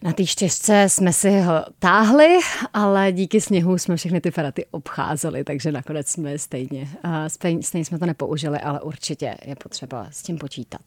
Na 0.03 0.13
té 0.13 0.25
čtyřce 0.25 0.89
jsme 0.89 1.13
si 1.13 1.39
ho 1.39 1.65
táhli, 1.79 2.39
ale 2.73 3.11
díky 3.11 3.41
sněhu 3.41 3.77
jsme 3.77 3.95
všechny 3.95 4.21
ty 4.21 4.31
feraty 4.31 4.65
obcházeli, 4.71 5.43
takže 5.43 5.71
nakonec 5.71 6.07
jsme 6.07 6.37
stejně, 6.37 6.87
stejně, 7.27 7.63
stejně 7.63 7.85
jsme 7.85 7.99
to 7.99 8.05
nepoužili, 8.05 8.59
ale 8.59 8.81
určitě 8.81 9.35
je 9.45 9.55
potřeba 9.55 10.07
s 10.11 10.23
tím 10.23 10.37
počítat. 10.37 10.81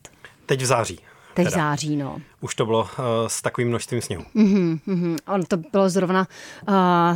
Teď 0.46 0.62
v 0.62 0.66
září. 0.66 0.98
Teď 1.34 1.46
teda. 1.48 1.56
září, 1.56 1.96
no. 1.96 2.20
Už 2.40 2.54
to 2.54 2.66
bylo 2.66 2.80
uh, 2.80 2.86
s 3.26 3.42
takovým 3.42 3.68
množstvím 3.68 4.00
sněhu. 4.02 4.24
Mm-hmm, 4.36 4.78
mm-hmm. 4.88 5.16
On 5.34 5.42
to 5.42 5.56
bylo 5.56 5.88
zrovna 5.88 6.28
uh, 6.68 6.74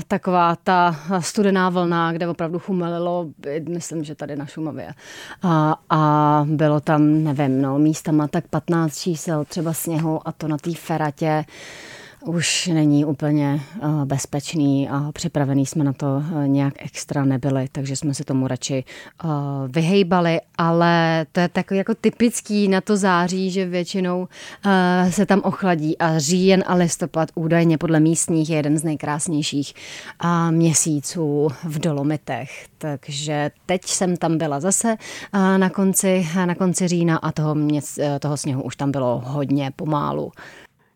taková 0.08 0.56
ta 0.56 0.96
studená 1.20 1.70
vlna, 1.70 2.12
kde 2.12 2.28
opravdu 2.28 2.58
chumelilo, 2.58 3.26
myslím, 3.68 4.04
že 4.04 4.14
tady 4.14 4.36
na 4.36 4.46
Šumavě. 4.46 4.94
Uh, 5.44 5.72
a 5.90 6.44
bylo 6.48 6.80
tam, 6.80 7.24
nevím, 7.24 7.62
no, 7.62 7.78
místama 7.78 8.28
tak 8.28 8.48
15 8.48 8.98
čísel 8.98 9.44
třeba 9.44 9.72
sněhu 9.72 10.28
a 10.28 10.32
to 10.32 10.48
na 10.48 10.56
té 10.56 10.74
feratě 10.74 11.44
už 12.24 12.66
není 12.66 13.04
úplně 13.04 13.60
uh, 13.82 14.04
bezpečný 14.04 14.88
a 14.88 15.12
připravený 15.12 15.66
jsme 15.66 15.84
na 15.84 15.92
to 15.92 16.06
uh, 16.06 16.46
nějak 16.46 16.74
extra 16.78 17.24
nebyli, 17.24 17.68
takže 17.72 17.96
jsme 17.96 18.14
se 18.14 18.24
tomu 18.24 18.46
radši 18.46 18.84
uh, 19.24 19.30
vyhejbali, 19.68 20.40
ale 20.58 21.26
to 21.32 21.40
je 21.40 21.48
takový 21.48 21.78
jako 21.78 21.94
typický 21.94 22.68
na 22.68 22.80
to 22.80 22.96
září, 22.96 23.50
že 23.50 23.66
většinou 23.66 24.28
se 25.10 25.26
tam 25.26 25.40
ochladí 25.44 25.98
a 25.98 26.18
říjen 26.18 26.64
a 26.66 26.74
listopad 26.74 27.28
údajně 27.34 27.78
podle 27.78 28.00
místních 28.00 28.50
je 28.50 28.56
jeden 28.56 28.78
z 28.78 28.84
nejkrásnějších 28.84 29.74
měsíců 30.50 31.48
v 31.64 31.78
Dolomitech, 31.78 32.66
takže 32.78 33.50
teď 33.66 33.84
jsem 33.84 34.16
tam 34.16 34.38
byla 34.38 34.60
zase 34.60 34.96
na 35.56 35.70
konci, 35.70 36.28
na 36.44 36.54
konci 36.54 36.88
října 36.88 37.16
a 37.16 37.32
toho, 37.32 37.54
mě, 37.54 37.80
toho 38.20 38.36
sněhu 38.36 38.62
už 38.62 38.76
tam 38.76 38.92
bylo 38.92 39.22
hodně 39.24 39.72
pomálu. 39.76 40.32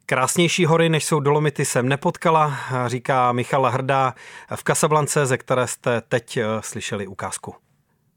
Krásnější 0.06 0.66
hory, 0.66 0.88
než 0.88 1.04
jsou 1.04 1.20
Dolomity, 1.20 1.64
jsem 1.64 1.88
nepotkala, 1.88 2.56
říká 2.86 3.32
Michala 3.32 3.68
Hrdá 3.68 4.14
v 4.54 4.62
Kasablance, 4.62 5.26
ze 5.26 5.38
které 5.38 5.66
jste 5.66 6.00
teď 6.00 6.36
eh, 6.36 6.44
slyšeli 6.60 7.06
ukázku. 7.06 7.54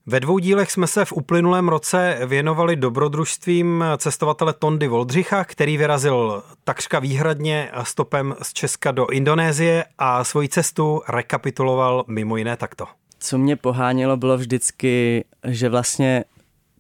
Ve 0.06 0.20
dvou 0.20 0.40
dílech 0.40 0.72
jsme 0.72 0.88
se 0.88 1.06
v 1.06 1.14
uplynulém 1.14 1.70
roce 1.70 2.20
věnovali 2.26 2.76
dobrodružstvím 2.76 3.84
cestovatele 3.98 4.54
Tondy 4.54 4.88
Voldřicha, 4.88 5.44
který 5.44 5.78
vyrazil 5.78 6.44
takřka 6.64 7.00
výhradně 7.00 7.72
stopem 7.84 8.36
z 8.42 8.54
Česka 8.54 8.92
do 8.92 9.08
Indonésie 9.08 9.86
a 9.98 10.24
svoji 10.24 10.50
cestu 10.50 11.02
rekapituloval 11.10 12.04
mimo 12.08 12.38
jiné 12.38 12.58
takto. 12.58 12.86
Co 13.20 13.38
mě 13.38 13.56
pohánělo, 13.56 14.18
bylo 14.18 14.38
vždycky, 14.38 15.26
že 15.48 15.70
vlastně 15.70 16.24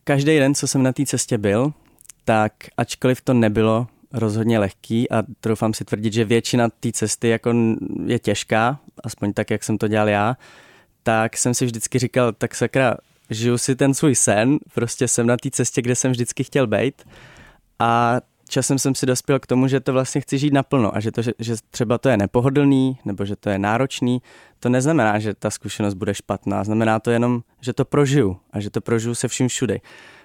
každý 0.04 0.40
den, 0.40 0.56
co 0.56 0.68
jsem 0.68 0.84
na 0.84 0.94
té 0.94 1.06
cestě 1.06 1.38
byl, 1.38 1.74
tak 2.26 2.54
ačkoliv 2.78 3.22
to 3.22 3.34
nebylo 3.34 3.88
rozhodně 4.16 4.60
lehký 4.60 5.12
a 5.12 5.24
troufám 5.40 5.74
si 5.74 5.86
tvrdit, 5.86 6.14
že 6.14 6.26
většina 6.26 6.70
té 6.80 6.92
cesty 6.92 7.30
jako 7.30 7.54
je 8.06 8.20
těžká, 8.20 8.80
aspoň 9.04 9.34
tak, 9.34 9.52
jak 9.52 9.64
jsem 9.64 9.78
to 9.78 9.88
dělal 9.88 10.10
já, 10.10 10.38
tak 11.04 11.38
jsem 11.38 11.54
si 11.54 11.66
vždycky 11.66 12.00
říkal, 12.00 12.32
tak 12.32 12.56
sakra, 12.56 12.98
žiju 13.30 13.58
si 13.58 13.76
ten 13.76 13.94
svůj 13.94 14.16
sen, 14.16 14.58
prostě 14.74 15.08
jsem 15.08 15.28
na 15.28 15.38
té 15.38 15.52
cestě, 15.52 15.82
kde 15.82 15.96
jsem 15.96 16.12
vždycky 16.12 16.44
chtěl 16.44 16.68
být 16.68 17.04
a 17.80 18.22
časem 18.50 18.80
jsem 18.80 18.96
si 18.96 19.06
dospěl 19.06 19.40
k 19.40 19.48
tomu, 19.48 19.68
že 19.68 19.80
to 19.80 19.94
vlastně 19.94 20.22
chci 20.22 20.38
žít 20.38 20.54
naplno 20.54 20.96
a 20.96 21.00
že, 21.00 21.12
to, 21.12 21.22
že, 21.22 21.32
že 21.40 21.56
třeba 21.72 21.98
to 21.98 22.10
je 22.10 22.18
nepohodlný 22.18 22.98
nebo 23.06 23.26
že 23.26 23.36
to 23.36 23.50
je 23.50 23.60
náročný, 23.60 24.22
to 24.60 24.70
neznamená, 24.70 25.20
že 25.20 25.34
ta 25.34 25.50
zkušenost 25.50 25.94
bude 25.94 26.14
špatná, 26.14 26.64
znamená 26.64 27.00
to 27.00 27.12
jenom, 27.12 27.44
že 27.62 27.74
to 27.74 27.86
prožiju 27.86 28.38
a 28.52 28.60
že 28.60 28.70
to 28.70 28.82
prožiju 28.82 29.16
se 29.16 29.28
vším 29.28 29.48
všude. 29.48 29.80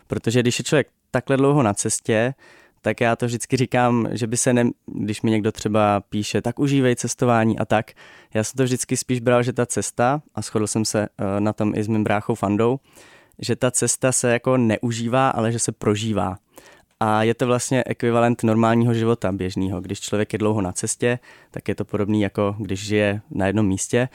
Protože 0.06 0.40
když 0.40 0.58
je 0.58 0.64
člověk 0.64 0.88
takhle 1.10 1.36
dlouho 1.36 1.62
na 1.62 1.74
cestě, 1.74 2.34
tak 2.82 3.00
já 3.00 3.16
to 3.16 3.26
vždycky 3.26 3.56
říkám, 3.56 4.08
že 4.10 4.26
by 4.26 4.36
se, 4.36 4.52
ne, 4.52 4.70
když 4.86 5.22
mi 5.22 5.30
někdo 5.30 5.52
třeba 5.52 6.00
píše, 6.00 6.42
tak 6.42 6.58
užívej 6.58 6.96
cestování 6.96 7.58
a 7.58 7.64
tak, 7.64 7.90
já 8.34 8.44
jsem 8.44 8.56
to 8.56 8.64
vždycky 8.64 8.96
spíš 8.96 9.20
bral, 9.20 9.42
že 9.42 9.52
ta 9.52 9.66
cesta, 9.66 10.22
a 10.34 10.42
shodl 10.42 10.66
jsem 10.66 10.84
se 10.84 11.02
eh, 11.02 11.40
na 11.40 11.52
tom 11.52 11.72
i 11.74 11.82
s 11.82 11.88
mým 11.88 12.04
bráchou 12.04 12.34
Fandou, 12.34 12.78
že 13.38 13.56
ta 13.56 13.70
cesta 13.70 14.12
se 14.12 14.32
jako 14.32 14.56
neužívá, 14.56 15.30
ale 15.30 15.52
že 15.52 15.58
se 15.58 15.72
prožívá. 15.72 16.36
A 17.00 17.22
je 17.22 17.34
to 17.34 17.46
vlastně 17.46 17.84
ekvivalent 17.86 18.42
normálního 18.42 18.94
života 18.94 19.32
běžného. 19.32 19.80
Když 19.80 20.00
člověk 20.00 20.32
je 20.32 20.38
dlouho 20.38 20.60
na 20.60 20.72
cestě, 20.72 21.18
tak 21.50 21.68
je 21.68 21.74
to 21.74 21.84
podobný 21.84 22.20
jako 22.20 22.56
když 22.58 22.80
žije 22.86 23.20
na 23.30 23.46
jednom 23.46 23.66
místě 23.66 24.08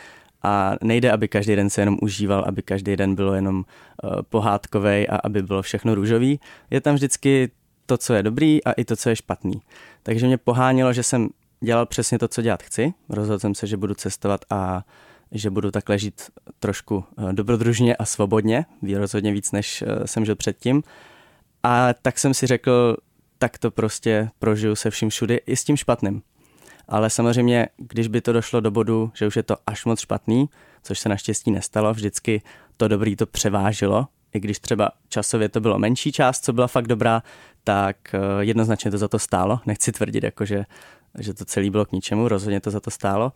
a 0.43 0.76
nejde, 0.84 1.11
aby 1.11 1.28
každý 1.28 1.55
den 1.55 1.70
se 1.70 1.82
jenom 1.82 1.97
užíval, 2.01 2.45
aby 2.47 2.61
každý 2.61 2.95
den 2.95 3.16
bylo 3.16 3.34
jenom 3.34 3.57
uh, 3.57 4.22
pohádkovej 4.30 5.07
a 5.09 5.16
aby 5.16 5.41
bylo 5.41 5.61
všechno 5.61 5.95
růžový. 5.95 6.39
Je 6.72 6.82
tam 6.82 6.95
vždycky 6.95 7.51
to, 7.86 7.98
co 7.98 8.14
je 8.14 8.24
dobrý 8.24 8.64
a 8.64 8.72
i 8.72 8.86
to, 8.86 8.96
co 8.96 9.10
je 9.10 9.16
špatný. 9.16 9.62
Takže 10.04 10.28
mě 10.28 10.38
pohánělo, 10.38 10.94
že 10.94 11.04
jsem 11.04 11.30
dělal 11.62 11.86
přesně 11.86 12.20
to, 12.20 12.28
co 12.28 12.42
dělat 12.42 12.64
chci. 12.64 12.94
Rozhodl 13.10 13.40
jsem 13.40 13.56
se, 13.56 13.68
že 13.68 13.78
budu 13.78 13.94
cestovat 13.94 14.46
a 14.50 14.84
že 15.32 15.50
budu 15.50 15.72
takhle 15.72 16.00
žít 16.00 16.22
trošku 16.60 17.04
eh, 17.18 17.34
dobrodružně 17.34 17.96
a 17.96 18.06
svobodně, 18.06 18.66
rozhodně 18.98 19.32
víc, 19.32 19.52
než 19.52 19.82
eh, 19.82 20.08
jsem 20.08 20.26
žil 20.26 20.36
předtím. 20.36 20.84
A 21.64 21.94
tak 21.94 22.20
jsem 22.20 22.34
si 22.34 22.48
řekl, 22.48 22.98
tak 23.38 23.58
to 23.58 23.72
prostě 23.72 24.30
prožiju 24.40 24.76
se 24.76 24.90
vším 24.90 25.10
všude, 25.10 25.36
i 25.36 25.56
s 25.56 25.64
tím 25.64 25.78
špatným. 25.78 26.22
Ale 26.88 27.10
samozřejmě, 27.10 27.68
když 27.78 28.08
by 28.08 28.22
to 28.22 28.34
došlo 28.34 28.60
do 28.60 28.72
bodu, 28.72 29.12
že 29.16 29.28
už 29.28 29.36
je 29.36 29.44
to 29.44 29.58
až 29.68 29.86
moc 29.86 30.00
špatný, 30.00 30.50
což 30.84 31.00
se 31.00 31.10
naštěstí 31.10 31.52
nestalo, 31.52 31.94
vždycky 31.94 32.42
to 32.78 32.88
dobrý 32.88 33.16
to 33.16 33.26
převážilo, 33.26 34.08
i 34.36 34.40
když 34.40 34.60
třeba 34.60 34.90
časově 35.10 35.50
to 35.50 35.60
bylo 35.60 35.80
menší 35.80 36.12
část, 36.12 36.46
co 36.46 36.54
byla 36.54 36.68
fakt 36.68 36.88
dobrá, 36.88 37.24
tak 37.64 37.98
eh, 38.14 38.20
jednoznačně 38.40 38.92
to 38.92 38.98
za 38.98 39.08
to 39.08 39.20
stálo. 39.20 39.60
Nechci 39.66 39.92
tvrdit, 39.92 40.24
jako 40.24 40.46
že, 40.46 40.66
že 41.20 41.34
to 41.34 41.46
celé 41.46 41.70
bylo 41.70 41.86
k 41.86 41.92
ničemu, 41.92 42.28
rozhodně 42.28 42.62
to 42.62 42.72
za 42.72 42.80
to 42.80 42.92
stálo. 42.92 43.32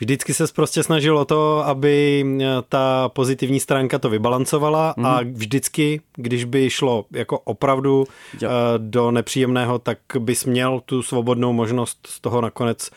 Vždycky 0.00 0.34
se 0.34 0.44
prostě 0.54 0.82
snažil 0.82 1.18
o 1.18 1.24
to, 1.24 1.66
aby 1.66 2.24
eh, 2.40 2.44
ta 2.68 3.08
pozitivní 3.08 3.60
stránka 3.60 3.98
to 3.98 4.10
vybalancovala 4.10 4.94
mm. 4.96 5.06
a 5.06 5.20
mhm. 5.20 5.34
vždycky, 5.34 6.00
když 6.16 6.44
by 6.44 6.70
šlo 6.70 7.04
jako 7.10 7.38
opravdu 7.38 8.06
jo. 8.40 8.50
Eh, 8.50 8.78
do 8.78 9.10
nepříjemného, 9.10 9.78
tak 9.78 9.98
bys 10.18 10.44
měl 10.44 10.80
tu 10.80 11.02
svobodnou 11.02 11.52
možnost 11.52 12.06
z 12.06 12.20
toho 12.20 12.40
nakonec 12.40 12.90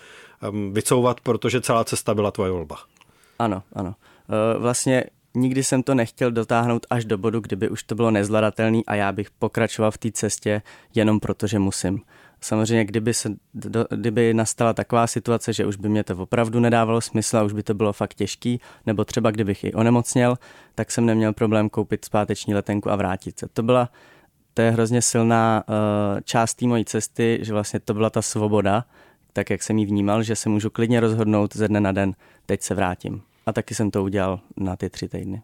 vycouvat, 0.72 1.22
protože 1.22 1.62
celá 1.62 1.84
cesta 1.84 2.14
byla 2.14 2.32
tvoje 2.32 2.52
volba. 2.52 2.76
Ano, 3.40 3.64
ano. 3.74 3.96
Vlastně 4.58 5.04
nikdy 5.36 5.64
jsem 5.64 5.84
to 5.84 5.96
nechtěl 5.96 6.32
dotáhnout 6.32 6.86
až 6.90 7.06
do 7.06 7.18
bodu, 7.18 7.40
kdyby 7.40 7.70
už 7.70 7.84
to 7.84 7.96
bylo 7.96 8.12
nezvladatelný 8.12 8.86
a 8.86 8.96
já 8.96 9.12
bych 9.12 9.32
pokračoval 9.32 9.92
v 9.92 9.98
té 9.98 10.12
cestě 10.12 10.62
jenom 10.96 11.20
proto, 11.20 11.48
že 11.48 11.60
musím. 11.60 12.02
Samozřejmě, 12.42 12.86
kdyby, 12.86 13.14
se, 13.14 13.30
do, 13.54 13.86
kdyby 13.90 14.34
nastala 14.34 14.74
taková 14.74 15.08
situace, 15.08 15.54
že 15.54 15.66
už 15.66 15.76
by 15.76 15.90
mě 15.90 16.04
to 16.04 16.18
opravdu 16.18 16.60
nedávalo 16.60 17.02
smysl 17.02 17.38
a 17.38 17.44
už 17.44 17.54
by 17.54 17.64
to 17.64 17.74
bylo 17.74 17.94
fakt 17.94 18.14
těžký, 18.14 18.62
nebo 18.86 19.06
třeba 19.06 19.32
kdybych 19.32 19.64
i 19.64 19.74
onemocněl, 19.74 20.38
tak 20.76 20.92
jsem 20.92 21.06
neměl 21.06 21.34
problém 21.34 21.70
koupit 21.70 22.06
zpáteční 22.06 22.54
letenku 22.54 22.92
a 22.92 22.96
vrátit 22.96 23.40
se. 23.40 23.48
To 23.54 23.64
byla 23.64 23.90
to 24.56 24.62
je 24.62 24.72
hrozně 24.72 25.02
silná 25.02 25.64
uh, 25.68 25.76
část 26.24 26.54
té 26.54 26.68
mojí 26.68 26.86
cesty, 26.86 27.40
že 27.42 27.54
vlastně 27.54 27.80
to 27.80 27.94
byla 27.94 28.10
ta 28.10 28.22
svoboda, 28.22 28.86
tak 29.34 29.50
jak 29.50 29.64
jsem 29.64 29.78
ji 29.78 29.86
vnímal, 29.86 30.24
že 30.24 30.36
se 30.36 30.50
můžu 30.50 30.70
klidně 30.70 31.00
rozhodnout 31.00 31.56
ze 31.56 31.68
dne 31.68 31.80
na 31.80 31.92
den, 31.92 32.14
teď 32.46 32.62
se 32.62 32.76
vrátím. 32.76 33.22
A 33.46 33.54
taky 33.54 33.76
jsem 33.76 33.92
to 33.92 34.04
udělal 34.04 34.40
na 34.58 34.76
ty 34.76 34.90
tři 34.90 35.10
týdny. 35.10 35.42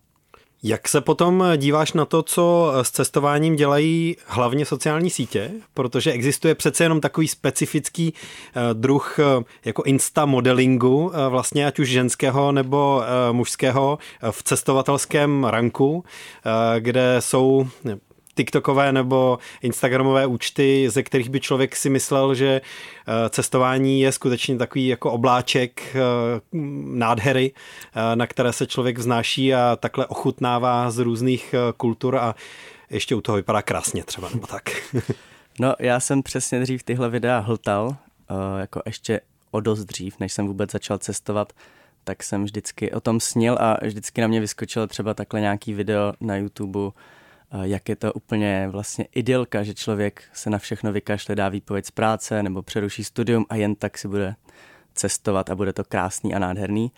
Jak 0.63 0.87
se 0.87 1.01
potom 1.01 1.43
díváš 1.57 1.93
na 1.93 2.05
to, 2.05 2.23
co 2.23 2.73
s 2.81 2.91
cestováním 2.91 3.55
dělají 3.55 4.17
hlavně 4.25 4.65
sociální 4.65 5.09
sítě? 5.09 5.51
Protože 5.73 6.11
existuje 6.11 6.55
přece 6.55 6.83
jenom 6.83 7.01
takový 7.01 7.27
specifický 7.27 8.13
eh, 8.13 8.73
druh 8.73 9.19
eh, 9.19 9.43
jako 9.65 9.83
insta 9.83 10.25
modelingu, 10.25 11.11
eh, 11.13 11.29
vlastně 11.29 11.67
ať 11.67 11.79
už 11.79 11.89
ženského 11.89 12.51
nebo 12.51 13.03
mužského 13.31 13.97
v 14.31 14.43
cestovatelském 14.43 15.43
ranku, 15.43 16.03
kde 16.79 17.15
jsou 17.19 17.67
TikTokové 18.35 18.91
nebo 18.91 19.39
Instagramové 19.61 20.25
účty, 20.25 20.89
ze 20.89 21.03
kterých 21.03 21.29
by 21.29 21.39
člověk 21.39 21.75
si 21.75 21.89
myslel, 21.89 22.35
že 22.35 22.61
eh, 22.61 23.29
cestování 23.29 24.01
je 24.01 24.11
skutečně 24.11 24.57
takový 24.57 24.87
jako 24.87 25.11
obláček 25.11 25.95
eh, 25.95 25.99
nádhery, 26.83 27.51
eh, 27.53 28.15
na 28.15 28.27
které 28.27 28.53
se 28.53 28.67
člověk 28.67 28.97
vznáší 28.97 29.53
a 29.53 29.77
takhle 29.79 30.05
ochutnává 30.05 30.91
z 30.91 30.97
různých 30.97 31.55
kultur 31.77 32.15
a 32.15 32.35
ještě 32.89 33.15
u 33.15 33.21
toho 33.21 33.35
vypadá 33.35 33.61
krásně 33.61 34.03
třeba, 34.03 34.29
nebo 34.33 34.47
tak. 34.47 34.63
No, 35.59 35.75
já 35.79 35.99
jsem 35.99 36.23
přesně 36.23 36.59
dřív 36.59 36.83
tyhle 36.83 37.09
videa 37.09 37.39
hltal, 37.39 37.95
jako 38.59 38.81
ještě 38.85 39.21
o 39.51 39.59
dost 39.59 39.85
dřív, 39.85 40.19
než 40.19 40.33
jsem 40.33 40.47
vůbec 40.47 40.71
začal 40.71 40.97
cestovat, 40.97 41.53
tak 42.03 42.23
jsem 42.23 42.43
vždycky 42.43 42.91
o 42.91 42.99
tom 42.99 43.19
snil 43.19 43.57
a 43.59 43.77
vždycky 43.85 44.21
na 44.21 44.27
mě 44.27 44.39
vyskočilo 44.39 44.87
třeba 44.87 45.13
takhle 45.13 45.41
nějaký 45.41 45.73
video 45.73 46.13
na 46.21 46.35
YouTube, 46.35 46.91
jak 47.61 47.89
je 47.89 47.95
to 47.95 48.13
úplně 48.13 48.67
vlastně 48.71 49.07
idylka, 49.15 49.63
že 49.63 49.73
člověk 49.73 50.23
se 50.33 50.49
na 50.49 50.57
všechno 50.57 50.91
vykašle, 50.91 51.35
dá 51.35 51.49
výpověď 51.49 51.85
z 51.85 51.91
práce 51.91 52.43
nebo 52.43 52.61
přeruší 52.61 53.03
studium 53.03 53.45
a 53.49 53.55
jen 53.55 53.75
tak 53.75 53.97
si 53.97 54.07
bude 54.07 54.35
cestovat 54.93 55.49
a 55.49 55.55
bude 55.55 55.73
to 55.73 55.83
krásný 55.83 56.35
a 56.35 56.39
nádherný. 56.39 56.91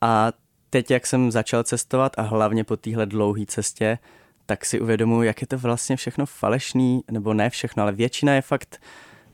A 0.00 0.32
teď, 0.70 0.90
jak 0.90 1.06
jsem 1.06 1.30
začal 1.30 1.62
cestovat 1.62 2.18
a 2.18 2.22
hlavně 2.22 2.64
po 2.64 2.76
téhle 2.76 3.06
dlouhé 3.06 3.46
cestě, 3.46 3.98
tak 4.46 4.64
si 4.64 4.80
uvědomuji, 4.80 5.22
jak 5.22 5.40
je 5.40 5.46
to 5.46 5.58
vlastně 5.58 5.96
všechno 5.96 6.26
falešný, 6.26 7.04
nebo 7.10 7.34
ne 7.34 7.50
všechno, 7.50 7.82
ale 7.82 7.92
většina 7.92 8.34
je 8.34 8.42
fakt, 8.42 8.80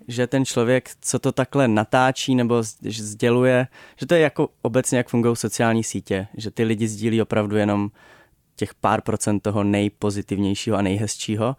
že 0.08 0.26
ten 0.26 0.44
člověk, 0.44 0.90
co 1.00 1.18
to 1.18 1.32
takhle 1.32 1.68
natáčí 1.68 2.34
nebo 2.34 2.62
sděluje, 2.82 3.66
že 3.96 4.06
to 4.06 4.14
je 4.14 4.20
jako 4.20 4.48
obecně, 4.62 4.98
jak 4.98 5.08
fungují 5.08 5.36
sociální 5.36 5.84
sítě, 5.84 6.26
že 6.36 6.50
ty 6.50 6.64
lidi 6.64 6.88
sdílí 6.88 7.22
opravdu 7.22 7.56
jenom 7.56 7.90
těch 8.61 8.74
pár 8.74 9.00
procent 9.00 9.40
toho 9.40 9.64
nejpozitivnějšího 9.64 10.76
a 10.76 10.82
nejhezčího, 10.82 11.56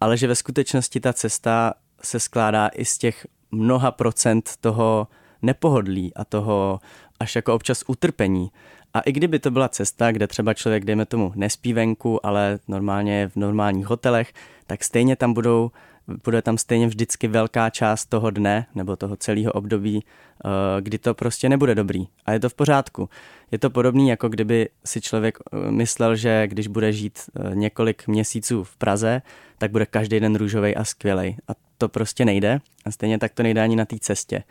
ale 0.00 0.16
že 0.16 0.26
ve 0.26 0.34
skutečnosti 0.34 1.00
ta 1.00 1.12
cesta 1.12 1.74
se 2.02 2.20
skládá 2.20 2.68
i 2.68 2.84
z 2.84 2.98
těch 2.98 3.26
mnoha 3.50 3.90
procent 3.90 4.50
toho 4.60 5.08
nepohodlí 5.42 6.14
a 6.14 6.24
toho 6.24 6.80
až 7.20 7.36
jako 7.36 7.54
občas 7.54 7.84
utrpení. 7.86 8.50
A 8.94 9.00
i 9.00 9.12
kdyby 9.12 9.38
to 9.38 9.50
byla 9.50 9.68
cesta, 9.68 10.12
kde 10.12 10.26
třeba 10.26 10.54
člověk, 10.54 10.84
dejme 10.84 11.06
tomu, 11.06 11.32
nespí 11.34 11.72
venku, 11.72 12.26
ale 12.26 12.58
normálně 12.68 13.28
v 13.28 13.36
normálních 13.36 13.86
hotelech, 13.86 14.32
tak 14.66 14.84
stejně 14.84 15.16
tam 15.16 15.32
budou 15.32 15.70
bude 16.24 16.42
tam 16.42 16.58
stejně 16.58 16.86
vždycky 16.86 17.28
velká 17.28 17.70
část 17.70 18.06
toho 18.06 18.30
dne 18.30 18.66
nebo 18.74 18.96
toho 18.96 19.16
celého 19.16 19.52
období, 19.52 20.04
eh, 20.04 20.48
kdy 20.80 20.98
to 20.98 21.14
prostě 21.14 21.48
nebude 21.48 21.74
dobrý. 21.74 22.06
A 22.26 22.32
je 22.32 22.40
to 22.40 22.48
v 22.48 22.54
pořádku. 22.54 23.08
Je 23.50 23.58
to 23.58 23.70
podobný, 23.70 24.08
jako 24.08 24.28
kdyby 24.28 24.68
si 24.84 25.00
člověk 25.00 25.38
eh, 25.38 25.70
myslel, 25.70 26.16
že 26.16 26.46
když 26.46 26.66
bude 26.66 26.92
žít 26.92 27.18
eh, 27.18 27.54
několik 27.54 28.08
měsíců 28.08 28.64
v 28.64 28.76
Praze, 28.76 29.22
tak 29.58 29.70
bude 29.70 29.86
každý 29.86 30.20
den 30.20 30.36
růžový 30.36 30.76
a 30.76 30.84
skvělej. 30.84 31.36
A 31.48 31.52
to 31.78 31.88
prostě 31.88 32.24
nejde. 32.24 32.60
A 32.84 32.90
stejně 32.90 33.18
tak 33.18 33.34
to 33.34 33.42
nejde 33.42 33.62
ani 33.62 33.76
na 33.76 33.84
té 33.84 33.96
cestě. 34.00 34.42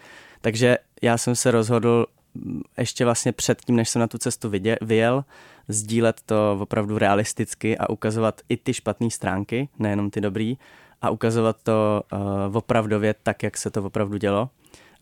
Takže 0.41 0.78
já 1.01 1.18
jsem 1.18 1.36
se 1.36 1.51
rozhodl 1.51 2.05
mm, 2.34 2.62
ještě 2.78 3.05
vlastně 3.05 3.32
předtím, 3.32 3.76
než 3.76 3.89
jsem 3.89 3.99
na 3.99 4.07
tu 4.07 4.18
cestu 4.18 4.51
vyjel, 4.82 5.26
sdílet 5.68 6.22
to 6.26 6.57
opravdu 6.60 6.97
realisticky 6.97 7.78
a 7.78 7.89
ukazovat 7.89 8.41
i 8.49 8.57
ty 8.57 8.74
špatné 8.74 9.10
stránky, 9.10 9.70
nejenom 9.80 10.10
ty 10.10 10.22
dobrý, 10.22 10.57
a 11.02 11.10
ukazovat 11.10 11.58
to 11.64 12.04
uh, 12.14 12.58
opravdově 12.58 13.16
tak, 13.24 13.43
jak 13.43 13.58
se 13.58 13.72
to 13.72 13.84
opravdu 13.84 14.18
dělo. 14.18 14.50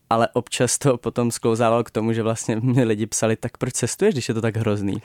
Ale 0.09 0.27
občas 0.33 0.77
to 0.77 0.97
potom 0.97 1.31
sklouzávalo 1.31 1.83
k 1.83 1.91
tomu, 1.91 2.13
že 2.13 2.23
vlastně 2.23 2.59
mi 2.61 2.83
lidi 2.83 3.07
psali, 3.07 3.35
tak 3.35 3.57
proč 3.57 3.73
cestuješ, 3.73 4.13
když 4.13 4.27
je 4.27 4.33
to 4.33 4.41
tak 4.41 4.57
hrozný? 4.57 5.01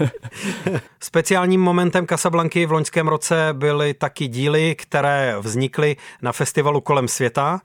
Speciálním 1.00 1.60
momentem 1.60 2.06
Casablanky 2.06 2.66
v 2.66 2.72
loňském 2.72 3.08
roce 3.08 3.48
byly 3.52 3.94
taky 3.94 4.28
díly, 4.28 4.74
které 4.74 5.34
vznikly 5.38 5.96
na 6.22 6.32
festivalu 6.32 6.80
kolem 6.80 7.08
světa. 7.08 7.60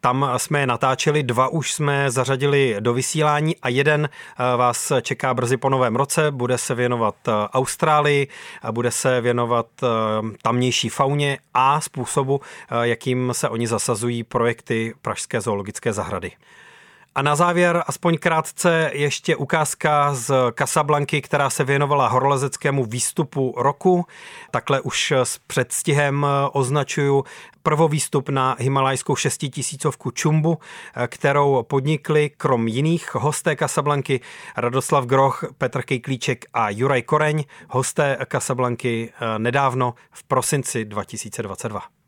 Tam 0.00 0.30
jsme 0.36 0.60
je 0.60 0.66
natáčeli, 0.66 1.22
dva 1.22 1.48
už 1.48 1.72
jsme 1.72 2.10
zařadili 2.10 2.76
do 2.80 2.94
vysílání 2.94 3.56
a 3.56 3.68
jeden 3.68 4.08
eh, 4.08 4.56
vás 4.56 4.92
čeká 5.02 5.34
brzy 5.34 5.56
po 5.56 5.68
novém 5.68 5.96
roce. 5.96 6.30
Bude 6.30 6.58
se 6.58 6.74
věnovat 6.74 7.14
eh, 7.28 7.32
Austrálii, 7.52 8.28
bude 8.70 8.90
se 8.90 9.20
věnovat 9.20 9.66
eh, 9.82 9.86
tamnější 10.42 10.88
fauně 10.88 11.38
a 11.54 11.80
způsobu, 11.80 12.40
jakým 12.82 13.28
se 13.32 13.48
oni 13.48 13.66
zasazují 13.66 14.24
projekty 14.24 14.94
Pražské 15.02 15.40
zoologické 15.40 15.92
zahrady. 15.92 16.19
A 17.14 17.22
na 17.22 17.36
závěr 17.36 17.84
aspoň 17.86 18.18
krátce 18.18 18.90
ještě 18.94 19.36
ukázka 19.36 20.14
z 20.14 20.32
Casablanky, 20.58 21.22
která 21.22 21.50
se 21.50 21.64
věnovala 21.64 22.08
horolezeckému 22.08 22.84
výstupu 22.84 23.54
roku. 23.56 24.06
Takhle 24.50 24.80
už 24.80 25.12
s 25.12 25.38
předstihem 25.38 26.26
označuju 26.52 27.24
prvovýstup 27.62 28.28
na 28.28 28.56
himalajskou 28.58 29.16
šestitisícovku 29.16 30.10
Čumbu, 30.10 30.58
kterou 31.06 31.62
podnikli 31.62 32.30
krom 32.36 32.68
jiných 32.68 33.14
hosté 33.14 33.56
Casablanky 33.56 34.20
Radoslav 34.56 35.04
Groch, 35.04 35.44
Petr 35.58 35.82
Kejklíček 35.82 36.44
a 36.54 36.70
Juraj 36.70 37.02
Koreň, 37.02 37.44
hosté 37.68 38.18
Casablanky 38.32 39.12
nedávno 39.38 39.94
v 40.10 40.24
prosinci 40.24 40.84
2022 40.84 41.99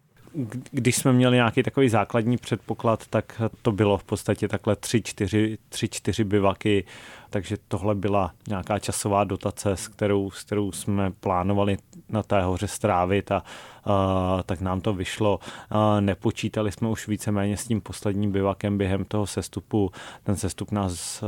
když 0.70 0.97
jsme 0.97 1.12
měli 1.12 1.37
nějaký 1.37 1.62
takový 1.62 1.89
základní 1.89 2.37
předpoklad, 2.37 3.07
tak 3.07 3.43
to 3.62 3.72
bylo 3.72 3.99
v 3.99 4.05
podstatě 4.05 4.49
takhle 4.49 4.76
tři, 4.76 5.03
čtyři, 5.03 5.59
tři, 5.68 5.89
čtyři 5.89 6.24
bivaky, 6.24 6.85
takže 7.30 7.57
tohle 7.68 7.95
byla 7.95 8.33
nějaká 8.49 8.78
časová 8.78 9.24
dotace, 9.24 9.76
s 9.76 9.89
kterou, 9.89 10.30
s 10.30 10.43
kterou 10.43 10.72
jsme 10.72 11.11
plánovali 11.11 11.78
na 12.09 12.22
té 12.22 12.43
hoře 12.43 12.68
strávit 12.68 13.33
a, 13.33 13.43
a 13.85 14.43
tak 14.47 14.61
nám 14.61 14.80
to 14.80 14.95
vyšlo. 14.95 15.41
A 15.70 16.01
nepočítali 16.01 16.72
jsme 16.72 16.89
už 16.89 17.09
víceméně 17.09 17.57
s 17.57 17.66
tím 17.66 17.80
posledním 17.80 18.33
bivakem 18.33 18.78
během 18.78 19.05
toho 19.05 19.26
sestupu. 19.26 19.91
Ten 20.22 20.37
sestup 20.37 20.70
nás 20.72 21.22
a, 21.22 21.26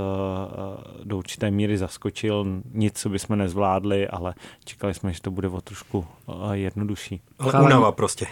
do 1.04 1.18
určité 1.18 1.50
míry 1.50 1.78
zaskočil, 1.78 2.46
nic, 2.72 3.00
co 3.00 3.08
bychom 3.08 3.38
nezvládli, 3.38 4.08
ale 4.08 4.34
čekali 4.64 4.94
jsme, 4.94 5.12
že 5.12 5.20
to 5.20 5.30
bude 5.30 5.48
o 5.48 5.60
trošku 5.60 6.06
jednodušší. 6.52 7.20
Ale 7.38 7.64
únava 7.64 7.92
prostě. 7.92 8.26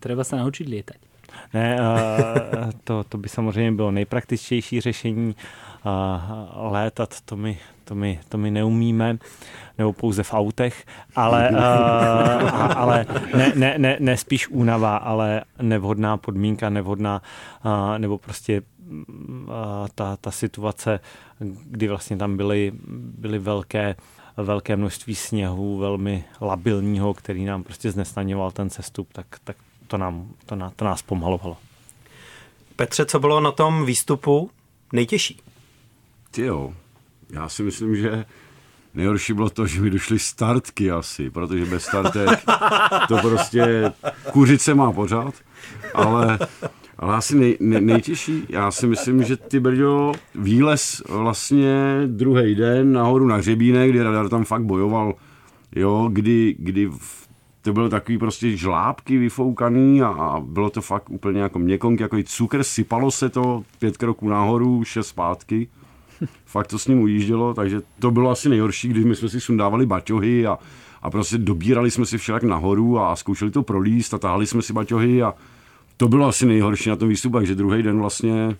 Treba 0.00 0.24
se 0.24 0.36
naučit 0.36 0.68
létat. 0.68 0.96
Ne, 1.54 1.78
to, 2.84 3.04
to 3.04 3.18
by 3.18 3.28
samozřejmě 3.28 3.72
bylo 3.72 3.90
nejpraktičtější 3.90 4.80
řešení. 4.80 5.36
Létat 6.54 7.20
to 7.24 7.36
my, 7.36 7.58
to 7.84 7.94
my, 7.94 8.20
to 8.28 8.38
my 8.38 8.50
neumíme, 8.50 9.18
nebo 9.78 9.92
pouze 9.92 10.22
v 10.22 10.34
autech, 10.34 10.86
ale, 11.16 11.48
ale 12.76 13.06
ne, 13.36 13.52
ne, 13.54 13.74
ne, 13.78 13.96
ne 14.00 14.16
spíš 14.16 14.48
únava, 14.48 14.96
ale 14.96 15.42
nevhodná 15.62 16.16
podmínka, 16.16 16.70
nevhodná, 16.70 17.22
nebo 17.98 18.18
prostě 18.18 18.62
ta, 19.94 20.16
ta 20.16 20.30
situace, 20.30 21.00
kdy 21.64 21.88
vlastně 21.88 22.16
tam 22.16 22.36
byly, 22.36 22.72
byly 23.18 23.38
velké 23.38 23.96
velké 24.36 24.76
množství 24.76 25.14
sněhu, 25.14 25.78
velmi 25.78 26.24
labilního, 26.40 27.14
který 27.14 27.44
nám 27.44 27.62
prostě 27.62 27.90
znesnaňoval 27.90 28.50
ten 28.50 28.70
cestup, 28.70 29.12
tak, 29.12 29.26
tak 29.44 29.56
to, 29.88 29.98
nám, 29.98 30.28
to, 30.46 30.56
ná, 30.56 30.72
to 30.76 30.84
nás 30.84 31.02
pomalovalo. 31.02 31.56
Petře, 32.76 33.06
co 33.06 33.18
bylo 33.18 33.40
na 33.40 33.52
tom 33.52 33.86
výstupu 33.86 34.50
nejtěžší? 34.92 35.40
Ty 36.30 36.42
jo, 36.42 36.74
já 37.30 37.48
si 37.48 37.62
myslím, 37.62 37.96
že 37.96 38.24
nejhorší 38.94 39.32
bylo 39.32 39.50
to, 39.50 39.66
že 39.66 39.80
mi 39.80 39.90
došly 39.90 40.18
startky 40.18 40.90
asi, 40.90 41.30
protože 41.30 41.64
bez 41.64 41.84
startek 41.84 42.44
to 43.08 43.16
prostě 43.18 43.92
kuřice 44.32 44.74
má 44.74 44.92
pořád, 44.92 45.34
ale, 45.94 46.38
ale 46.98 47.16
asi 47.16 47.36
nej, 47.36 47.56
nej, 47.60 47.80
nejtěžší, 47.80 48.46
já 48.48 48.70
si 48.70 48.86
myslím, 48.86 49.24
že 49.24 49.36
ty 49.36 49.60
brďo 49.60 50.12
výlez 50.34 51.02
vlastně 51.08 52.00
druhý 52.06 52.54
den 52.54 52.92
nahoru 52.92 53.26
na 53.26 53.36
Hřebínek, 53.36 53.90
kdy 53.90 54.02
radar 54.02 54.28
tam 54.28 54.44
fakt 54.44 54.62
bojoval, 54.62 55.14
jo, 55.76 56.08
kdy, 56.12 56.56
kdy 56.58 56.86
v 56.86 57.27
to 57.62 57.72
bylo 57.72 57.88
takový 57.88 58.18
prostě 58.18 58.56
žlábky 58.56 59.18
vyfoukaný 59.18 60.02
a, 60.02 60.06
a 60.08 60.40
bylo 60.40 60.70
to 60.70 60.80
fakt 60.82 61.10
úplně 61.10 61.40
jako 61.40 61.58
měkonky, 61.58 62.02
jako 62.02 62.16
cukr, 62.24 62.62
sypalo 62.62 63.10
se 63.10 63.28
to 63.28 63.64
pět 63.78 63.96
kroků 63.96 64.28
nahoru, 64.28 64.84
šest 64.84 65.08
zpátky. 65.08 65.68
fakt 66.46 66.66
to 66.66 66.78
s 66.78 66.86
ním 66.86 67.00
ujíždělo, 67.00 67.54
takže 67.54 67.80
to 67.98 68.10
bylo 68.10 68.30
asi 68.30 68.48
nejhorší, 68.48 68.88
když 68.88 69.04
my 69.04 69.16
jsme 69.16 69.28
si 69.28 69.40
sundávali 69.40 69.86
baťohy 69.86 70.46
a, 70.46 70.58
a 71.02 71.10
prostě 71.10 71.38
dobírali 71.38 71.90
jsme 71.90 72.06
si 72.06 72.18
všelak 72.18 72.42
nahoru 72.42 72.98
a 72.98 73.16
zkoušeli 73.16 73.50
to 73.50 73.62
prolíst 73.62 74.14
a 74.14 74.18
tahali 74.18 74.46
jsme 74.46 74.62
si 74.62 74.72
baťohy 74.72 75.22
a 75.22 75.34
to 75.96 76.08
bylo 76.08 76.26
asi 76.26 76.46
nejhorší 76.46 76.88
na 76.88 76.96
tom 76.96 77.08
výstupu, 77.08 77.36
takže 77.36 77.54
druhý 77.54 77.82
den 77.82 77.98
vlastně, 77.98 78.56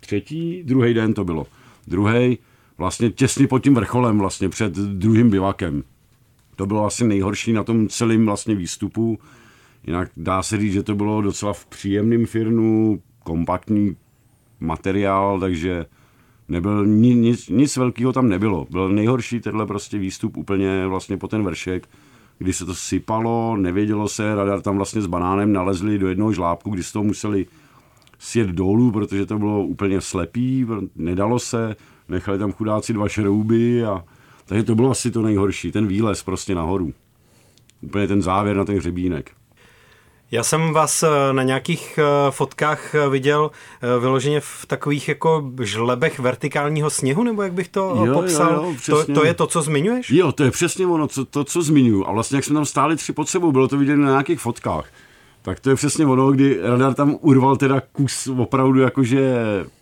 třetí, 0.00 0.62
druhý 0.62 0.94
den 0.94 1.14
to 1.14 1.24
bylo. 1.24 1.46
Druhý 1.86 2.38
vlastně 2.78 3.10
těsně 3.10 3.46
pod 3.46 3.58
tím 3.58 3.74
vrcholem, 3.74 4.18
vlastně 4.18 4.48
před 4.48 4.72
druhým 4.72 5.30
bivakem 5.30 5.82
To 6.60 6.66
bylo 6.66 6.86
asi 6.86 7.04
nejhorší 7.06 7.52
na 7.52 7.64
tom 7.64 7.88
celém 7.88 8.26
vlastně 8.26 8.54
výstupu. 8.54 9.18
Jinak 9.86 10.10
dá 10.16 10.42
se 10.42 10.58
říct, 10.58 10.72
že 10.72 10.82
to 10.82 10.94
bylo 10.94 11.22
docela 11.22 11.52
v 11.52 11.66
příjemném 11.66 12.26
firnu, 12.26 13.02
kompaktní 13.24 13.96
materiál, 14.60 15.40
takže 15.40 15.86
nebyl 16.48 16.86
nic, 16.86 17.48
nic 17.48 17.76
velkého 17.76 18.12
tam 18.12 18.28
nebylo. 18.28 18.66
Byl 18.70 18.88
nejhorší 18.88 19.40
tenhle 19.40 19.66
prostě 19.66 19.98
výstup 19.98 20.36
úplně 20.36 20.86
vlastně 20.86 21.16
po 21.16 21.28
ten 21.28 21.42
vršek, 21.42 21.88
kdy 22.38 22.52
se 22.52 22.64
to 22.64 22.74
sypalo, 22.74 23.56
nevědělo 23.56 24.08
se, 24.08 24.34
radar 24.34 24.60
tam 24.60 24.76
vlastně 24.76 25.02
s 25.02 25.06
banánem 25.06 25.52
nalezli 25.52 25.98
do 25.98 26.08
jednoho 26.08 26.32
žlábku, 26.32 26.70
kdy 26.70 26.82
z 26.82 26.92
toho 26.92 27.04
museli 27.04 27.46
sjet 28.18 28.48
dolů, 28.48 28.90
protože 28.90 29.26
to 29.26 29.38
bylo 29.38 29.64
úplně 29.64 30.00
slepý, 30.00 30.66
nedalo 30.96 31.38
se, 31.38 31.76
nechali 32.08 32.38
tam 32.38 32.52
chudáci 32.52 32.92
dva 32.92 33.08
šrouby 33.08 33.84
a 33.84 34.04
takže 34.50 34.64
to 34.64 34.74
bylo 34.74 34.90
asi 34.90 35.10
to 35.10 35.22
nejhorší, 35.22 35.72
ten 35.72 35.86
výlez 35.86 36.22
prostě 36.22 36.54
nahoru. 36.54 36.92
Úplně 37.82 38.08
ten 38.08 38.22
závěr 38.22 38.56
na 38.56 38.64
ten 38.64 38.76
hřebínek. 38.76 39.30
Já 40.30 40.44
jsem 40.44 40.72
vás 40.72 41.02
eh, 41.02 41.32
na 41.32 41.42
nějakých 41.42 41.98
eh, 41.98 42.30
fotkách 42.30 42.94
eh, 42.94 43.08
viděl 43.08 43.50
vyloženě 44.00 44.40
v 44.40 44.66
takových 44.66 45.08
jako 45.08 45.50
žlebech 45.62 46.18
vertikálního 46.18 46.90
sněhu, 46.90 47.24
nebo 47.24 47.42
jak 47.42 47.52
bych 47.52 47.68
to 47.68 48.02
jo, 48.04 48.14
popsal? 48.14 48.52
Jo, 48.52 48.74
jo, 48.88 49.04
to, 49.04 49.14
to 49.14 49.24
je 49.24 49.34
to, 49.34 49.46
co 49.46 49.62
zmiňuješ? 49.62 50.10
Jo, 50.10 50.32
to 50.32 50.44
je 50.44 50.50
přesně 50.50 50.86
ono, 50.86 51.08
co, 51.08 51.24
to, 51.24 51.44
co 51.44 51.62
zmiňuji. 51.62 52.04
A 52.06 52.12
vlastně 52.12 52.36
jak 52.36 52.44
jsme 52.44 52.54
tam 52.54 52.64
stáli 52.64 52.96
tři 52.96 53.12
pod 53.12 53.28
sebou, 53.28 53.52
bylo 53.52 53.68
to 53.68 53.78
vidět 53.78 53.96
na 53.96 54.10
nějakých 54.10 54.40
fotkách. 54.40 54.88
Tak 55.42 55.60
to 55.60 55.70
je 55.70 55.76
přesně 55.76 56.06
ono, 56.06 56.32
kdy 56.32 56.58
radar 56.62 56.94
tam 56.94 57.16
urval 57.20 57.56
teda 57.56 57.82
kus 57.92 58.28
opravdu 58.38 58.80
jakože 58.80 59.34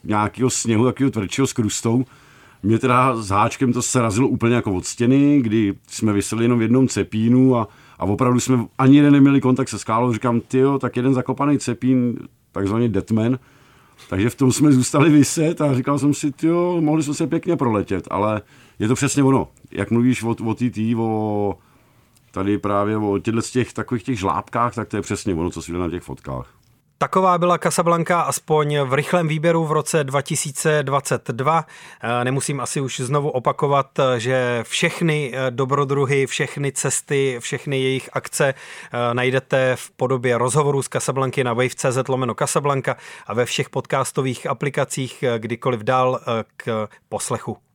nějakého 0.05 0.51
sněhu, 0.51 0.85
takového 0.85 1.11
tvrdšího 1.11 1.47
s 1.47 1.53
krustou. 1.53 2.05
Mě 2.63 2.79
teda 2.79 3.17
s 3.17 3.29
háčkem 3.29 3.73
to 3.73 3.83
srazilo 3.83 4.29
úplně 4.29 4.55
jako 4.55 4.75
od 4.75 4.87
stěny, 4.87 5.41
kdy 5.43 5.75
jsme 5.89 6.13
vyseli 6.13 6.45
jenom 6.45 6.59
v 6.59 6.63
jednom 6.63 6.89
cepínu 6.89 7.57
a 7.57 7.69
a 7.99 8.05
opravdu 8.05 8.41
jsme 8.41 8.67
ani 8.79 8.97
jeden 8.97 9.13
neměli 9.13 9.41
kontakt 9.41 9.69
se 9.69 9.79
skálou. 9.79 10.13
Říkám, 10.13 10.41
ty 10.41 10.63
tak 10.81 10.97
jeden 10.97 11.15
zakopaný 11.15 11.59
cepín, 11.59 12.19
takzvaný 12.53 12.89
deadman. 12.89 13.39
Takže 14.09 14.31
v 14.31 14.35
tom 14.35 14.53
jsme 14.53 14.73
zůstali 14.73 15.11
vyset 15.11 15.61
a 15.61 15.75
říkal 15.75 15.99
jsem 15.99 16.15
si, 16.15 16.33
ty 16.33 16.47
mohli 16.81 17.03
jsme 17.03 17.15
se 17.15 17.27
pěkně 17.27 17.57
proletět, 17.57 18.09
ale 18.11 18.43
je 18.79 18.89
to 18.89 18.95
přesně 18.95 19.23
ono. 19.23 19.49
Jak 19.71 19.91
mluvíš 19.91 20.23
o, 20.23 20.31
o 20.45 20.55
TT, 20.55 20.79
o 20.97 21.59
tady 22.31 22.59
právě 22.59 22.97
o 22.97 23.19
těchto 23.19 23.41
těch 23.43 23.73
takových 23.73 24.03
těch 24.03 24.19
žlábkách, 24.19 24.75
tak 24.75 24.89
to 24.89 24.97
je 24.97 25.03
přesně 25.03 25.35
ono, 25.35 25.51
co 25.51 25.63
si 25.63 25.73
na 25.73 25.91
těch 25.91 26.03
fotkách. 26.03 26.55
Taková 27.01 27.39
byla 27.39 27.59
Casablanca 27.59 28.21
aspoň 28.21 28.79
v 28.79 28.95
rychlém 28.95 29.29
výběru 29.29 29.65
v 29.65 29.73
roce 29.73 30.05
2022. 30.05 31.67
Eh, 32.01 32.25
nemusím 32.25 32.61
asi 32.61 32.81
už 32.81 33.01
znovu 33.01 33.31
opakovat, 33.31 33.87
že 34.17 34.65
všechny 34.69 35.33
eh, 35.35 35.51
dobrodruhy, 35.51 36.27
všechny 36.27 36.73
cesty, 36.73 37.37
všechny 37.41 37.83
jejich 37.83 38.11
akce 38.13 38.55
eh, 38.55 39.15
najdete 39.15 39.77
v 39.77 39.91
podobě 39.91 40.39
rozhovorů 40.39 40.83
z 40.83 40.89
Casablanky 40.89 41.45
na 41.45 41.53
wave.cz 41.53 42.09
lomeno 42.09 42.35
Casablanca 42.35 42.97
a 43.27 43.35
ve 43.35 43.45
všech 43.45 43.71
podcastových 43.71 44.47
aplikacích 44.47 45.25
kdykoliv 45.39 45.81
dál 45.81 46.21
k 46.57 46.89
poslechu. 47.09 47.68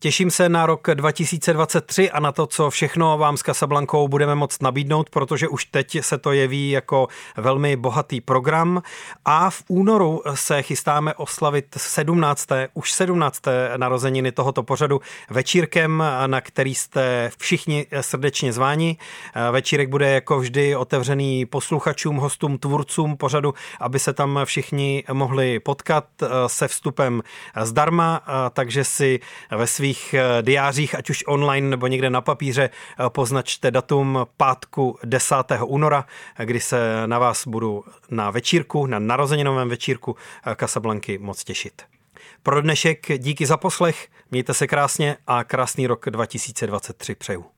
Těším 0.00 0.30
se 0.30 0.48
na 0.48 0.66
rok 0.66 0.88
2023 0.94 2.10
a 2.10 2.20
na 2.20 2.32
to, 2.32 2.46
co 2.46 2.70
všechno 2.70 3.18
vám 3.18 3.36
s 3.36 3.42
Casablankou 3.42 4.08
budeme 4.08 4.34
moct 4.34 4.62
nabídnout, 4.62 5.10
protože 5.10 5.48
už 5.48 5.64
teď 5.64 5.98
se 6.00 6.18
to 6.18 6.32
jeví 6.32 6.70
jako 6.70 7.08
velmi 7.36 7.76
bohatý 7.76 8.20
program 8.20 8.82
a 9.24 9.50
v 9.50 9.64
únoru 9.68 10.22
se 10.34 10.62
chystáme 10.62 11.14
oslavit 11.14 11.66
17. 11.76 12.46
už 12.74 12.92
17. 12.92 13.42
narozeniny 13.76 14.32
tohoto 14.32 14.62
pořadu 14.62 15.00
večírkem, 15.30 16.04
na 16.26 16.40
který 16.40 16.74
jste 16.74 17.30
všichni 17.38 17.86
srdečně 18.00 18.52
zváni. 18.52 18.96
Večírek 19.50 19.88
bude 19.88 20.10
jako 20.10 20.38
vždy 20.38 20.76
otevřený 20.76 21.46
posluchačům, 21.46 22.16
hostům, 22.16 22.58
tvůrcům 22.58 23.16
pořadu, 23.16 23.54
aby 23.80 23.98
se 23.98 24.12
tam 24.12 24.40
všichni 24.44 25.04
mohli 25.12 25.60
potkat 25.60 26.04
se 26.46 26.68
vstupem 26.68 27.22
zdarma, 27.62 28.22
takže 28.52 28.84
si 28.84 29.20
ve 29.50 29.66
svých 29.66 29.87
svých 29.94 30.14
eh, 30.14 30.42
diářích, 30.42 30.94
ať 30.94 31.10
už 31.10 31.24
online 31.26 31.68
nebo 31.68 31.86
někde 31.86 32.10
na 32.10 32.20
papíře, 32.20 32.70
eh, 32.70 33.10
poznačte 33.10 33.70
datum 33.70 34.26
pátku 34.36 34.98
10. 35.04 35.36
února, 35.66 36.04
kdy 36.44 36.60
se 36.60 37.06
na 37.06 37.18
vás 37.18 37.46
budu 37.46 37.84
na 38.10 38.30
večírku, 38.30 38.86
na 38.86 38.98
narozeninovém 38.98 39.68
večírku 39.68 40.16
Kasablanky 40.54 41.14
eh, 41.14 41.24
moc 41.24 41.44
těšit. 41.44 41.82
Pro 42.42 42.62
dnešek 42.62 43.06
díky 43.18 43.46
za 43.46 43.56
poslech, 43.56 44.08
mějte 44.30 44.54
se 44.54 44.66
krásně 44.66 45.16
a 45.26 45.44
krásný 45.44 45.86
rok 45.86 46.06
2023 46.10 47.14
přeju. 47.14 47.57